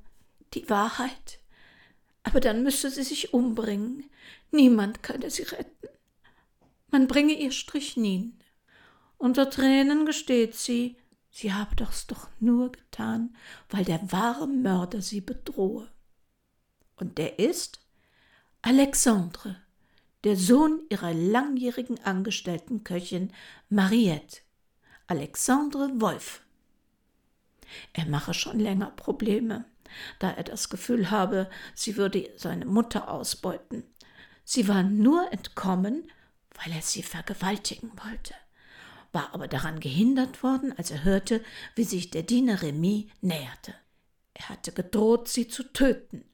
die 0.55 0.69
Wahrheit. 0.69 1.41
Aber 2.23 2.41
dann 2.41 2.63
müsste 2.63 2.91
sie 2.91 3.03
sich 3.03 3.33
umbringen. 3.33 4.09
Niemand 4.51 5.03
könne 5.03 5.31
sie 5.31 5.43
retten. 5.43 5.89
Man 6.91 7.07
bringe 7.07 7.33
ihr 7.33 7.53
Strichnin. 7.53 8.39
Unter 9.17 9.49
Tränen 9.49 10.07
gesteht 10.07 10.55
sie, 10.55 10.97
sie 11.31 11.53
habe 11.53 11.77
das 11.77 12.07
doch 12.07 12.29
nur 12.41 12.73
getan, 12.73 13.37
weil 13.69 13.85
der 13.85 14.13
wahre 14.13 14.47
Mörder 14.47 15.03
sie 15.03 15.21
bedrohe. 15.21 15.89
Und 16.97 17.19
der 17.19 17.39
ist 17.39 17.81
Alexandre, 18.63 19.57
der 20.25 20.37
Sohn 20.37 20.81
ihrer 20.91 21.15
langjährigen 21.15 22.03
angestellten 22.05 22.85
Köchin 22.85 23.33
Mariette, 23.69 24.41
Alexandre 25.07 25.91
Wolf. 26.01 26.43
Er 27.93 28.07
mache 28.07 28.35
schon 28.35 28.59
länger 28.59 28.91
Probleme, 28.91 29.64
da 30.18 30.31
er 30.31 30.45
das 30.45 30.68
Gefühl 30.68 31.11
habe, 31.11 31.51
sie 31.75 31.97
würde 31.97 32.31
seine 32.37 32.66
Mutter 32.66 33.11
ausbeuten. 33.11 33.85
Sie 34.45 34.68
war 34.68 34.83
nur 34.83 35.33
entkommen, 35.33 36.11
weil 36.62 36.73
er 36.75 36.83
sie 36.83 37.03
vergewaltigen 37.03 37.93
wollte, 38.05 38.35
war 39.12 39.35
aber 39.35 39.49
daran 39.49 39.81
gehindert 39.81 40.43
worden, 40.43 40.77
als 40.77 40.91
er 40.91 41.05
hörte, 41.05 41.43
wie 41.75 41.85
sich 41.85 42.11
der 42.11 42.23
Diener 42.23 42.62
Remy 42.62 43.11
näherte. 43.21 43.75
Er 44.35 44.49
hatte 44.49 44.73
gedroht, 44.73 45.29
sie 45.29 45.49
zu 45.49 45.64
töten 45.73 46.25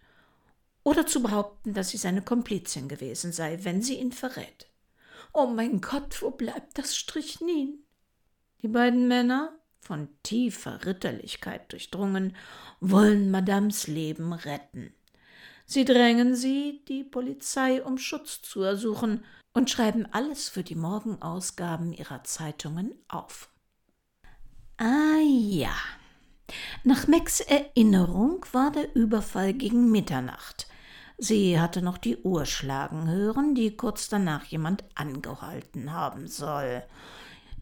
oder 0.83 1.07
zu 1.07 1.23
behaupten, 1.23 1.75
dass 1.75 1.91
sie 1.91 1.97
seine 1.97 2.23
Komplizin 2.23 2.89
gewesen 2.89 3.33
sei, 3.33 3.59
wenn 3.65 3.83
sie 3.83 3.99
ihn 3.99 4.13
verrät. 4.13 4.69
Oh 5.33 5.47
mein 5.47 5.81
Gott, 5.81 6.23
wo 6.23 6.31
bleibt 6.31 6.79
das 6.79 6.97
Strichnin? 6.97 7.85
Die 8.63 8.69
beiden 8.69 9.09
Männer 9.09 9.59
von 9.81 10.09
tiefer 10.23 10.85
Ritterlichkeit 10.85 11.71
durchdrungen, 11.73 12.37
wollen 12.81 13.31
Madames 13.31 13.87
Leben 13.87 14.33
retten. 14.33 14.95
Sie 15.67 15.85
drängen 15.85 16.37
sie, 16.37 16.83
die 16.89 17.03
Polizei 17.03 17.83
um 17.83 17.99
Schutz 17.99 18.43
zu 18.43 18.63
ersuchen 18.63 19.25
und 19.53 19.71
schreiben 19.71 20.07
alles 20.13 20.49
für 20.49 20.63
die 20.63 20.75
Morgenausgaben 20.75 21.93
ihrer 21.93 22.23
Zeitungen 22.25 22.95
auf. 23.09 23.49
Ah 24.77 25.21
ja. 25.23 25.75
Nach 26.85 27.09
Macs 27.09 27.41
Erinnerung 27.41 28.45
war 28.53 28.71
der 28.71 28.95
Überfall 28.95 29.55
gegen 29.55 29.91
Mitternacht. 29.91 30.69
Sie 31.19 31.59
hatte 31.59 31.81
noch 31.81 31.99
die 31.99 32.19
Uhr 32.19 32.45
schlagen 32.45 33.09
hören, 33.09 33.55
die 33.55 33.75
kurz 33.75 34.09
danach 34.09 34.45
jemand 34.45 34.85
angehalten 34.95 35.93
haben 35.93 36.29
soll. 36.29 36.85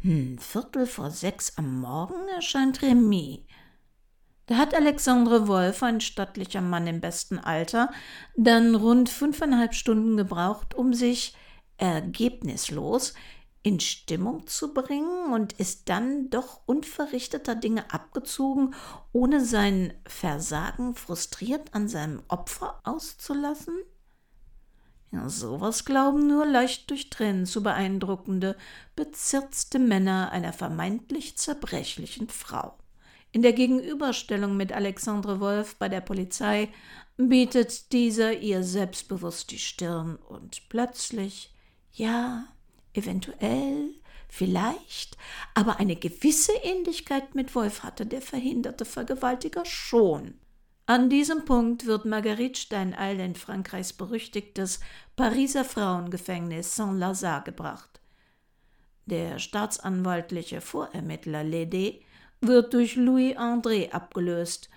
Hm, 0.04 0.36
Viertel 0.36 0.86
vor 0.86 1.10
sechs 1.10 1.56
am 1.56 1.80
Morgen 1.80 2.28
erscheint 2.28 2.82
Remy. 2.82 3.46
Da 4.44 4.56
hat 4.58 4.74
Alexandre 4.74 5.48
Wolf, 5.48 5.82
ein 5.82 6.02
stattlicher 6.02 6.60
Mann 6.60 6.86
im 6.86 7.00
besten 7.00 7.38
Alter, 7.38 7.90
dann 8.36 8.74
rund 8.74 9.08
fünfeinhalb 9.08 9.72
Stunden 9.72 10.18
gebraucht, 10.18 10.74
um 10.74 10.92
sich 10.92 11.34
ergebnislos 11.78 13.14
in 13.62 13.80
Stimmung 13.80 14.46
zu 14.46 14.74
bringen 14.74 15.32
und 15.32 15.54
ist 15.54 15.88
dann 15.88 16.28
doch 16.28 16.60
unverrichteter 16.66 17.54
Dinge 17.54 17.90
abgezogen, 17.90 18.74
ohne 19.12 19.42
sein 19.42 19.94
Versagen 20.06 20.94
frustriert 20.96 21.72
an 21.72 21.88
seinem 21.88 22.22
Opfer 22.28 22.78
auszulassen? 22.84 23.74
Ja, 25.14 25.28
sowas 25.28 25.84
glauben 25.84 26.26
nur 26.26 26.44
leicht 26.44 26.90
durch 26.90 27.08
Tränen 27.08 27.46
zu 27.46 27.62
beeindruckende, 27.62 28.56
bezirzte 28.96 29.78
Männer 29.78 30.32
einer 30.32 30.52
vermeintlich 30.52 31.38
zerbrechlichen 31.38 32.28
Frau. 32.28 32.76
In 33.30 33.42
der 33.42 33.52
Gegenüberstellung 33.52 34.56
mit 34.56 34.72
Alexandre 34.72 35.38
Wolf 35.38 35.76
bei 35.76 35.88
der 35.88 36.00
Polizei 36.00 36.68
bietet 37.16 37.92
dieser 37.92 38.38
ihr 38.38 38.64
selbstbewusst 38.64 39.52
die 39.52 39.60
Stirn 39.60 40.16
und 40.16 40.68
plötzlich, 40.68 41.54
ja, 41.92 42.48
eventuell, 42.92 43.94
vielleicht, 44.28 45.16
aber 45.54 45.78
eine 45.78 45.94
gewisse 45.94 46.54
Ähnlichkeit 46.64 47.36
mit 47.36 47.54
Wolf 47.54 47.84
hatte 47.84 48.04
der 48.04 48.20
verhinderte 48.20 48.84
Vergewaltiger 48.84 49.64
schon. 49.64 50.34
An 50.86 51.08
diesem 51.08 51.46
Punkt 51.46 51.86
wird 51.86 52.04
Marguerite 52.04 52.60
Steineil 52.60 53.18
in 53.18 53.34
Frankreichs 53.34 53.94
berüchtigtes 53.94 54.80
Pariser 55.16 55.64
Frauengefängnis 55.64 56.76
Saint-Lazare 56.76 57.44
gebracht. 57.44 58.00
Der 59.06 59.38
staatsanwaltliche 59.38 60.60
Vorermittler 60.60 61.40
Lédé 61.40 62.02
wird 62.42 62.74
durch 62.74 62.96
Louis 62.96 63.34
André 63.34 63.92
abgelöst. 63.92 64.68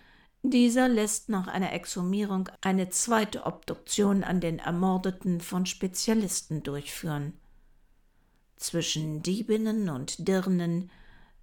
Dieser 0.44 0.88
lässt 0.88 1.28
nach 1.28 1.48
einer 1.48 1.74
Exhumierung 1.74 2.50
eine 2.62 2.90
zweite 2.90 3.46
Obduktion 3.46 4.24
an 4.24 4.40
den 4.40 4.60
Ermordeten 4.60 5.42
von 5.42 5.66
Spezialisten 5.66 6.64
durchführen. 6.64 7.34
Zwischen 8.56 9.24
Diebinnen 9.24 9.90
und 9.90 10.26
Dirnen 10.26 10.90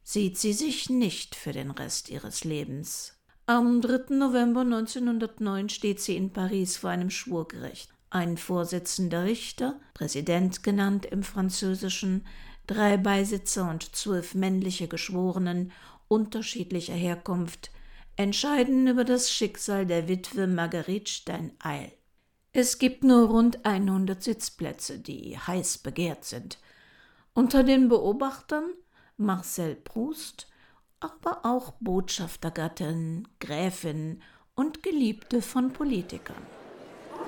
sieht 0.02 0.38
sie 0.38 0.54
sich 0.54 0.88
nicht 0.88 1.34
für 1.34 1.52
den 1.52 1.70
Rest 1.70 2.08
ihres 2.08 2.44
Lebens. 2.44 3.13
Am 3.47 3.82
3. 3.82 4.14
November 4.14 4.62
1909 4.62 5.68
steht 5.68 6.01
sie 6.01 6.16
in 6.16 6.32
Paris 6.32 6.78
vor 6.78 6.88
einem 6.88 7.11
Schwurgericht. 7.11 7.90
Ein 8.09 8.38
Vorsitzender 8.38 9.24
Richter, 9.24 9.78
Präsident 9.92 10.62
genannt 10.62 11.05
im 11.05 11.22
Französischen, 11.22 12.26
drei 12.66 12.97
Beisitzer 12.97 13.68
und 13.68 13.95
zwölf 13.95 14.34
männliche 14.34 14.88
Geschworenen 14.88 15.72
unterschiedlicher 16.09 16.95
Herkunft 16.95 17.70
entscheiden 18.16 18.86
über 18.86 19.05
das 19.05 19.30
Schicksal 19.30 19.84
der 19.84 20.09
Witwe 20.09 20.47
Marguerite 20.47 21.12
Stein-Eil. 21.12 21.92
Es 22.55 22.78
gibt 22.78 23.05
nur 23.05 23.28
rund 23.28 23.66
100 23.66 24.22
Sitzplätze, 24.22 24.99
die 24.99 25.36
heiß 25.36 25.78
begehrt 25.78 26.24
sind. 26.24 26.57
Unter 27.34 27.62
den 27.62 27.90
Beobachtern 27.90 28.70
Marcel 29.18 29.74
Proust, 29.74 30.47
aber 31.05 31.44
auch 31.44 31.72
Botschaftergattin, 31.80 33.28
Gräfin 33.38 34.22
und 34.55 34.82
Geliebte 34.82 35.42
von 35.42 35.72
Politikern. 35.72 36.42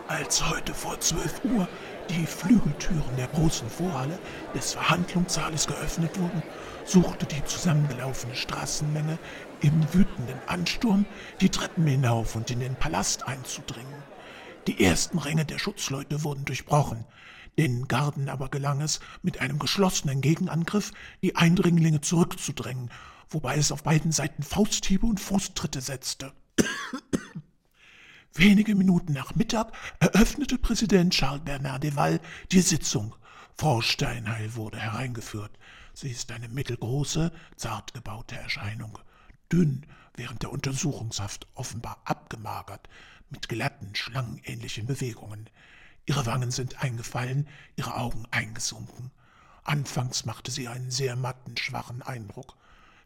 Als 0.08 0.48
heute 0.48 0.72
vor 0.72 0.98
zwölf 1.00 1.44
Uhr 1.44 1.68
die 2.08 2.26
Flügeltüren 2.26 3.16
der 3.18 3.26
großen 3.26 3.68
Vorhalle 3.68 4.18
des 4.54 4.72
Verhandlungssaales 4.72 5.66
geöffnet 5.66 6.18
wurden, 6.18 6.42
suchte 6.84 7.26
die 7.26 7.44
zusammengelaufene 7.44 8.34
Straßenmenge 8.34 9.18
im 9.60 9.82
wütenden 9.92 10.38
Ansturm 10.46 11.04
die 11.40 11.50
Treppen 11.50 11.86
hinauf 11.86 12.36
und 12.36 12.50
in 12.50 12.60
den 12.60 12.76
Palast 12.76 13.26
einzudringen. 13.26 14.02
Die 14.68 14.82
ersten 14.82 15.18
Ränge 15.18 15.44
der 15.44 15.58
Schutzleute 15.58 16.24
wurden 16.24 16.44
durchbrochen, 16.44 17.04
den 17.58 17.88
Garden 17.88 18.28
aber 18.28 18.48
gelang 18.48 18.80
es, 18.80 19.00
mit 19.22 19.40
einem 19.40 19.58
geschlossenen 19.58 20.20
Gegenangriff 20.20 20.92
die 21.20 21.36
Eindringlinge 21.36 22.00
zurückzudrängen 22.00 22.90
wobei 23.28 23.56
es 23.56 23.72
auf 23.72 23.82
beiden 23.82 24.12
Seiten 24.12 24.42
Fausthiebe 24.42 25.06
und 25.06 25.20
Fußtritte 25.20 25.80
setzte. 25.80 26.32
Wenige 28.34 28.74
Minuten 28.74 29.12
nach 29.12 29.34
Mittag 29.34 29.72
eröffnete 29.98 30.58
Präsident 30.58 31.14
Charles 31.14 31.44
Bernard 31.44 31.82
de 31.82 31.96
Val 31.96 32.20
die 32.52 32.60
Sitzung. 32.60 33.14
Frau 33.56 33.80
Steinheil 33.80 34.54
wurde 34.54 34.78
hereingeführt. 34.78 35.58
Sie 35.94 36.10
ist 36.10 36.30
eine 36.30 36.48
mittelgroße, 36.48 37.32
zart 37.56 37.94
gebaute 37.94 38.36
Erscheinung, 38.36 38.98
dünn, 39.50 39.86
während 40.14 40.42
der 40.42 40.52
Untersuchungshaft 40.52 41.46
offenbar 41.54 42.02
abgemagert, 42.04 42.88
mit 43.30 43.48
glatten, 43.48 43.94
schlangenähnlichen 43.94 44.86
Bewegungen. 44.86 45.48
Ihre 46.04 46.26
Wangen 46.26 46.50
sind 46.50 46.82
eingefallen, 46.82 47.48
ihre 47.76 47.96
Augen 47.96 48.26
eingesunken. 48.30 49.10
Anfangs 49.64 50.26
machte 50.26 50.50
sie 50.50 50.68
einen 50.68 50.90
sehr 50.90 51.16
matten, 51.16 51.56
schwachen 51.56 52.02
Eindruck. 52.02 52.56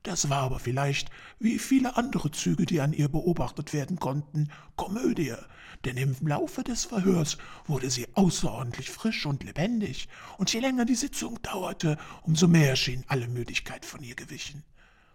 Das 0.03 0.31
war 0.31 0.43
aber 0.43 0.59
vielleicht, 0.59 1.11
wie 1.39 1.59
viele 1.59 1.97
andere 1.97 2.31
Züge, 2.31 2.65
die 2.65 2.81
an 2.81 2.95
ihr 2.95 3.09
beobachtet 3.09 3.75
werden 3.75 3.99
konnten, 3.99 4.49
Komödie, 4.77 5.35
denn 5.85 5.99
im 5.99 6.17
Laufe 6.27 6.65
des 6.65 6.87
Verhörs 6.87 7.37
wurde 7.67 7.91
sie 7.91 8.07
außerordentlich 8.15 8.91
frisch 8.91 9.27
und 9.27 9.45
lebendig, 9.45 10.09
und 10.39 10.53
je 10.53 10.61
länger 10.61 10.87
die 10.87 10.95
Sitzung 10.95 11.41
dauerte, 11.43 11.99
umso 12.23 12.49
mehr 12.49 12.77
schien 12.77 13.05
alle 13.09 13.29
Müdigkeit 13.29 13.85
von 13.85 14.03
ihr 14.03 14.15
gewichen. 14.15 14.65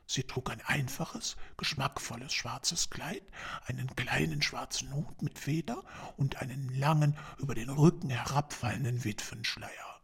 Sie 0.07 0.23
trug 0.23 0.51
ein 0.51 0.61
einfaches, 0.61 1.35
geschmackvolles 1.57 2.31
schwarzes 2.31 2.91
Kleid, 2.91 3.23
einen 3.65 3.95
kleinen 3.95 4.43
schwarzen 4.43 4.93
Hut 4.93 5.23
mit 5.23 5.39
Feder 5.39 5.83
und 6.15 6.43
einen 6.43 6.69
langen, 6.75 7.17
über 7.39 7.55
den 7.55 7.71
Rücken 7.71 8.11
herabfallenden 8.11 9.03
Witwenschleier. 9.03 9.94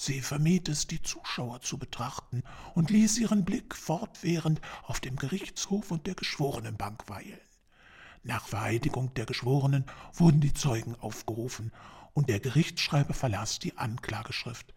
Sie 0.00 0.20
vermied 0.20 0.68
es, 0.68 0.86
die 0.86 1.02
Zuschauer 1.02 1.60
zu 1.60 1.76
betrachten 1.76 2.44
und 2.76 2.90
ließ 2.90 3.18
ihren 3.18 3.44
Blick 3.44 3.74
fortwährend 3.74 4.60
auf 4.84 5.00
dem 5.00 5.16
Gerichtshof 5.16 5.90
und 5.90 6.06
der 6.06 6.14
Geschworenenbank 6.14 7.08
weilen. 7.08 7.40
Nach 8.22 8.46
Vereidigung 8.46 9.12
der 9.14 9.26
Geschworenen 9.26 9.84
wurden 10.14 10.40
die 10.40 10.54
Zeugen 10.54 10.94
aufgerufen 10.94 11.72
und 12.14 12.28
der 12.28 12.38
Gerichtsschreiber 12.38 13.12
verlas 13.12 13.58
die 13.58 13.76
Anklageschrift, 13.76 14.72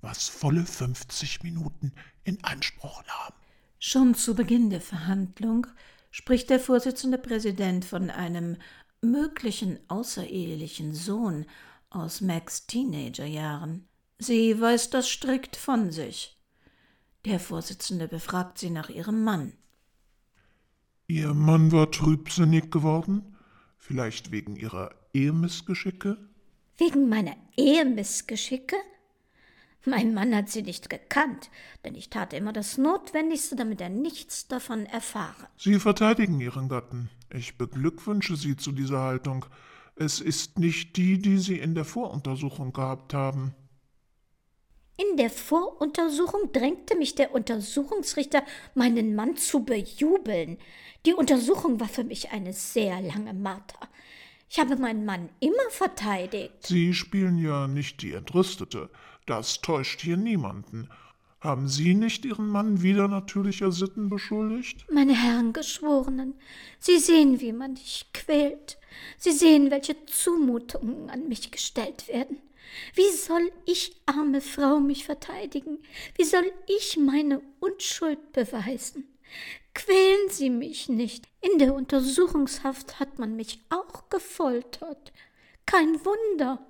was 0.00 0.26
volle 0.26 0.66
fünfzig 0.66 1.44
Minuten 1.44 1.92
in 2.24 2.42
Anspruch 2.42 3.04
nahm. 3.06 3.32
Schon 3.78 4.14
zu 4.14 4.34
Beginn 4.34 4.70
der 4.70 4.80
Verhandlung 4.80 5.68
spricht 6.10 6.50
der 6.50 6.58
Vorsitzende 6.58 7.18
Präsident 7.18 7.84
von 7.84 8.10
einem 8.10 8.56
möglichen 9.02 9.78
außerehelichen 9.88 10.94
Sohn 10.94 11.46
aus 11.90 12.20
Max 12.20 12.66
Teenagerjahren. 12.66 13.86
Sie 14.24 14.58
weist 14.58 14.94
das 14.94 15.10
strikt 15.10 15.54
von 15.54 15.90
sich. 15.90 16.34
Der 17.26 17.38
Vorsitzende 17.38 18.08
befragt 18.08 18.56
sie 18.56 18.70
nach 18.70 18.88
ihrem 18.88 19.22
Mann. 19.22 19.52
Ihr 21.06 21.34
Mann 21.34 21.72
war 21.72 21.90
trübsinnig 21.90 22.70
geworden? 22.70 23.36
Vielleicht 23.76 24.30
wegen 24.30 24.56
Ihrer 24.56 24.94
Ehemissgeschicke? 25.12 26.16
Wegen 26.78 27.10
meiner 27.10 27.36
Ehemissgeschicke? 27.58 28.76
Mein 29.84 30.14
Mann 30.14 30.34
hat 30.34 30.48
sie 30.48 30.62
nicht 30.62 30.88
gekannt, 30.88 31.50
denn 31.84 31.94
ich 31.94 32.08
tat 32.08 32.32
immer 32.32 32.54
das 32.54 32.78
Notwendigste, 32.78 33.56
damit 33.56 33.82
er 33.82 33.90
nichts 33.90 34.48
davon 34.48 34.86
erfahre. 34.86 35.48
Sie 35.58 35.78
verteidigen 35.78 36.40
Ihren 36.40 36.70
Gatten. 36.70 37.10
Ich 37.30 37.58
beglückwünsche 37.58 38.36
Sie 38.36 38.56
zu 38.56 38.72
dieser 38.72 39.00
Haltung. 39.00 39.44
Es 39.96 40.22
ist 40.22 40.58
nicht 40.58 40.96
die, 40.96 41.18
die 41.18 41.36
Sie 41.36 41.58
in 41.58 41.74
der 41.74 41.84
Voruntersuchung 41.84 42.72
gehabt 42.72 43.12
haben. 43.12 43.54
In 44.96 45.16
der 45.16 45.30
Voruntersuchung 45.30 46.52
drängte 46.52 46.96
mich 46.96 47.16
der 47.16 47.34
Untersuchungsrichter, 47.34 48.44
meinen 48.74 49.16
Mann 49.16 49.36
zu 49.36 49.64
bejubeln. 49.64 50.58
Die 51.04 51.14
Untersuchung 51.14 51.80
war 51.80 51.88
für 51.88 52.04
mich 52.04 52.30
eine 52.30 52.52
sehr 52.52 53.00
lange 53.00 53.34
Marter. 53.34 53.88
Ich 54.48 54.60
habe 54.60 54.76
meinen 54.76 55.04
Mann 55.04 55.30
immer 55.40 55.68
verteidigt. 55.70 56.66
Sie 56.66 56.94
spielen 56.94 57.38
ja 57.38 57.66
nicht 57.66 58.02
die 58.02 58.12
Entrüstete. 58.12 58.88
Das 59.26 59.60
täuscht 59.60 60.00
hier 60.00 60.16
niemanden. 60.16 60.88
Haben 61.40 61.68
Sie 61.68 61.94
nicht 61.94 62.24
Ihren 62.24 62.48
Mann 62.48 62.80
wieder 62.80 63.08
natürlicher 63.08 63.72
Sitten 63.72 64.08
beschuldigt? 64.08 64.86
Meine 64.90 65.14
Herren 65.14 65.52
Geschworenen, 65.52 66.34
Sie 66.78 66.98
sehen, 66.98 67.40
wie 67.40 67.52
man 67.52 67.74
dich 67.74 68.06
quält. 68.14 68.78
Sie 69.18 69.32
sehen, 69.32 69.70
welche 69.70 70.06
Zumutungen 70.06 71.10
an 71.10 71.28
mich 71.28 71.50
gestellt 71.50 72.06
werden. 72.08 72.38
Wie 72.94 73.10
soll 73.10 73.50
ich, 73.66 73.96
arme 74.06 74.40
Frau, 74.40 74.80
mich 74.80 75.04
verteidigen? 75.04 75.78
Wie 76.16 76.24
soll 76.24 76.50
ich 76.66 76.96
meine 76.96 77.40
Unschuld 77.60 78.32
beweisen? 78.32 79.04
Quälen 79.74 80.28
Sie 80.30 80.50
mich 80.50 80.88
nicht. 80.88 81.26
In 81.40 81.58
der 81.58 81.74
Untersuchungshaft 81.74 83.00
hat 83.00 83.18
man 83.18 83.36
mich 83.36 83.60
auch 83.70 84.08
gefoltert. 84.08 85.12
Kein 85.66 85.98
Wunder. 86.04 86.64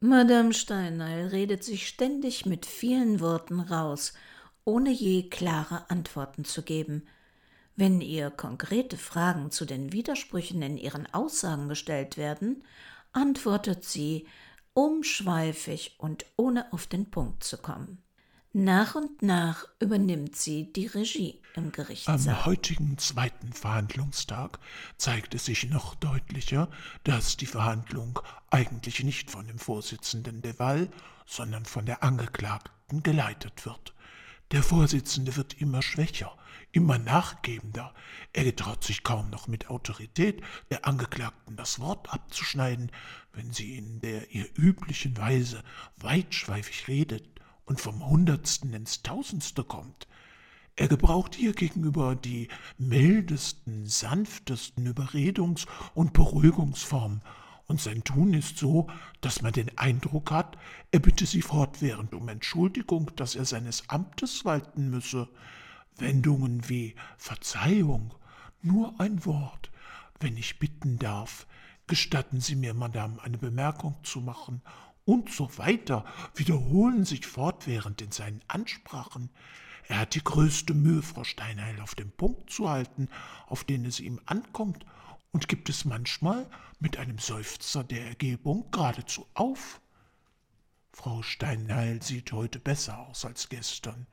Madame 0.00 0.54
Steinheil 0.54 1.26
redet 1.26 1.64
sich 1.64 1.88
ständig 1.88 2.46
mit 2.46 2.66
vielen 2.66 3.18
Worten 3.18 3.58
raus, 3.58 4.12
ohne 4.64 4.90
je 4.90 5.28
klare 5.28 5.90
Antworten 5.90 6.44
zu 6.44 6.62
geben. 6.62 7.08
Wenn 7.74 8.00
ihr 8.00 8.30
konkrete 8.30 8.96
Fragen 8.96 9.50
zu 9.50 9.64
den 9.64 9.92
Widersprüchen 9.92 10.62
in 10.62 10.76
ihren 10.76 11.12
Aussagen 11.12 11.68
gestellt 11.68 12.16
werden, 12.16 12.62
antwortet 13.12 13.84
sie 13.84 14.26
umschweifig 14.78 15.96
und 15.98 16.24
ohne 16.36 16.72
auf 16.72 16.86
den 16.86 17.10
Punkt 17.10 17.42
zu 17.42 17.58
kommen. 17.58 17.98
Nach 18.52 18.94
und 18.94 19.22
nach 19.22 19.66
übernimmt 19.80 20.36
sie 20.36 20.72
die 20.72 20.86
Regie 20.86 21.42
im 21.56 21.72
Gerichtssaal. 21.72 22.14
Am 22.14 22.46
heutigen 22.46 22.96
zweiten 22.96 23.52
Verhandlungstag 23.52 24.60
zeigt 24.96 25.34
es 25.34 25.46
sich 25.46 25.68
noch 25.68 25.96
deutlicher, 25.96 26.68
dass 27.02 27.36
die 27.36 27.46
Verhandlung 27.46 28.20
eigentlich 28.50 29.02
nicht 29.02 29.32
von 29.32 29.48
dem 29.48 29.58
Vorsitzenden 29.58 30.42
de 30.42 30.56
Waal, 30.60 30.88
sondern 31.26 31.64
von 31.64 31.84
der 31.84 32.04
Angeklagten 32.04 33.02
geleitet 33.02 33.66
wird. 33.66 33.94
Der 34.52 34.62
Vorsitzende 34.62 35.34
wird 35.34 35.60
immer 35.60 35.82
schwächer, 35.82 36.37
immer 36.72 36.98
nachgebender. 36.98 37.94
Er 38.32 38.44
getraut 38.44 38.84
sich 38.84 39.02
kaum 39.02 39.30
noch 39.30 39.48
mit 39.48 39.70
Autorität 39.70 40.42
der 40.70 40.86
Angeklagten 40.86 41.56
das 41.56 41.80
Wort 41.80 42.12
abzuschneiden, 42.12 42.90
wenn 43.32 43.52
sie 43.52 43.76
in 43.76 44.00
der 44.00 44.30
ihr 44.34 44.46
üblichen 44.54 45.16
Weise 45.16 45.62
weitschweifig 45.96 46.88
redet 46.88 47.28
und 47.64 47.80
vom 47.80 48.06
Hundertsten 48.06 48.72
ins 48.72 49.02
Tausendste 49.02 49.64
kommt. 49.64 50.08
Er 50.76 50.88
gebraucht 50.88 51.34
hier 51.34 51.54
gegenüber 51.54 52.14
die 52.14 52.48
mildesten, 52.76 53.86
sanftesten 53.86 54.86
Überredungs- 54.86 55.66
und 55.94 56.12
Beruhigungsformen, 56.12 57.22
und 57.68 57.82
sein 57.82 58.02
Tun 58.02 58.32
ist 58.32 58.56
so, 58.56 58.88
dass 59.20 59.42
man 59.42 59.52
den 59.52 59.76
Eindruck 59.76 60.30
hat, 60.30 60.56
er 60.90 61.00
bitte 61.00 61.26
sie 61.26 61.42
fortwährend 61.42 62.14
um 62.14 62.28
Entschuldigung, 62.28 63.10
dass 63.14 63.34
er 63.34 63.44
seines 63.44 63.90
Amtes 63.90 64.46
walten 64.46 64.88
müsse. 64.88 65.28
Wendungen 66.00 66.68
wie 66.68 66.94
Verzeihung, 67.16 68.14
nur 68.62 68.98
ein 69.00 69.24
Wort, 69.24 69.70
wenn 70.20 70.36
ich 70.36 70.58
bitten 70.58 70.98
darf, 70.98 71.46
gestatten 71.86 72.40
Sie 72.40 72.56
mir, 72.56 72.74
Madame, 72.74 73.22
eine 73.22 73.38
Bemerkung 73.38 73.96
zu 74.02 74.20
machen, 74.20 74.62
und 75.04 75.32
so 75.32 75.56
weiter 75.56 76.04
wiederholen 76.34 77.06
sich 77.06 77.26
fortwährend 77.26 78.02
in 78.02 78.12
seinen 78.12 78.42
Ansprachen. 78.46 79.30
Er 79.88 80.00
hat 80.00 80.14
die 80.14 80.22
größte 80.22 80.74
Mühe, 80.74 81.00
Frau 81.00 81.24
Steinheil 81.24 81.80
auf 81.80 81.94
den 81.94 82.10
Punkt 82.10 82.50
zu 82.50 82.68
halten, 82.68 83.08
auf 83.46 83.64
den 83.64 83.86
es 83.86 84.00
ihm 84.00 84.20
ankommt, 84.26 84.84
und 85.30 85.48
gibt 85.48 85.70
es 85.70 85.86
manchmal 85.86 86.46
mit 86.78 86.98
einem 86.98 87.18
Seufzer 87.18 87.84
der 87.84 88.06
Ergebung 88.06 88.70
geradezu 88.70 89.26
auf. 89.32 89.80
Frau 90.92 91.22
Steinheil 91.22 92.02
sieht 92.02 92.32
heute 92.32 92.58
besser 92.58 92.98
aus 92.98 93.24
als 93.24 93.48
gestern. 93.48 94.06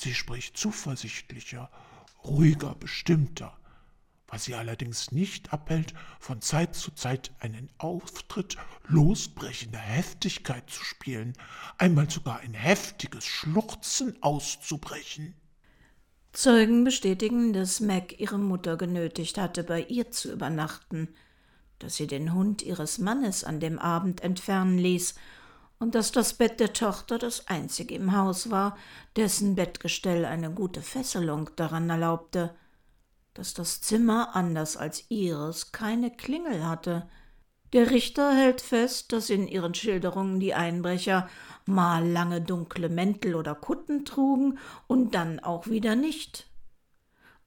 Sie 0.00 0.14
spricht 0.14 0.56
zuversichtlicher, 0.56 1.70
ruhiger, 2.24 2.74
bestimmter, 2.74 3.54
was 4.28 4.46
sie 4.46 4.54
allerdings 4.54 5.12
nicht 5.12 5.52
abhält, 5.52 5.92
von 6.18 6.40
Zeit 6.40 6.74
zu 6.74 6.90
Zeit 6.92 7.32
einen 7.38 7.68
Auftritt 7.76 8.56
losbrechender 8.88 9.78
Heftigkeit 9.78 10.70
zu 10.70 10.82
spielen, 10.82 11.34
einmal 11.76 12.08
sogar 12.08 12.38
ein 12.38 12.54
heftiges 12.54 13.26
Schluchzen 13.26 14.16
auszubrechen. 14.22 15.34
Zeugen 16.32 16.82
bestätigen, 16.82 17.52
dass 17.52 17.80
Mac 17.80 18.18
ihre 18.18 18.38
Mutter 18.38 18.78
genötigt 18.78 19.36
hatte, 19.36 19.64
bei 19.64 19.82
ihr 19.82 20.10
zu 20.10 20.32
übernachten, 20.32 21.08
dass 21.78 21.96
sie 21.96 22.06
den 22.06 22.32
Hund 22.32 22.62
ihres 22.62 22.96
Mannes 22.96 23.44
an 23.44 23.60
dem 23.60 23.78
Abend 23.78 24.22
entfernen 24.22 24.78
ließ 24.78 25.14
und 25.80 25.94
dass 25.94 26.12
das 26.12 26.34
Bett 26.34 26.60
der 26.60 26.72
Tochter 26.74 27.18
das 27.18 27.48
einzige 27.48 27.94
im 27.94 28.14
Haus 28.16 28.50
war, 28.50 28.76
dessen 29.16 29.56
Bettgestell 29.56 30.24
eine 30.26 30.50
gute 30.50 30.82
Fesselung 30.82 31.50
daran 31.56 31.88
erlaubte, 31.88 32.54
dass 33.34 33.54
das 33.54 33.80
Zimmer 33.80 34.36
anders 34.36 34.76
als 34.76 35.10
ihres 35.10 35.72
keine 35.72 36.10
Klingel 36.10 36.66
hatte. 36.66 37.08
Der 37.72 37.90
Richter 37.90 38.34
hält 38.34 38.60
fest, 38.60 39.12
dass 39.12 39.30
in 39.30 39.48
ihren 39.48 39.74
Schilderungen 39.74 40.38
die 40.38 40.54
Einbrecher 40.54 41.28
mal 41.64 42.06
lange 42.06 42.42
dunkle 42.42 42.90
Mäntel 42.90 43.34
oder 43.34 43.54
Kutten 43.54 44.04
trugen 44.04 44.58
und 44.86 45.14
dann 45.14 45.40
auch 45.40 45.68
wieder 45.68 45.96
nicht. 45.96 46.49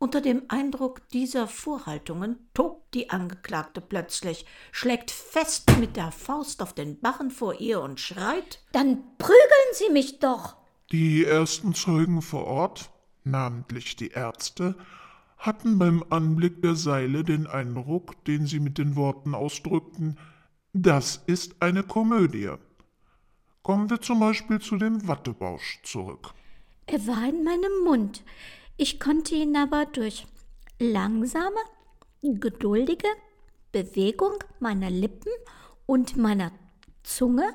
Unter 0.03 0.19
dem 0.19 0.41
Eindruck 0.49 1.07
dieser 1.11 1.47
Vorhaltungen 1.47 2.35
tobt 2.53 2.93
die 2.93 3.09
Angeklagte 3.09 3.79
plötzlich, 3.79 4.45
schlägt 4.73 5.11
fest 5.11 5.77
mit 5.79 5.95
der 5.95 6.11
Faust 6.11 6.61
auf 6.61 6.73
den 6.73 6.99
Barren 6.99 7.31
vor 7.31 7.61
ihr 7.61 7.79
und 7.79 8.01
schreit 8.01 8.61
Dann 8.73 9.01
prügeln 9.17 9.71
Sie 9.71 9.89
mich 9.93 10.19
doch. 10.19 10.57
Die 10.91 11.23
ersten 11.23 11.73
Zeugen 11.73 12.21
vor 12.21 12.43
Ort, 12.47 12.91
namentlich 13.23 13.95
die 13.95 14.09
Ärzte, 14.09 14.75
hatten 15.37 15.79
beim 15.79 16.03
Anblick 16.09 16.61
der 16.61 16.75
Seile 16.75 17.23
den 17.23 17.47
Eindruck, 17.47 18.25
den 18.25 18.45
sie 18.45 18.59
mit 18.59 18.77
den 18.77 18.97
Worten 18.97 19.33
ausdrückten, 19.33 20.19
das 20.73 21.23
ist 21.27 21.61
eine 21.61 21.81
Komödie. 21.81 22.51
Kommen 23.61 23.89
wir 23.89 24.01
zum 24.01 24.19
Beispiel 24.19 24.59
zu 24.59 24.75
dem 24.75 25.07
Wattebausch 25.07 25.79
zurück. 25.83 26.33
Er 26.87 27.07
war 27.07 27.25
in 27.25 27.45
meinem 27.45 27.85
Mund. 27.85 28.21
Ich 28.75 28.99
konnte 28.99 29.35
ihn 29.35 29.55
aber 29.55 29.85
durch 29.85 30.25
langsame, 30.79 31.59
geduldige 32.21 33.07
Bewegung 33.71 34.33
meiner 34.59 34.89
Lippen 34.89 35.31
und 35.85 36.17
meiner 36.17 36.51
Zunge 37.03 37.53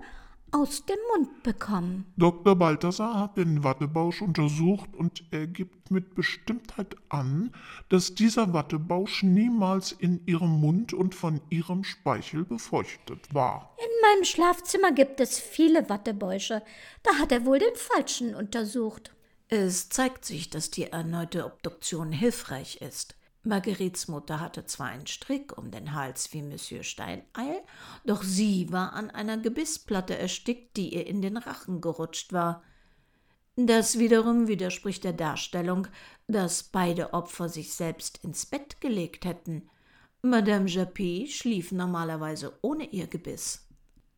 aus 0.52 0.86
dem 0.86 0.96
Mund 1.14 1.42
bekommen. 1.42 2.06
Dr. 2.16 2.56
Balthasar 2.56 3.18
hat 3.18 3.36
den 3.36 3.64
Wattebausch 3.64 4.22
untersucht 4.22 4.94
und 4.94 5.24
er 5.30 5.46
gibt 5.46 5.90
mit 5.90 6.14
Bestimmtheit 6.14 6.96
an, 7.08 7.52
dass 7.88 8.14
dieser 8.14 8.52
Wattebausch 8.54 9.22
niemals 9.22 9.92
in 9.92 10.24
ihrem 10.26 10.60
Mund 10.60 10.94
und 10.94 11.14
von 11.14 11.40
ihrem 11.50 11.84
Speichel 11.84 12.44
befeuchtet 12.44 13.34
war. 13.34 13.76
In 13.78 14.08
meinem 14.08 14.24
Schlafzimmer 14.24 14.92
gibt 14.92 15.20
es 15.20 15.38
viele 15.38 15.88
Wattebäusche. 15.88 16.62
Da 17.02 17.14
hat 17.18 17.32
er 17.32 17.44
wohl 17.44 17.58
den 17.58 17.74
falschen 17.74 18.34
untersucht. 18.34 19.12
Es 19.50 19.88
zeigt 19.88 20.26
sich, 20.26 20.50
dass 20.50 20.70
die 20.70 20.84
erneute 20.84 21.46
Obduktion 21.46 22.12
hilfreich 22.12 22.82
ist. 22.82 23.16
Marguerites 23.44 24.06
Mutter 24.06 24.40
hatte 24.40 24.66
zwar 24.66 24.88
einen 24.88 25.06
Strick 25.06 25.56
um 25.56 25.70
den 25.70 25.94
Hals 25.94 26.34
wie 26.34 26.42
Monsieur 26.42 26.82
Steineil, 26.82 27.62
doch 28.04 28.22
sie 28.22 28.70
war 28.72 28.92
an 28.92 29.10
einer 29.10 29.38
Gebissplatte 29.38 30.18
erstickt, 30.18 30.76
die 30.76 30.94
ihr 30.94 31.06
in 31.06 31.22
den 31.22 31.38
Rachen 31.38 31.80
gerutscht 31.80 32.34
war. 32.34 32.62
Das 33.56 33.98
wiederum 33.98 34.48
widerspricht 34.48 35.02
der 35.04 35.14
Darstellung, 35.14 35.88
dass 36.26 36.62
beide 36.62 37.14
Opfer 37.14 37.48
sich 37.48 37.72
selbst 37.72 38.22
ins 38.22 38.44
Bett 38.44 38.82
gelegt 38.82 39.24
hätten. 39.24 39.70
Madame 40.20 40.68
Japy 40.68 41.26
schlief 41.26 41.72
normalerweise 41.72 42.52
ohne 42.60 42.84
ihr 42.90 43.06
Gebiss. 43.06 43.66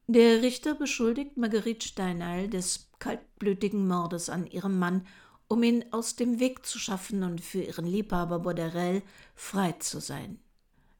Der 0.08 0.42
Richter 0.42 0.74
beschuldigt 0.74 1.36
Marguerite 1.36 1.86
Steineil 1.86 2.48
des 2.48 2.90
kaltblütigen 2.98 3.86
Mordes 3.86 4.28
an 4.28 4.46
ihrem 4.48 4.76
Mann 4.76 5.06
um 5.50 5.64
ihn 5.64 5.84
aus 5.90 6.14
dem 6.14 6.38
Weg 6.38 6.64
zu 6.64 6.78
schaffen 6.78 7.24
und 7.24 7.40
für 7.40 7.60
ihren 7.60 7.84
Liebhaber 7.84 8.38
Bauderell 8.38 9.02
frei 9.34 9.72
zu 9.72 10.00
sein. 10.00 10.38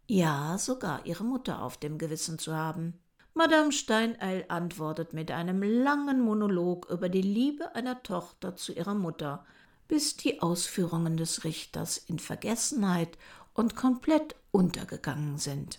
Ja, 0.09 0.59
sogar 0.59 1.07
ihre 1.07 1.23
Mutter 1.23 1.63
auf 1.63 1.77
dem 1.77 1.99
Gewissen 1.99 2.37
zu 2.37 2.53
haben. 2.53 2.99
Madame 3.33 3.71
Steineil 3.71 4.45
antwortet 4.49 5.13
mit 5.13 5.31
einem 5.31 5.63
langen 5.63 6.21
Monolog 6.21 6.91
über 6.91 7.09
die 7.09 7.23
Liebe 7.23 7.77
einer 7.77 8.03
Tochter 8.03 8.57
zu 8.57 8.73
ihrer 8.73 8.97
Mutter, 8.97 9.45
bis 9.87 10.17
die 10.17 10.43
Ausführungen 10.43 11.17
des 11.17 11.45
Richters 11.45 11.97
in 11.97 12.19
Vergessenheit 12.19 13.19
und 13.55 13.77
komplett 13.77 14.35
untergegangen 14.51 15.39
sind. 15.39 15.79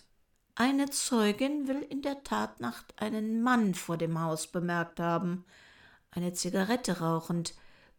Eine 0.56 0.90
Zeugin 0.90 1.68
will 1.68 1.86
in 1.90 2.02
der 2.02 2.24
Tatnacht 2.24 2.94
einen 2.96 3.42
Mann 3.44 3.76
vor 3.76 3.98
dem 3.98 4.22
Haus 4.22 4.48
bemerkt 4.48 5.02
haben, 5.02 5.44
eine 6.10 6.32
Zigarette 6.32 7.00
rauchend, 7.00 7.54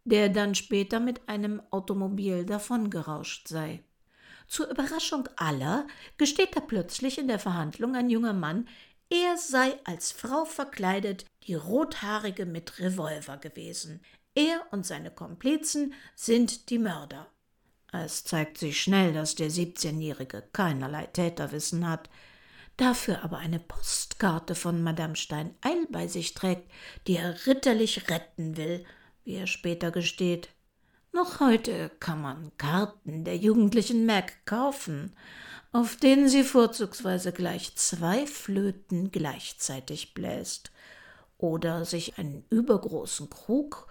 der 0.05 0.29
dann 0.29 0.55
später 0.55 1.01
mit 1.01 1.29
einem 1.29 1.63
Automobil 1.71 2.45
davongerauscht 2.45 3.49
sei. 3.49 3.83
Zur 4.47 4.69
Überraschung 4.69 5.29
aller 5.37 5.87
gesteht 6.19 6.57
da 6.57 6.61
plötzlich 6.61 7.19
in 7.19 7.29
der 7.29 7.39
Verhandlung 7.39 7.95
ein 7.95 8.11
junger 8.11 8.33
Mann, 8.33 8.69
er 9.09 9.37
sei 9.37 9.79
als 9.85 10.11
Frau 10.11 10.47
verkleidet 10.47 11.27
die 11.47 11.55
Rothaarige 11.55 12.47
mit 12.47 12.79
Revolver 12.79 13.37
gewesen. 13.37 14.03
Er 14.35 14.63
und 14.71 14.87
seine 14.87 15.11
Komplizen 15.11 15.93
sind 16.15 16.71
die 16.71 16.79
Mörder. 16.79 17.31
Es 17.93 18.25
zeigt 18.25 18.57
sich 18.57 18.81
schnell, 18.81 19.13
dass 19.13 19.35
der 19.35 19.51
17-Jährige 19.51 20.43
keinerlei 20.55 21.07
Täterwissen 21.07 21.87
hat, 21.87 22.09
dafür 22.79 23.23
aber 23.23 23.37
eine 23.37 23.59
Postkarte 23.59 24.55
von 24.55 24.83
Madame 24.83 25.17
Stein-Eil 25.17 25.87
bei 25.91 26.09
sich 26.09 26.33
trägt, 26.33 26.71
die 27.07 27.17
er 27.17 27.47
ritterlich 27.47 28.09
retten 28.09 28.57
will 28.57 28.87
wie 29.25 29.35
er 29.35 29.47
später 29.47 29.91
gesteht. 29.91 30.49
Noch 31.13 31.41
heute 31.41 31.91
kann 32.01 32.23
man 32.23 32.53
Karten 32.57 33.25
der 33.25 33.37
jugendlichen 33.37 34.07
Mac 34.07 34.47
kaufen, 34.47 35.15
auf 35.73 35.97
denen 35.97 36.29
sie 36.29 36.43
vorzugsweise 36.43 37.33
gleich 37.33 37.77
zwei 37.77 38.27
Flöten 38.27 39.11
gleichzeitig 39.11 40.15
bläst 40.15 40.71
oder 41.39 41.85
sich 41.85 42.19
einen 42.19 42.45
übergroßen 42.51 43.29
Krug 43.31 43.89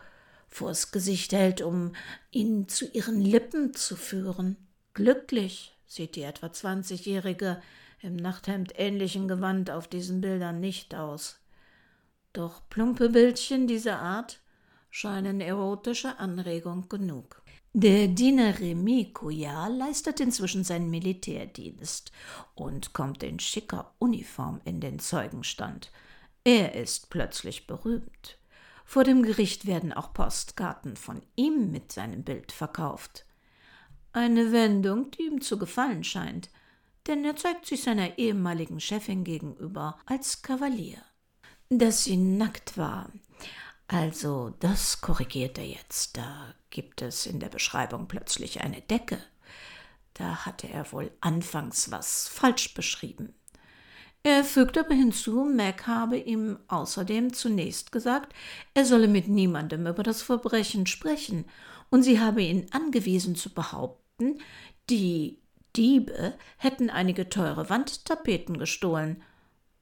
vors 0.48 0.92
Gesicht 0.92 1.32
hält, 1.32 1.62
um 1.62 1.94
ihn 2.32 2.68
zu 2.68 2.86
ihren 2.86 3.22
Lippen 3.22 3.74
zu 3.74 3.96
führen. 3.96 4.58
Glücklich 4.94 5.78
sieht 5.86 6.16
die 6.16 6.24
etwa 6.24 6.52
zwanzigjährige 6.52 7.62
im 8.02 8.16
Nachthemd 8.16 8.74
ähnlichen 8.78 9.28
Gewand 9.28 9.70
auf 9.70 9.88
diesen 9.88 10.22
Bildern 10.22 10.60
nicht 10.60 10.96
aus. 10.96 11.40
Doch 12.34 12.62
plumpe 12.70 13.10
Bildchen 13.10 13.68
dieser 13.68 14.00
Art 14.00 14.40
scheinen 14.92 15.42
erotische 15.42 16.20
Anregung 16.20 16.88
genug. 16.90 17.42
Der 17.74 18.10
Diener 18.10 18.60
Remy 18.60 19.12
Couillard 19.14 19.72
leistet 19.72 20.20
inzwischen 20.20 20.66
seinen 20.66 20.90
Militärdienst 20.90 22.12
und 22.54 22.92
kommt 22.92 23.24
in 23.24 23.40
schicker 23.40 23.96
Uniform 23.98 24.60
in 24.66 24.82
den 24.82 25.00
Zeugenstand. 25.00 25.90
Er 26.44 26.76
ist 26.76 27.10
plötzlich 27.10 27.68
berühmt. 27.68 28.38
Vor 28.84 29.06
dem 29.06 29.24
Gericht 29.24 29.66
werden 29.66 29.94
auch 29.94 30.14
Postkarten 30.14 30.98
von 30.98 31.22
ihm 31.38 31.72
mit 31.72 31.94
seinem 31.94 32.24
Bild 32.24 32.52
verkauft. 32.52 33.26
Eine 34.12 34.52
Wendung, 34.52 35.10
die 35.12 35.24
ihm 35.24 35.40
zu 35.40 35.58
gefallen 35.58 36.04
scheint, 36.04 36.50
denn 37.08 37.24
er 37.24 37.38
zeigt 37.38 37.66
sich 37.66 37.84
seiner 37.84 38.18
ehemaligen 38.18 38.82
Chefin 38.82 39.24
gegenüber 39.24 39.98
als 40.06 40.42
Kavalier. 40.42 40.98
Dass 41.70 42.04
sie 42.04 42.18
nackt 42.18 42.78
war, 42.78 43.10
also, 43.94 44.54
das 44.62 45.02
korrigiert 45.02 45.58
er 45.58 45.66
jetzt. 45.66 46.16
Da 46.16 46.56
gibt 46.70 47.02
es 47.02 47.26
in 47.26 47.42
der 47.42 47.50
Beschreibung 47.50 48.08
plötzlich 48.08 48.62
eine 48.62 48.80
Decke. 48.80 49.18
Da 50.14 50.46
hatte 50.46 50.70
er 50.70 50.90
wohl 50.94 51.12
anfangs 51.20 51.92
was 51.92 52.30
falsch 52.30 52.74
beschrieben. 52.74 53.34
Er 54.24 54.46
fügt 54.46 54.78
aber 54.78 54.94
hinzu, 54.94 55.44
Mac 55.44 55.88
habe 55.88 56.18
ihm 56.18 56.58
außerdem 56.70 57.34
zunächst 57.34 57.92
gesagt, 57.92 58.34
er 58.74 58.86
solle 58.86 59.10
mit 59.10 59.28
niemandem 59.28 59.86
über 59.86 60.04
das 60.04 60.22
Verbrechen 60.22 60.88
sprechen, 60.88 61.44
und 61.90 62.04
sie 62.04 62.22
habe 62.22 62.44
ihn 62.44 62.68
angewiesen 62.72 63.36
zu 63.36 63.54
behaupten, 63.54 64.40
die 64.90 65.42
Diebe 65.76 66.36
hätten 66.56 66.90
einige 66.90 67.28
teure 67.28 67.70
Wandtapeten 67.70 68.58
gestohlen, 68.58 69.22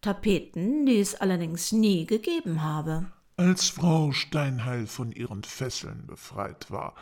Tapeten, 0.01 0.87
die 0.87 0.99
es 0.99 1.13
allerdings 1.13 1.71
nie 1.71 2.07
gegeben 2.07 2.63
habe. 2.63 3.11
Als 3.39 3.69
Frau 3.69 4.11
Steinheil 4.11 4.85
von 4.85 5.13
ihren 5.13 5.45
Fesseln 5.45 6.05
befreit 6.05 6.69
war, 6.71 6.93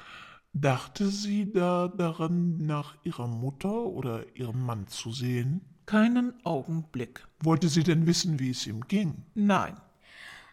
dachte 0.53 1.09
sie 1.09 1.51
da 1.51 1.87
daran, 1.87 2.57
nach 2.57 2.95
ihrer 3.03 3.25
Mutter 3.25 3.73
oder 3.73 4.23
ihrem 4.35 4.63
Mann 4.63 4.85
zu 4.85 5.11
sehen? 5.11 5.61
Keinen 5.87 6.35
Augenblick. 6.45 7.25
Wollte 7.39 7.69
sie 7.69 7.81
denn 7.81 8.05
wissen, 8.05 8.39
wie 8.39 8.51
es 8.51 8.67
ihm 8.67 8.81
ging? 8.81 9.25
Nein. 9.33 9.81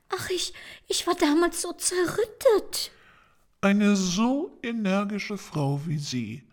Ach, 0.09 0.30
ich, 0.30 0.55
ich 0.89 1.07
war 1.07 1.16
damals 1.16 1.61
so 1.61 1.74
zerrüttet. 1.74 2.91
Eine 3.61 3.95
so 3.95 4.59
energische 4.62 5.37
Frau 5.37 5.82
wie 5.85 5.99
Sie, 5.99 6.49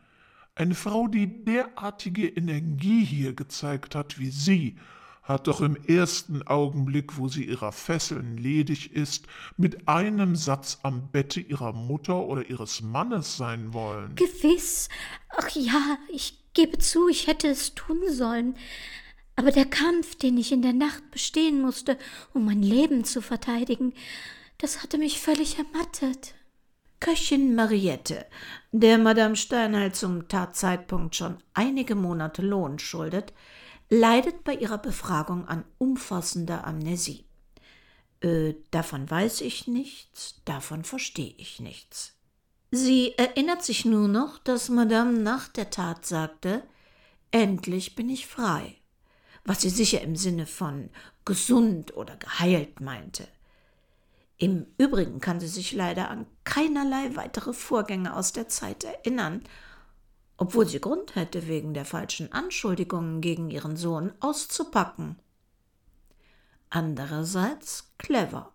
eine 0.55 0.75
Frau, 0.75 1.07
die 1.07 1.45
derartige 1.45 2.27
Energie 2.27 3.05
hier 3.05 3.33
gezeigt 3.33 3.95
hat 3.95 4.19
wie 4.19 4.29
Sie 4.29 4.75
hat 5.31 5.47
doch 5.47 5.61
im 5.61 5.75
ersten 5.75 6.41
Augenblick, 6.43 7.17
wo 7.17 7.27
sie 7.27 7.45
ihrer 7.45 7.71
Fesseln 7.71 8.37
ledig 8.37 8.93
ist, 8.93 9.27
mit 9.57 9.87
einem 9.87 10.35
Satz 10.35 10.79
am 10.83 11.09
Bette 11.11 11.39
ihrer 11.39 11.73
Mutter 11.73 12.25
oder 12.25 12.49
ihres 12.49 12.81
Mannes 12.81 13.37
sein 13.37 13.73
wollen. 13.73 14.15
Gewiss. 14.15 14.89
Ach 15.29 15.49
ja, 15.49 15.97
ich 16.11 16.37
gebe 16.53 16.77
zu, 16.77 17.07
ich 17.07 17.27
hätte 17.27 17.47
es 17.47 17.75
tun 17.75 17.99
sollen. 18.09 18.55
Aber 19.35 19.51
der 19.51 19.65
Kampf, 19.65 20.15
den 20.15 20.37
ich 20.37 20.51
in 20.51 20.61
der 20.61 20.73
Nacht 20.73 21.09
bestehen 21.11 21.61
musste, 21.61 21.97
um 22.33 22.45
mein 22.45 22.61
Leben 22.61 23.03
zu 23.03 23.21
verteidigen, 23.21 23.93
das 24.57 24.83
hatte 24.83 24.97
mich 24.97 25.19
völlig 25.19 25.57
ermattet. 25.57 26.35
Köchin 26.99 27.55
Mariette, 27.55 28.27
der 28.71 28.99
Madame 28.99 29.35
Steinheil 29.35 29.91
zum 29.91 30.27
Tatzeitpunkt 30.27 31.15
schon 31.15 31.37
einige 31.55 31.95
Monate 31.95 32.43
Lohn 32.43 32.77
schuldet, 32.77 33.33
leidet 33.91 34.45
bei 34.45 34.55
ihrer 34.55 34.77
Befragung 34.77 35.47
an 35.47 35.65
umfassender 35.77 36.65
Amnesie. 36.65 37.25
Äh, 38.21 38.53
davon 38.71 39.09
weiß 39.09 39.41
ich 39.41 39.67
nichts, 39.67 40.41
davon 40.45 40.85
verstehe 40.85 41.33
ich 41.37 41.59
nichts. 41.59 42.13
Sie 42.71 43.13
erinnert 43.17 43.65
sich 43.65 43.83
nur 43.83 44.07
noch, 44.07 44.37
dass 44.39 44.69
Madame 44.69 45.19
nach 45.19 45.49
der 45.49 45.69
Tat 45.69 46.05
sagte, 46.05 46.63
endlich 47.31 47.95
bin 47.95 48.09
ich 48.09 48.27
frei, 48.27 48.77
was 49.43 49.59
sie 49.59 49.69
sicher 49.69 49.99
im 49.99 50.15
Sinne 50.15 50.45
von 50.45 50.89
gesund 51.25 51.97
oder 51.97 52.15
geheilt 52.15 52.79
meinte. 52.79 53.27
Im 54.37 54.67
Übrigen 54.77 55.19
kann 55.19 55.41
sie 55.41 55.49
sich 55.49 55.73
leider 55.73 56.09
an 56.09 56.27
keinerlei 56.45 57.17
weitere 57.17 57.51
Vorgänge 57.51 58.15
aus 58.15 58.31
der 58.31 58.47
Zeit 58.47 58.85
erinnern 58.85 59.43
obwohl 60.41 60.67
sie 60.67 60.81
Grund 60.81 61.13
hätte, 61.13 61.47
wegen 61.47 61.75
der 61.75 61.85
falschen 61.85 62.31
Anschuldigungen 62.31 63.21
gegen 63.21 63.51
ihren 63.51 63.77
Sohn 63.77 64.11
auszupacken. 64.21 65.19
Andererseits 66.71 67.93
clever, 67.99 68.51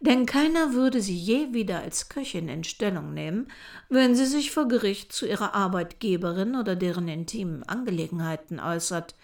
Denn 0.00 0.26
keiner 0.26 0.72
würde 0.72 1.00
sie 1.00 1.16
je 1.16 1.52
wieder 1.52 1.78
als 1.78 2.08
Köchin 2.08 2.48
in 2.48 2.64
Stellung 2.64 3.14
nehmen, 3.14 3.52
wenn 3.88 4.16
sie 4.16 4.26
sich 4.26 4.50
vor 4.50 4.66
Gericht 4.66 5.12
zu 5.12 5.28
ihrer 5.28 5.54
Arbeitgeberin 5.54 6.56
oder 6.56 6.74
deren 6.74 7.06
intimen 7.06 7.62
Angelegenheiten 7.62 8.58
äußert. 8.58 9.14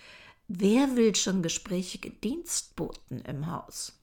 Wer 0.47 0.95
will 0.95 1.17
schon 1.17 1.43
gesprächige 1.43 2.11
Dienstboten 2.11 3.23
im 3.23 3.51
Haus? 3.51 3.99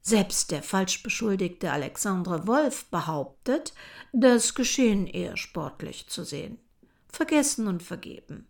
Selbst 0.00 0.50
der 0.50 0.64
falsch 0.64 1.04
beschuldigte 1.04 1.70
Alexandre 1.70 2.48
Wolf 2.48 2.86
behauptet, 2.86 3.74
das 4.12 4.56
Geschehen 4.56 5.06
eher 5.06 5.36
sportlich 5.36 6.08
zu 6.08 6.24
sehen. 6.24 6.58
Vergessen 7.18 7.66
und 7.66 7.82
vergeben. 7.82 8.46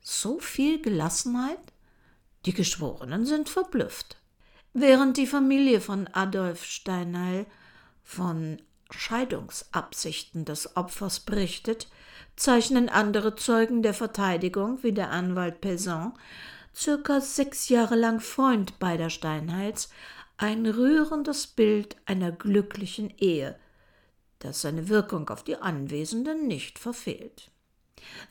So 0.00 0.40
viel 0.40 0.82
Gelassenheit? 0.82 1.60
Die 2.44 2.52
Geschworenen 2.52 3.24
sind 3.24 3.48
verblüfft. 3.48 4.16
Während 4.72 5.16
die 5.16 5.28
Familie 5.28 5.80
von 5.80 6.08
Adolf 6.08 6.64
Steinheil 6.64 7.46
von 8.02 8.60
Scheidungsabsichten 8.90 10.44
des 10.44 10.76
Opfers 10.76 11.20
berichtet, 11.20 11.86
zeichnen 12.34 12.88
andere 12.88 13.36
Zeugen 13.36 13.80
der 13.80 13.94
Verteidigung, 13.94 14.82
wie 14.82 14.90
der 14.90 15.12
Anwalt 15.12 15.60
Pezon, 15.60 16.12
circa 16.74 17.20
sechs 17.20 17.68
Jahre 17.68 17.94
lang 17.94 18.18
Freund 18.18 18.80
beider 18.80 19.10
Steinheils, 19.10 19.88
ein 20.36 20.66
rührendes 20.66 21.46
Bild 21.46 21.94
einer 22.06 22.32
glücklichen 22.32 23.14
Ehe, 23.18 23.56
das 24.40 24.62
seine 24.62 24.88
Wirkung 24.88 25.28
auf 25.28 25.44
die 25.44 25.58
Anwesenden 25.58 26.48
nicht 26.48 26.80
verfehlt. 26.80 27.52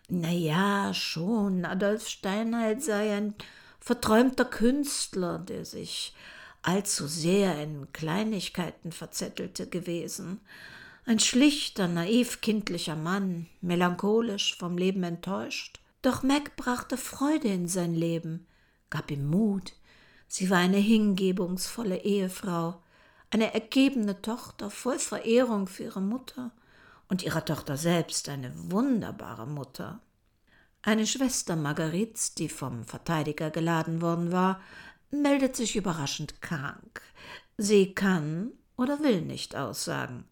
Na 0.08 0.30
ja, 0.30 0.94
schon, 0.94 1.66
Adolf 1.66 2.08
Steinheil 2.08 2.80
sei 2.82 3.16
ein 3.16 3.36
verträumter 3.80 4.46
Künstler, 4.46 5.40
der 5.40 5.66
sich 5.66 6.14
allzu 6.62 7.08
sehr 7.08 7.62
in 7.62 7.92
Kleinigkeiten 7.94 8.92
verzettelte 8.92 9.68
gewesen. 9.68 10.42
Ein 11.06 11.20
schlichter, 11.20 11.88
naiv 11.88 12.42
kindlicher 12.42 12.96
Mann, 12.96 13.48
melancholisch, 13.62 14.58
vom 14.58 14.78
Leben 14.78 15.04
enttäuscht. 15.04 15.80
Doch 16.02 16.24
Mac 16.24 16.56
brachte 16.56 16.98
Freude 16.98 17.48
in 17.48 17.68
sein 17.68 17.96
Leben, 17.96 18.46
gab 18.90 19.10
ihm 19.12 19.28
Mut. 19.28 19.74
Sie 20.28 20.50
war 20.50 20.60
eine 20.60 20.78
hingebungsvolle 20.78 22.04
Ehefrau, 22.04 22.82
eine 23.32 23.54
ergebene 23.54 24.22
Tochter 24.22 24.70
voll 24.70 25.00
Verehrung 25.00 25.68
für 25.68 25.84
ihre 25.84 26.02
Mutter 26.02 26.52
und 27.10 27.24
ihrer 27.24 27.44
Tochter 27.44 27.76
selbst 27.76 28.30
eine 28.30 28.52
wunderbare 28.72 29.48
Mutter. 29.48 30.00
Eine 30.82 31.06
Schwester 31.06 31.56
Marguerites, 31.56 32.36
die 32.36 32.48
vom 32.48 32.86
Verteidiger 32.86 33.52
geladen 33.52 34.02
worden 34.02 34.32
war, 34.32 34.62
meldet 35.12 35.56
sich 35.56 35.76
überraschend 35.76 36.42
krank. 36.42 37.02
Sie 37.58 37.94
kann 37.94 38.52
oder 38.78 39.02
will 39.02 39.22
nicht 39.22 39.56
aussagen. 39.56 40.26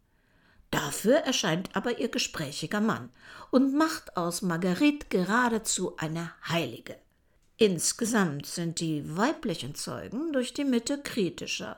Dafür 0.72 1.18
erscheint 1.18 1.76
aber 1.76 2.00
ihr 2.00 2.10
gesprächiger 2.10 2.82
Mann 2.82 3.10
und 3.52 3.74
macht 3.74 4.16
aus 4.16 4.42
Marguerite 4.42 5.08
geradezu 5.10 5.98
eine 5.98 6.32
Heilige. 6.48 6.98
Insgesamt 7.58 8.46
sind 8.46 8.80
die 8.80 9.18
weiblichen 9.18 9.74
Zeugen 9.74 10.32
durch 10.32 10.54
die 10.54 10.66
Mitte 10.66 11.02
kritischer, 11.02 11.78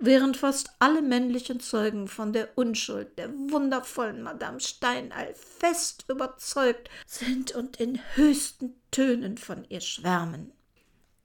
während 0.00 0.36
fast 0.36 0.70
alle 0.78 1.02
männlichen 1.02 1.60
Zeugen 1.60 2.08
von 2.08 2.32
der 2.32 2.48
Unschuld 2.56 3.18
der 3.18 3.30
wundervollen 3.32 4.22
Madame 4.22 4.58
Steinall 4.60 5.34
fest 5.34 6.06
überzeugt 6.08 6.90
sind 7.06 7.52
und 7.52 7.76
in 7.78 8.00
höchsten 8.14 8.74
Tönen 8.90 9.38
von 9.38 9.64
ihr 9.68 9.80
schwärmen. 9.80 10.52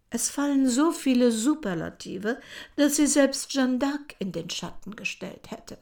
Es 0.10 0.30
fallen 0.30 0.70
so 0.70 0.92
viele 0.92 1.32
Superlative, 1.32 2.40
dass 2.76 2.98
sie 2.98 3.08
selbst 3.08 3.52
Jeanne 3.52 3.80
d'Arc 3.80 4.16
in 4.20 4.32
den 4.32 4.50
Schatten 4.50 4.96
gestellt 4.96 5.52
hätte. 5.52 5.78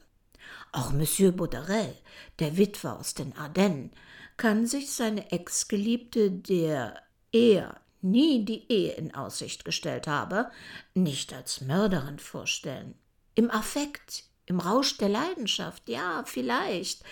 Auch 0.72 0.92
Monsieur 0.92 1.32
Bauderel, 1.32 1.96
der 2.40 2.58
Witwer 2.58 2.98
aus 3.00 3.14
den 3.14 3.36
Ardennen, 3.38 3.92
kann 4.38 4.66
sich 4.66 4.92
seine 4.92 5.32
Ex-Geliebte, 5.32 6.32
der 6.32 7.00
eher 7.32 7.80
nie 8.04 8.46
die 8.46 8.72
Ehe 8.72 8.94
in 8.94 9.16
Aussicht 9.16 9.66
gestellt 9.66 10.08
habe, 10.08 10.52
nicht 10.94 11.34
als 11.34 11.62
Mörderin 11.62 12.20
vorstellen. 12.20 12.96
Im 13.36 13.50
Affekt, 13.50 14.26
im 14.46 14.60
Rausch 14.60 14.98
der 14.98 15.10
Leidenschaft, 15.10 15.88
ja, 15.90 16.24
vielleicht, 16.26 17.04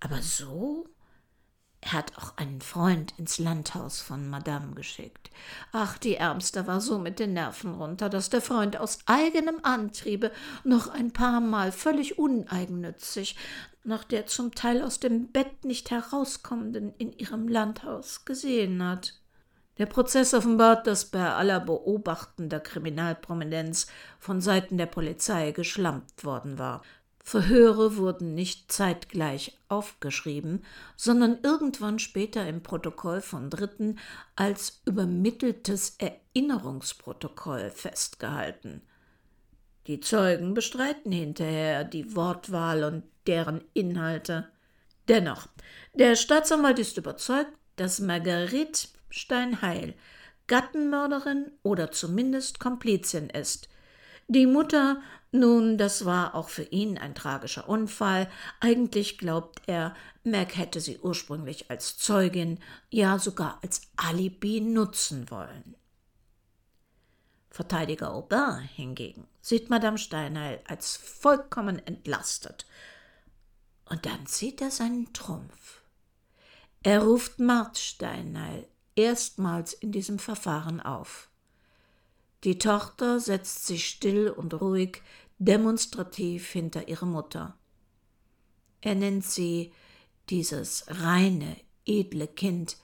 aber 0.00 0.22
so? 0.22 0.86
Er 1.82 1.92
hat 1.92 2.18
auch 2.18 2.36
einen 2.36 2.60
Freund 2.60 3.14
ins 3.16 3.38
Landhaus 3.38 4.02
von 4.02 4.28
Madame 4.28 4.74
geschickt. 4.74 5.30
Ach, 5.72 5.96
die 5.96 6.16
Ärmste 6.16 6.66
war 6.66 6.80
so 6.82 6.98
mit 6.98 7.18
den 7.18 7.32
Nerven 7.32 7.74
runter, 7.74 8.10
dass 8.10 8.28
der 8.28 8.42
Freund 8.42 8.76
aus 8.76 8.98
eigenem 9.06 9.60
Antriebe 9.62 10.30
noch 10.62 10.88
ein 10.88 11.12
paar 11.12 11.40
Mal 11.40 11.72
völlig 11.72 12.18
uneigennützig 12.18 13.36
nach 13.82 14.04
der 14.04 14.26
zum 14.26 14.54
Teil 14.54 14.82
aus 14.82 15.00
dem 15.00 15.28
Bett 15.28 15.64
nicht 15.64 15.90
herauskommenden 15.90 16.94
in 16.98 17.14
ihrem 17.14 17.48
Landhaus 17.48 18.26
gesehen 18.26 18.84
hat. 18.84 19.19
Der 19.80 19.86
Prozess 19.86 20.34
offenbart, 20.34 20.86
dass 20.86 21.06
bei 21.06 21.32
aller 21.32 21.58
Beobachten 21.58 22.50
der 22.50 22.60
Kriminalprominenz 22.60 23.86
von 24.18 24.42
Seiten 24.42 24.76
der 24.76 24.84
Polizei 24.84 25.52
geschlampt 25.52 26.22
worden 26.22 26.58
war. 26.58 26.82
Verhöre 27.24 27.96
wurden 27.96 28.34
nicht 28.34 28.70
zeitgleich 28.70 29.56
aufgeschrieben, 29.68 30.66
sondern 30.98 31.38
irgendwann 31.42 31.98
später 31.98 32.46
im 32.46 32.62
Protokoll 32.62 33.22
von 33.22 33.48
Dritten 33.48 33.98
als 34.36 34.82
übermitteltes 34.84 35.96
Erinnerungsprotokoll 35.96 37.70
festgehalten. 37.70 38.82
Die 39.86 40.00
Zeugen 40.00 40.52
bestreiten 40.52 41.10
hinterher 41.10 41.84
die 41.84 42.14
Wortwahl 42.14 42.84
und 42.84 43.04
deren 43.26 43.64
Inhalte. 43.72 44.46
Dennoch, 45.08 45.48
der 45.94 46.16
Staatsanwalt 46.16 46.78
ist 46.78 46.98
überzeugt, 46.98 47.52
dass 47.76 47.98
Marguerite 47.98 48.88
Steinheil 49.10 49.94
Gattenmörderin 50.46 51.52
oder 51.62 51.92
zumindest 51.92 52.58
Komplizin 52.58 53.30
ist. 53.30 53.68
Die 54.26 54.46
Mutter, 54.46 55.00
nun, 55.30 55.78
das 55.78 56.04
war 56.04 56.34
auch 56.34 56.48
für 56.48 56.64
ihn 56.64 56.98
ein 56.98 57.14
tragischer 57.14 57.68
Unfall. 57.68 58.28
Eigentlich 58.58 59.16
glaubt 59.18 59.62
er, 59.66 59.94
Mac 60.24 60.56
hätte 60.56 60.80
sie 60.80 60.98
ursprünglich 60.98 61.70
als 61.70 61.98
Zeugin, 61.98 62.58
ja 62.90 63.20
sogar 63.20 63.60
als 63.62 63.82
Alibi 63.96 64.60
nutzen 64.60 65.30
wollen. 65.30 65.76
Verteidiger 67.50 68.12
Aubin 68.12 68.58
hingegen 68.74 69.26
sieht 69.40 69.70
Madame 69.70 69.98
Steinheil 69.98 70.60
als 70.66 70.96
vollkommen 70.96 71.84
entlastet. 71.86 72.66
Und 73.84 74.06
dann 74.06 74.26
zieht 74.26 74.60
er 74.60 74.70
seinen 74.70 75.12
Trumpf. 75.12 75.82
Er 76.82 77.02
ruft 77.02 77.38
Mart 77.38 77.78
Steinheil 77.78 78.66
erstmals 78.96 79.72
in 79.72 79.92
diesem 79.92 80.18
Verfahren 80.18 80.80
auf. 80.80 81.28
Die 82.44 82.58
Tochter 82.58 83.20
setzt 83.20 83.66
sich 83.66 83.86
still 83.86 84.30
und 84.30 84.60
ruhig, 84.60 85.02
demonstrativ 85.38 86.50
hinter 86.50 86.88
ihre 86.88 87.06
Mutter. 87.06 87.54
Er 88.80 88.94
nennt 88.94 89.24
sie 89.24 89.72
dieses 90.30 90.84
reine, 90.88 91.56
edle 91.86 92.28
Kind, 92.28 92.76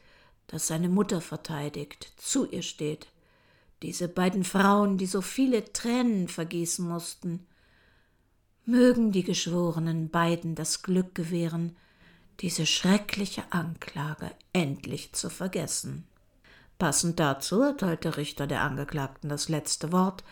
das 0.47 0.67
seine 0.67 0.89
Mutter 0.89 1.21
verteidigt, 1.21 2.13
zu 2.17 2.49
ihr 2.49 2.63
steht. 2.63 3.09
Diese 3.83 4.09
beiden 4.09 4.45
Frauen, 4.45 4.99
die 4.99 5.07
so 5.07 5.21
viele 5.21 5.73
Tränen 5.73 6.29
vergießen 6.29 6.87
mussten. 6.87 7.47
Mögen 8.65 9.13
die 9.13 9.23
Geschworenen 9.23 10.11
beiden 10.11 10.55
das 10.55 10.83
Glück 10.83 11.15
gewähren, 11.15 11.77
diese 12.41 12.67
schreckliche 12.67 13.45
Anklage 13.51 14.31
endlich 14.53 15.13
zu 15.13 15.31
vergessen. 15.31 16.07
Passend 16.79 17.19
dazu 17.19 17.63
erteilt 17.63 18.05
der 18.05 18.17
Richter 18.17 18.47
der 18.47 18.63
Angeklagten 18.63 19.29
das 19.29 19.49
letzte 19.49 19.93
Wort, 19.93 20.25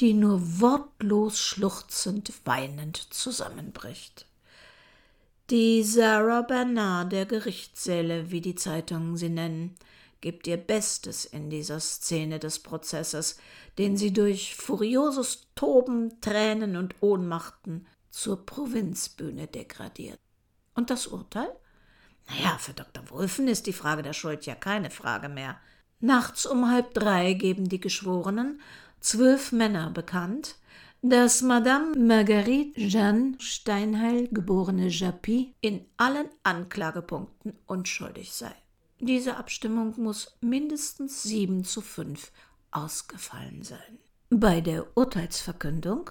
die 0.00 0.14
nur 0.14 0.60
wortlos 0.60 1.38
schluchzend 1.38 2.32
weinend 2.44 2.96
zusammenbricht. 2.96 4.26
Die 5.50 5.82
Sarah 5.82 6.42
Bernard 6.42 7.12
der 7.12 7.26
Gerichtssäle, 7.26 8.30
wie 8.30 8.40
die 8.40 8.54
Zeitungen 8.54 9.16
sie 9.18 9.28
nennen, 9.28 9.74
gibt 10.22 10.46
ihr 10.46 10.56
Bestes 10.56 11.26
in 11.26 11.50
dieser 11.50 11.80
Szene 11.80 12.38
des 12.38 12.60
Prozesses, 12.60 13.36
den 13.76 13.96
sie 13.96 14.12
durch 14.12 14.54
furioses 14.54 15.48
Toben, 15.54 16.20
Tränen 16.20 16.76
und 16.76 16.94
Ohnmachten 17.00 17.86
zur 18.08 18.46
Provinzbühne 18.46 19.46
degradiert. 19.46 20.21
Und 20.74 20.90
das 20.90 21.06
Urteil? 21.06 21.48
Naja, 22.28 22.56
für 22.58 22.72
Dr. 22.72 23.08
Wulfen 23.10 23.48
ist 23.48 23.66
die 23.66 23.72
Frage 23.72 24.02
der 24.02 24.12
Schuld 24.12 24.46
ja 24.46 24.54
keine 24.54 24.90
Frage 24.90 25.28
mehr. 25.28 25.56
Nachts 26.00 26.46
um 26.46 26.70
halb 26.70 26.94
drei 26.94 27.34
geben 27.34 27.68
die 27.68 27.80
Geschworenen, 27.80 28.60
zwölf 29.00 29.52
Männer 29.52 29.90
bekannt, 29.90 30.56
dass 31.02 31.42
Madame 31.42 31.96
Marguerite 31.96 32.80
Jeanne 32.80 33.34
Steinheil, 33.38 34.28
geborene 34.28 34.88
Japy, 34.88 35.54
in 35.60 35.84
allen 35.96 36.28
Anklagepunkten 36.44 37.58
unschuldig 37.66 38.32
sei. 38.32 38.54
Diese 39.00 39.36
Abstimmung 39.36 39.94
muss 39.96 40.36
mindestens 40.40 41.24
sieben 41.24 41.64
zu 41.64 41.80
fünf 41.80 42.30
ausgefallen 42.70 43.64
sein. 43.64 43.98
Bei 44.30 44.60
der 44.60 44.96
Urteilsverkündung 44.96 46.10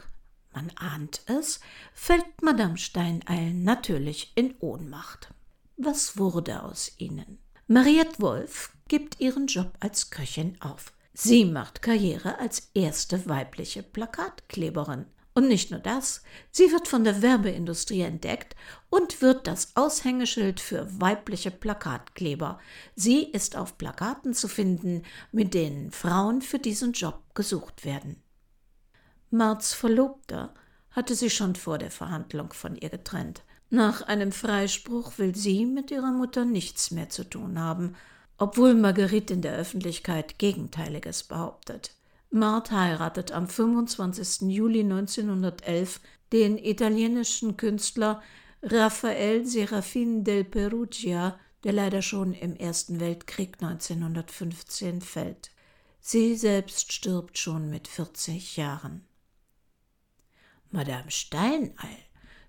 man 0.53 0.71
ahnt 0.75 1.21
es, 1.25 1.59
fällt 1.93 2.41
Madame 2.41 2.77
Steineil 2.77 3.53
natürlich 3.53 4.31
in 4.35 4.55
Ohnmacht. 4.59 5.33
Was 5.77 6.17
wurde 6.17 6.63
aus 6.63 6.91
ihnen? 6.97 7.39
Mariette 7.67 8.21
Wolf 8.21 8.73
gibt 8.87 9.19
ihren 9.19 9.47
Job 9.47 9.71
als 9.79 10.09
Köchin 10.09 10.57
auf. 10.61 10.93
Sie 11.13 11.45
macht 11.45 11.81
Karriere 11.81 12.39
als 12.39 12.69
erste 12.73 13.27
weibliche 13.27 13.83
Plakatkleberin. 13.83 15.05
Und 15.33 15.47
nicht 15.47 15.71
nur 15.71 15.79
das, 15.79 16.23
sie 16.51 16.71
wird 16.73 16.89
von 16.89 17.05
der 17.05 17.21
Werbeindustrie 17.21 18.01
entdeckt 18.01 18.55
und 18.89 19.21
wird 19.21 19.47
das 19.47 19.75
Aushängeschild 19.75 20.59
für 20.59 20.99
weibliche 20.99 21.51
Plakatkleber. 21.51 22.59
Sie 22.95 23.23
ist 23.23 23.55
auf 23.55 23.77
Plakaten 23.77 24.33
zu 24.33 24.49
finden, 24.49 25.03
mit 25.31 25.53
denen 25.53 25.91
Frauen 25.91 26.41
für 26.41 26.59
diesen 26.59 26.91
Job 26.91 27.21
gesucht 27.33 27.85
werden. 27.85 28.21
Marts 29.33 29.73
Verlobter 29.73 30.53
hatte 30.91 31.15
sie 31.15 31.29
schon 31.29 31.55
vor 31.55 31.77
der 31.77 31.89
Verhandlung 31.89 32.51
von 32.51 32.75
ihr 32.75 32.89
getrennt. 32.89 33.43
Nach 33.69 34.01
einem 34.01 34.33
Freispruch 34.33 35.17
will 35.17 35.33
sie 35.35 35.65
mit 35.65 35.89
ihrer 35.89 36.11
Mutter 36.11 36.43
nichts 36.43 36.91
mehr 36.91 37.07
zu 37.07 37.23
tun 37.23 37.57
haben, 37.57 37.95
obwohl 38.37 38.73
Marguerite 38.73 39.33
in 39.33 39.41
der 39.41 39.55
Öffentlichkeit 39.55 40.37
Gegenteiliges 40.37 41.23
behauptet. 41.23 41.95
Mart 42.29 42.71
heiratet 42.71 43.31
am 43.31 43.47
25. 43.47 44.49
Juli 44.49 44.81
1911 44.81 46.01
den 46.33 46.57
italienischen 46.57 47.55
Künstler 47.55 48.21
Raphael 48.61 49.45
Serafin 49.45 50.25
del 50.25 50.43
Perugia, 50.43 51.39
der 51.63 51.71
leider 51.71 52.01
schon 52.01 52.33
im 52.33 52.57
Ersten 52.57 52.99
Weltkrieg 52.99 53.61
1915 53.61 54.99
fällt. 54.99 55.51
Sie 56.01 56.35
selbst 56.35 56.91
stirbt 56.91 57.37
schon 57.37 57.69
mit 57.69 57.87
40 57.87 58.57
Jahren. 58.57 59.05
Madame 60.71 61.11
Steineil 61.11 61.97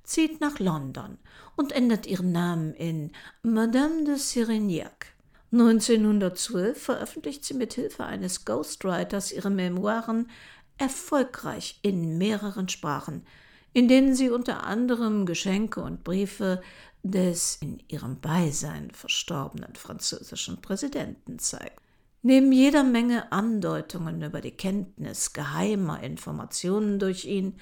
zieht 0.04 0.40
nach 0.40 0.58
London 0.58 1.18
und 1.56 1.72
ändert 1.72 2.06
ihren 2.06 2.32
Namen 2.32 2.74
in 2.74 3.12
Madame 3.42 4.04
de 4.04 4.16
Sirignac. 4.16 5.06
1912 5.52 6.82
veröffentlicht 6.82 7.44
sie 7.44 7.54
mit 7.54 7.74
Hilfe 7.74 8.04
eines 8.04 8.44
Ghostwriters 8.44 9.32
ihre 9.32 9.50
Memoiren 9.50 10.30
erfolgreich 10.78 11.78
in 11.82 12.16
mehreren 12.16 12.68
Sprachen, 12.68 13.26
in 13.72 13.88
denen 13.88 14.14
sie 14.14 14.30
unter 14.30 14.64
anderem 14.64 15.26
Geschenke 15.26 15.82
und 15.82 16.04
Briefe 16.04 16.62
des 17.02 17.56
in 17.60 17.82
ihrem 17.88 18.20
Beisein 18.20 18.90
verstorbenen 18.92 19.74
französischen 19.74 20.62
Präsidenten 20.62 21.38
zeigt. 21.38 21.80
Neben 22.22 22.52
jeder 22.52 22.84
Menge 22.84 23.32
Andeutungen 23.32 24.22
über 24.22 24.40
die 24.40 24.52
Kenntnis 24.52 25.32
geheimer 25.32 26.02
Informationen 26.02 27.00
durch 27.00 27.24
ihn 27.24 27.56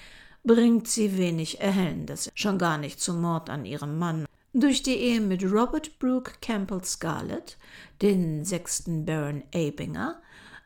bringt 0.44 0.88
sie 0.88 1.18
wenig 1.18 1.60
Erhellendes, 1.60 2.30
schon 2.34 2.58
gar 2.58 2.78
nicht 2.78 3.00
zum 3.00 3.20
Mord 3.20 3.50
an 3.50 3.64
ihrem 3.64 3.98
Mann 3.98 4.26
durch 4.52 4.82
die 4.82 4.96
Ehe 4.96 5.20
mit 5.20 5.44
Robert 5.44 5.98
Brooke 5.98 6.32
Campbell 6.40 6.82
Scarlett, 6.84 7.56
den 8.02 8.44
sechsten 8.44 9.04
Baron 9.04 9.44
Abinger, 9.54 10.20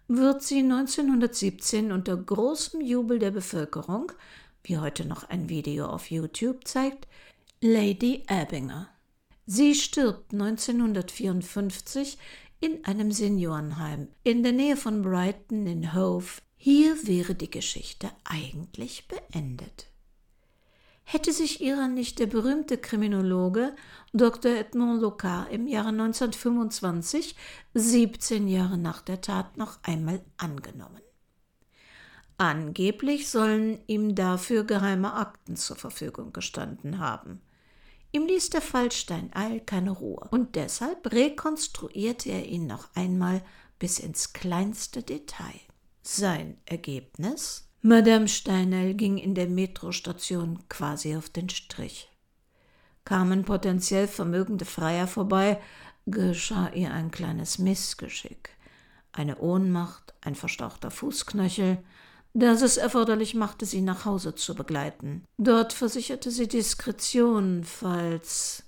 wird 0.09 0.43
sie 0.43 0.61
1917 0.61 1.93
unter 1.93 2.17
großem 2.17 2.81
Jubel 2.81 3.19
der 3.19 3.31
Bevölkerung, 3.31 4.13
wie 4.63 4.79
heute 4.79 5.05
noch 5.05 5.29
ein 5.29 5.49
Video 5.49 5.87
auf 5.87 6.11
YouTube 6.11 6.67
zeigt, 6.67 7.07
Lady 7.61 8.25
Abinger. 8.27 8.89
Sie 9.47 9.75
stirbt 9.75 10.33
1954 10.33 12.17
in 12.61 12.85
einem 12.87 13.13
Seniorenheim 13.13 14.09
in 14.23 14.43
der 14.43 14.53
Nähe 14.53 14.77
von 14.77 15.03
Brighton 15.03 15.67
in 15.67 15.95
Hove. 15.95 16.41
Hier 16.67 17.07
wäre 17.07 17.35
die 17.35 17.51
Geschichte 17.51 18.11
eigentlich 18.25 19.07
beendet 19.07 19.89
hätte 21.05 21.33
sich 21.33 21.61
ihrer 21.61 21.89
nicht 21.89 22.19
der 22.19 22.27
berühmte 22.27 22.79
Kriminologe 22.79 23.77
Dr. 24.13 24.53
Edmond 24.53 25.01
Locard 25.03 25.53
im 25.53 25.69
Jahre 25.69 25.89
1925, 25.91 27.37
17 27.75 28.49
Jahre 28.49 28.79
nach 28.79 29.03
der 29.03 29.21
Tat, 29.21 29.57
noch 29.57 29.79
einmal 29.83 30.25
angenommen. 30.39 31.03
Angeblich 32.37 33.29
sollen 33.29 33.79
ihm 33.87 34.15
dafür 34.15 34.65
geheime 34.65 35.13
Akten 35.13 35.57
zur 35.57 35.77
Verfügung 35.77 36.33
gestanden 36.33 36.99
haben. 36.99 37.41
Ihm 38.11 38.27
ließ 38.27 38.51
der 38.51 38.63
Fallstein 38.63 39.31
Eil 39.35 39.61
keine 39.61 39.91
Ruhe 39.91 40.27
und 40.31 40.57
deshalb 40.57 41.13
rekonstruierte 41.13 42.31
er 42.31 42.47
ihn 42.47 42.67
noch 42.67 42.89
einmal 42.95 43.43
bis 43.79 43.99
ins 43.99 44.33
kleinste 44.33 45.03
Detail. 45.03 45.61
Sein 46.07 46.59
Ergebnis? 46.67 47.67
Madame 47.81 48.29
Steinel 48.29 48.93
ging 48.93 49.17
in 49.17 49.35
der 49.35 49.49
Metrostation 49.49 50.59
quasi 50.69 51.17
auf 51.17 51.31
den 51.31 51.49
Strich. 51.49 52.11
Kamen 53.07 53.45
potenziell 53.45 54.07
vermögende 54.07 54.67
Freier 54.67 55.07
vorbei, 55.07 55.61
geschah 56.05 56.69
ihr 56.75 56.93
ein 56.93 57.11
kleines 57.11 57.59
Missgeschick. 57.59 58.51
Eine 59.13 59.39
Ohnmacht, 59.39 60.13
ein 60.21 60.35
verstauchter 60.35 60.91
Fußknöchel, 60.91 61.79
das 62.35 62.61
es 62.61 62.77
erforderlich 62.77 63.35
machte, 63.35 63.65
sie 63.65 63.81
nach 63.81 64.05
Hause 64.05 64.35
zu 64.35 64.55
begleiten. 64.55 65.25
Dort 65.39 65.73
versicherte 65.73 66.31
sie 66.31 66.49
Diskretion, 66.49 67.65
falls. 67.65 68.63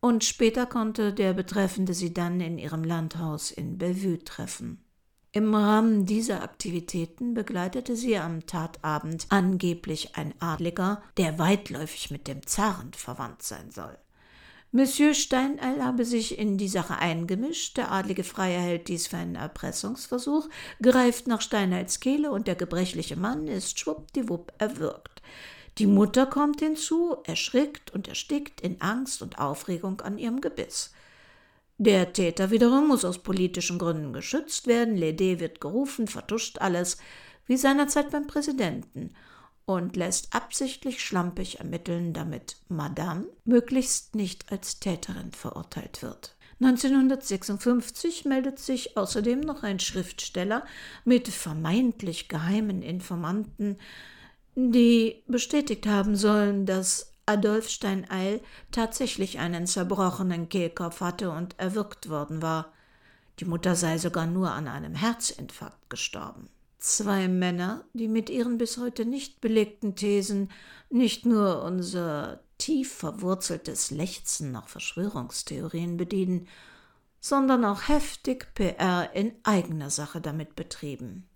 Und 0.00 0.24
später 0.24 0.64
konnte 0.64 1.12
der 1.12 1.34
Betreffende 1.34 1.92
sie 1.92 2.14
dann 2.14 2.40
in 2.40 2.58
ihrem 2.58 2.84
Landhaus 2.84 3.50
in 3.50 3.76
Bellevue 3.76 4.24
treffen. 4.24 4.82
Im 5.34 5.54
Rahmen 5.54 6.04
dieser 6.04 6.42
Aktivitäten 6.42 7.32
begleitete 7.32 7.96
sie 7.96 8.18
am 8.18 8.44
Tatabend 8.44 9.24
angeblich 9.30 10.14
ein 10.14 10.34
Adliger, 10.40 11.02
der 11.16 11.38
weitläufig 11.38 12.10
mit 12.10 12.28
dem 12.28 12.46
Zaren 12.46 12.92
verwandt 12.92 13.42
sein 13.42 13.70
soll. 13.70 13.96
Monsieur 14.72 15.14
Steineil 15.14 15.82
habe 15.82 16.04
sich 16.04 16.38
in 16.38 16.58
die 16.58 16.68
Sache 16.68 16.98
eingemischt, 16.98 17.78
der 17.78 17.90
adlige 17.90 18.24
Freier 18.24 18.60
hält 18.60 18.88
dies 18.88 19.06
für 19.06 19.16
einen 19.16 19.36
Erpressungsversuch, 19.36 20.50
greift 20.82 21.26
nach 21.26 21.40
Steineils 21.40 22.00
Kehle 22.00 22.30
und 22.30 22.46
der 22.46 22.54
gebrechliche 22.54 23.16
Mann 23.16 23.46
ist 23.46 23.80
schwuppdiwupp 23.80 24.52
erwürgt. 24.58 25.22
Die 25.78 25.86
Mutter 25.86 26.26
kommt 26.26 26.60
hinzu, 26.60 27.16
erschrickt 27.24 27.90
und 27.90 28.06
erstickt 28.06 28.60
in 28.60 28.82
Angst 28.82 29.22
und 29.22 29.38
Aufregung 29.38 30.02
an 30.02 30.18
ihrem 30.18 30.42
Gebiss. 30.42 30.92
Der 31.78 32.12
Täter 32.12 32.50
wiederum 32.50 32.88
muss 32.88 33.04
aus 33.04 33.18
politischen 33.18 33.78
Gründen 33.78 34.12
geschützt 34.12 34.66
werden. 34.66 34.96
Lede 34.96 35.40
wird 35.40 35.60
gerufen, 35.60 36.06
vertuscht 36.06 36.58
alles, 36.58 36.98
wie 37.46 37.56
seinerzeit 37.56 38.10
beim 38.10 38.26
Präsidenten, 38.26 39.14
und 39.64 39.96
lässt 39.96 40.34
absichtlich 40.34 41.02
schlampig 41.02 41.58
ermitteln, 41.60 42.12
damit 42.12 42.56
Madame 42.68 43.26
möglichst 43.44 44.14
nicht 44.14 44.50
als 44.52 44.80
Täterin 44.80 45.32
verurteilt 45.32 46.02
wird. 46.02 46.36
1956 46.60 48.24
meldet 48.24 48.58
sich 48.58 48.96
außerdem 48.96 49.40
noch 49.40 49.62
ein 49.62 49.80
Schriftsteller 49.80 50.64
mit 51.04 51.28
vermeintlich 51.28 52.28
geheimen 52.28 52.82
Informanten, 52.82 53.78
die 54.54 55.22
bestätigt 55.26 55.86
haben 55.86 56.14
sollen, 56.14 56.66
dass 56.66 57.11
Adolf 57.26 57.68
Steineil 57.68 58.40
tatsächlich 58.70 59.38
einen 59.38 59.66
zerbrochenen 59.66 60.48
Kehlkopf 60.48 61.00
hatte 61.00 61.30
und 61.30 61.58
erwürgt 61.58 62.08
worden 62.08 62.42
war. 62.42 62.72
Die 63.38 63.44
Mutter 63.44 63.76
sei 63.76 63.98
sogar 63.98 64.26
nur 64.26 64.50
an 64.50 64.68
einem 64.68 64.94
Herzinfarkt 64.94 65.88
gestorben. 65.88 66.48
Zwei 66.78 67.28
Männer, 67.28 67.84
die 67.92 68.08
mit 68.08 68.28
ihren 68.28 68.58
bis 68.58 68.76
heute 68.76 69.04
nicht 69.04 69.40
belegten 69.40 69.94
Thesen 69.94 70.50
nicht 70.90 71.24
nur 71.24 71.62
unser 71.62 72.40
tief 72.58 72.92
verwurzeltes 72.92 73.90
Lechzen 73.92 74.50
nach 74.50 74.68
Verschwörungstheorien 74.68 75.96
bedienen, 75.96 76.48
sondern 77.20 77.64
auch 77.64 77.88
heftig 77.88 78.52
PR 78.54 79.10
in 79.14 79.32
eigener 79.44 79.90
Sache 79.90 80.20
damit 80.20 80.56
betrieben. 80.56 81.28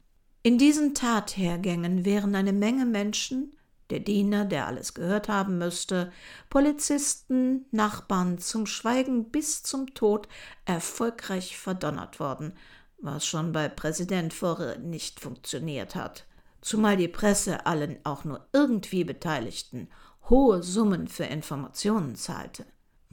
In 0.43 0.59
diesen 0.59 0.95
Tathergängen 0.95 2.05
wären 2.05 2.35
eine 2.35 2.53
Menge 2.53 2.87
Menschen 2.87 3.57
der 3.91 4.01
Diener, 4.01 4.45
der 4.45 4.67
alles 4.67 4.95
gehört 4.95 5.29
haben 5.29 5.59
müsste, 5.59 6.13
Polizisten, 6.51 7.67
Nachbarn 7.71 8.39
zum 8.39 8.67
Schweigen 8.67 9.31
bis 9.31 9.63
zum 9.63 9.95
Tod 9.95 10.29
erfolgreich 10.65 11.57
verdonnert 11.57 12.21
worden, 12.21 12.53
was 12.99 13.27
schon 13.27 13.53
bei 13.53 13.69
Präsident 13.69 14.35
Vorre 14.35 14.79
nicht 14.79 15.21
funktioniert 15.21 15.95
hat, 15.95 16.27
zumal 16.61 16.97
die 16.97 17.09
Presse 17.09 17.67
allen 17.67 17.99
auch 18.05 18.25
nur 18.25 18.47
irgendwie 18.53 19.05
Beteiligten 19.05 19.89
hohe 20.29 20.63
Summen 20.63 21.07
für 21.09 21.25
Informationen 21.25 22.17
zahlte. 22.17 22.67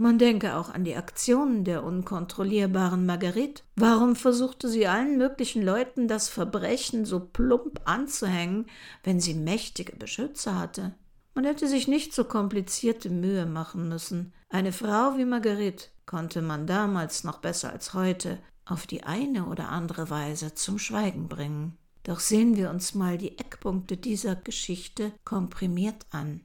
Man 0.03 0.19
denke 0.19 0.57
auch 0.57 0.67
an 0.67 0.83
die 0.83 0.97
Aktionen 0.97 1.63
der 1.63 1.81
unkontrollierbaren 1.85 3.05
Marguerite. 3.05 3.63
Warum 3.77 4.17
versuchte 4.17 4.67
sie 4.67 4.85
allen 4.85 5.17
möglichen 5.17 5.63
Leuten 5.63 6.09
das 6.09 6.27
Verbrechen 6.27 7.05
so 7.05 7.21
plump 7.21 7.79
anzuhängen, 7.85 8.65
wenn 9.05 9.21
sie 9.21 9.33
mächtige 9.33 9.95
Beschützer 9.95 10.59
hatte? 10.59 10.93
Man 11.35 11.45
hätte 11.45 11.69
sich 11.69 11.87
nicht 11.87 12.13
so 12.13 12.25
komplizierte 12.25 13.09
Mühe 13.09 13.45
machen 13.45 13.87
müssen. 13.87 14.33
Eine 14.49 14.73
Frau 14.73 15.17
wie 15.17 15.23
Marguerite 15.23 15.85
konnte 16.05 16.41
man 16.41 16.67
damals 16.67 17.23
noch 17.23 17.37
besser 17.37 17.71
als 17.71 17.93
heute 17.93 18.39
auf 18.65 18.85
die 18.85 19.03
eine 19.03 19.45
oder 19.45 19.69
andere 19.69 20.09
Weise 20.09 20.53
zum 20.53 20.79
Schweigen 20.79 21.29
bringen. 21.29 21.77
Doch 22.03 22.19
sehen 22.19 22.57
wir 22.57 22.71
uns 22.71 22.93
mal 22.93 23.17
die 23.17 23.39
Eckpunkte 23.39 23.95
dieser 23.95 24.35
Geschichte 24.35 25.13
komprimiert 25.23 26.05
an. 26.09 26.41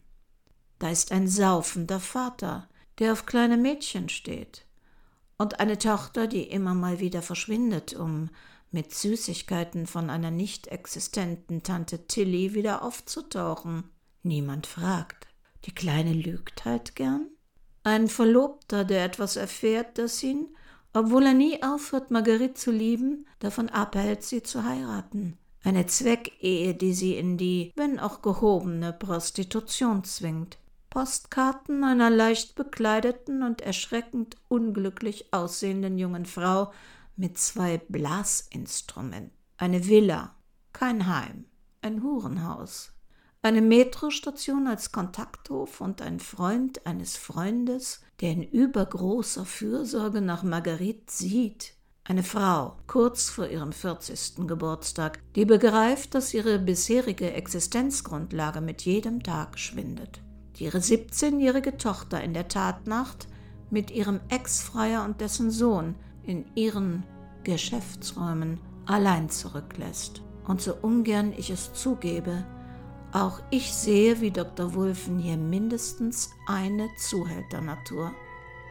Da 0.79 0.91
ist 0.91 1.11
ein 1.11 1.27
saufender 1.27 1.99
Vater, 1.99 2.69
der 2.99 3.12
auf 3.12 3.27
kleine 3.27 3.57
Mädchen 3.57 4.09
steht, 4.09 4.65
und 5.37 5.61
eine 5.61 5.79
Tochter, 5.79 6.27
die 6.27 6.43
immer 6.43 6.75
mal 6.75 6.99
wieder 6.99 7.23
verschwindet, 7.23 7.95
um 7.95 8.31
mit 8.70 8.93
Süßigkeiten 8.93 9.87
von 9.87 10.11
einer 10.11 10.31
nicht 10.31 10.66
existenten 10.66 11.62
Tante 11.62 12.07
Tilly 12.07 12.55
wieder 12.55 12.83
aufzutauchen. 12.83 13.85
Niemand 14.23 14.66
fragt. 14.66 15.29
Die 15.65 15.75
Kleine 15.75 16.12
lügt 16.12 16.65
halt 16.65 16.97
gern. 16.97 17.29
Ein 17.85 18.09
Verlobter, 18.09 18.85
der 18.85 19.05
etwas 19.05 19.37
erfährt, 19.37 19.97
das 19.97 20.23
ihn, 20.23 20.49
obwohl 20.93 21.27
er 21.27 21.35
nie 21.35 21.62
aufhört, 21.62 22.11
Marguerite 22.11 22.55
zu 22.55 22.70
lieben, 22.70 23.27
davon 23.39 23.69
abhält, 23.69 24.23
sie 24.25 24.43
zu 24.43 24.65
heiraten. 24.65 25.39
Eine 25.62 25.87
Zweckehe, 25.87 26.75
die 26.75 26.93
sie 26.93 27.16
in 27.16 27.37
die, 27.39 27.73
wenn 27.77 27.99
auch 27.99 28.23
gehobene, 28.23 28.93
Prostitution 28.93 30.05
zwingt. 30.05 30.59
Postkarten 30.99 31.85
einer 31.85 32.11
leicht 32.11 32.57
bekleideten 32.57 33.45
und 33.45 33.61
erschreckend 33.61 34.35
unglücklich 34.49 35.33
aussehenden 35.33 35.97
jungen 35.97 36.27
Frau 36.27 36.73
mit 37.15 37.39
zwei 37.39 37.79
Blasinstrumenten. 37.89 39.31
Eine 39.59 39.87
Villa, 39.87 40.35
kein 40.73 41.07
Heim, 41.07 41.45
ein 41.83 42.03
Hurenhaus. 42.03 42.95
Eine 43.43 43.62
Metrostation 43.62 44.66
als 44.66 44.91
Kontakthof 44.91 45.81
und 45.81 46.03
ein 46.03 46.19
Freund 46.19 46.85
eines 46.85 47.16
Freundes, 47.16 48.01
der 48.20 48.33
in 48.33 48.43
übergroßer 48.43 49.45
Fürsorge 49.45 50.20
nach 50.20 50.43
Marguerite 50.43 51.12
sieht. 51.12 51.75
Eine 52.03 52.25
Frau, 52.25 52.77
kurz 52.89 53.31
vor 53.31 53.47
ihrem 53.47 53.70
40. 53.70 54.49
Geburtstag, 54.49 55.20
die 55.37 55.45
begreift, 55.45 56.16
dass 56.16 56.35
ihre 56.35 56.59
bisherige 56.59 57.35
Existenzgrundlage 57.35 58.61
mit 58.61 58.83
jedem 58.83 59.23
Tag 59.23 59.61
schwindet 59.61 60.23
ihre 60.61 60.79
17-jährige 60.79 61.77
Tochter 61.77 62.23
in 62.23 62.35
der 62.35 62.49
Tatnacht 62.49 63.29
mit 63.71 63.91
ihrem 63.91 64.21
Ex-Freier 64.29 65.05
und 65.05 65.21
dessen 65.21 65.51
Sohn 65.51 65.95
in 66.23 66.45
ihren 66.55 67.05
Geschäftsräumen 67.45 68.61
allein 68.87 69.29
zurücklässt. 69.29 70.23
Und 70.47 70.61
so 70.61 70.75
ungern 70.81 71.33
ich 71.37 71.51
es 71.51 71.73
zugebe, 71.75 72.45
auch 73.13 73.41
ich 73.51 73.73
sehe 73.73 74.21
wie 74.21 74.31
Dr. 74.31 74.75
Wulfen 74.75 75.19
hier 75.19 75.37
mindestens 75.37 76.31
eine 76.47 76.89
Zuhälternatur. 76.99 78.13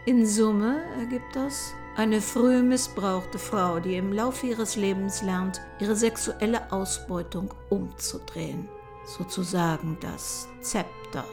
In 0.06 0.26
Summe 0.26 0.84
ergibt 1.00 1.36
das 1.36 1.74
eine 1.96 2.22
früh 2.22 2.62
missbrauchte 2.62 3.40
Frau, 3.40 3.80
die 3.80 3.98
im 3.98 4.14
Laufe 4.14 4.48
ihres 4.48 4.76
Lebens 4.76 5.24
lernt, 5.24 5.60
ihre 5.80 5.96
sexuelle 5.96 6.72
Ausbeutung 6.72 7.54
umzudrehen, 7.70 8.68
sozusagen 9.06 9.98
das 10.00 10.48
Zepter 10.62 11.26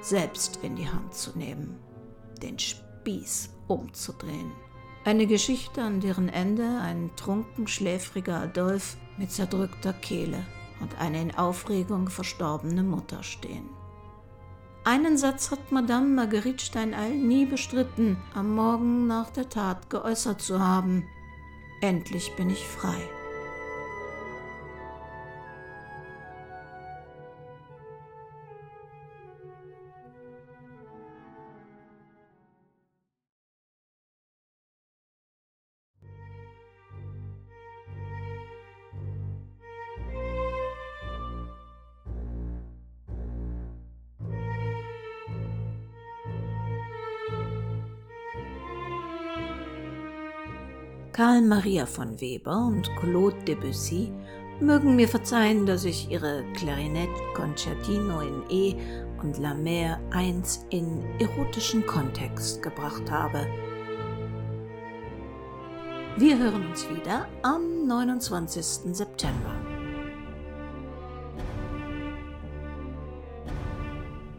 selbst 0.00 0.60
in 0.62 0.76
die 0.76 0.88
Hand 0.88 1.14
zu 1.14 1.36
nehmen, 1.38 1.78
den 2.42 2.58
Spieß 2.58 3.50
umzudrehen. 3.68 4.52
Eine 5.04 5.26
Geschichte, 5.26 5.82
an 5.82 6.00
deren 6.00 6.28
Ende 6.28 6.80
ein 6.80 7.10
trunken 7.16 7.66
schläfriger 7.66 8.40
Adolf 8.40 8.96
mit 9.16 9.32
zerdrückter 9.32 9.92
Kehle 9.92 10.44
und 10.80 10.98
eine 11.00 11.20
in 11.20 11.34
Aufregung 11.34 12.08
verstorbene 12.08 12.82
Mutter 12.82 13.22
stehen. 13.22 13.68
Einen 14.84 15.18
Satz 15.18 15.50
hat 15.50 15.72
Madame 15.72 16.08
Marguerite 16.08 16.64
Steinall 16.64 17.10
nie 17.10 17.44
bestritten, 17.44 18.16
am 18.34 18.54
Morgen 18.54 19.06
nach 19.06 19.30
der 19.30 19.48
Tat 19.48 19.90
geäußert 19.90 20.40
zu 20.40 20.58
haben. 20.58 21.06
Endlich 21.82 22.34
bin 22.36 22.48
ich 22.50 22.66
frei. 22.66 22.98
Karl 51.20 51.42
Maria 51.42 51.84
von 51.84 52.18
Weber 52.18 52.64
und 52.66 52.90
Claude 52.96 53.36
Debussy 53.44 54.10
mögen 54.58 54.96
mir 54.96 55.06
verzeihen, 55.06 55.66
dass 55.66 55.84
ich 55.84 56.10
ihre 56.10 56.42
Klarinette 56.54 57.20
Concertino 57.34 58.22
in 58.22 58.42
E 58.48 58.74
und 59.20 59.36
La 59.36 59.52
Mer 59.52 60.00
1 60.12 60.68
in 60.70 61.04
erotischen 61.18 61.84
Kontext 61.84 62.62
gebracht 62.62 63.10
habe. 63.10 63.46
Wir 66.16 66.38
hören 66.38 66.66
uns 66.70 66.88
wieder 66.88 67.28
am 67.42 67.86
29. 67.86 68.94
September. 68.94 69.54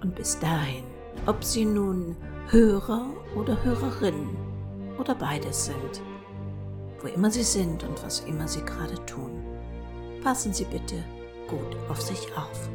Und 0.02 0.16
bis 0.16 0.40
dahin, 0.40 0.86
ob 1.28 1.44
Sie 1.44 1.66
nun 1.66 2.18
Hörer 2.48 3.06
oder 3.36 3.64
Hörerin 3.64 4.30
oder 4.98 5.14
beides 5.14 5.66
sind, 5.66 6.02
wo 7.02 7.07
immer 7.07 7.32
Sie 7.32 7.44
sind 7.44 7.84
und 7.84 8.02
was 8.03 8.22
immer 8.22 8.48
Sie 8.48 8.61
gerade 8.61 9.03
tun. 9.06 9.44
Passen 10.23 10.53
Sie 10.53 10.65
bitte 10.65 11.03
gut 11.48 11.76
auf 11.90 12.02
sich 12.02 12.28
auf. 12.38 12.69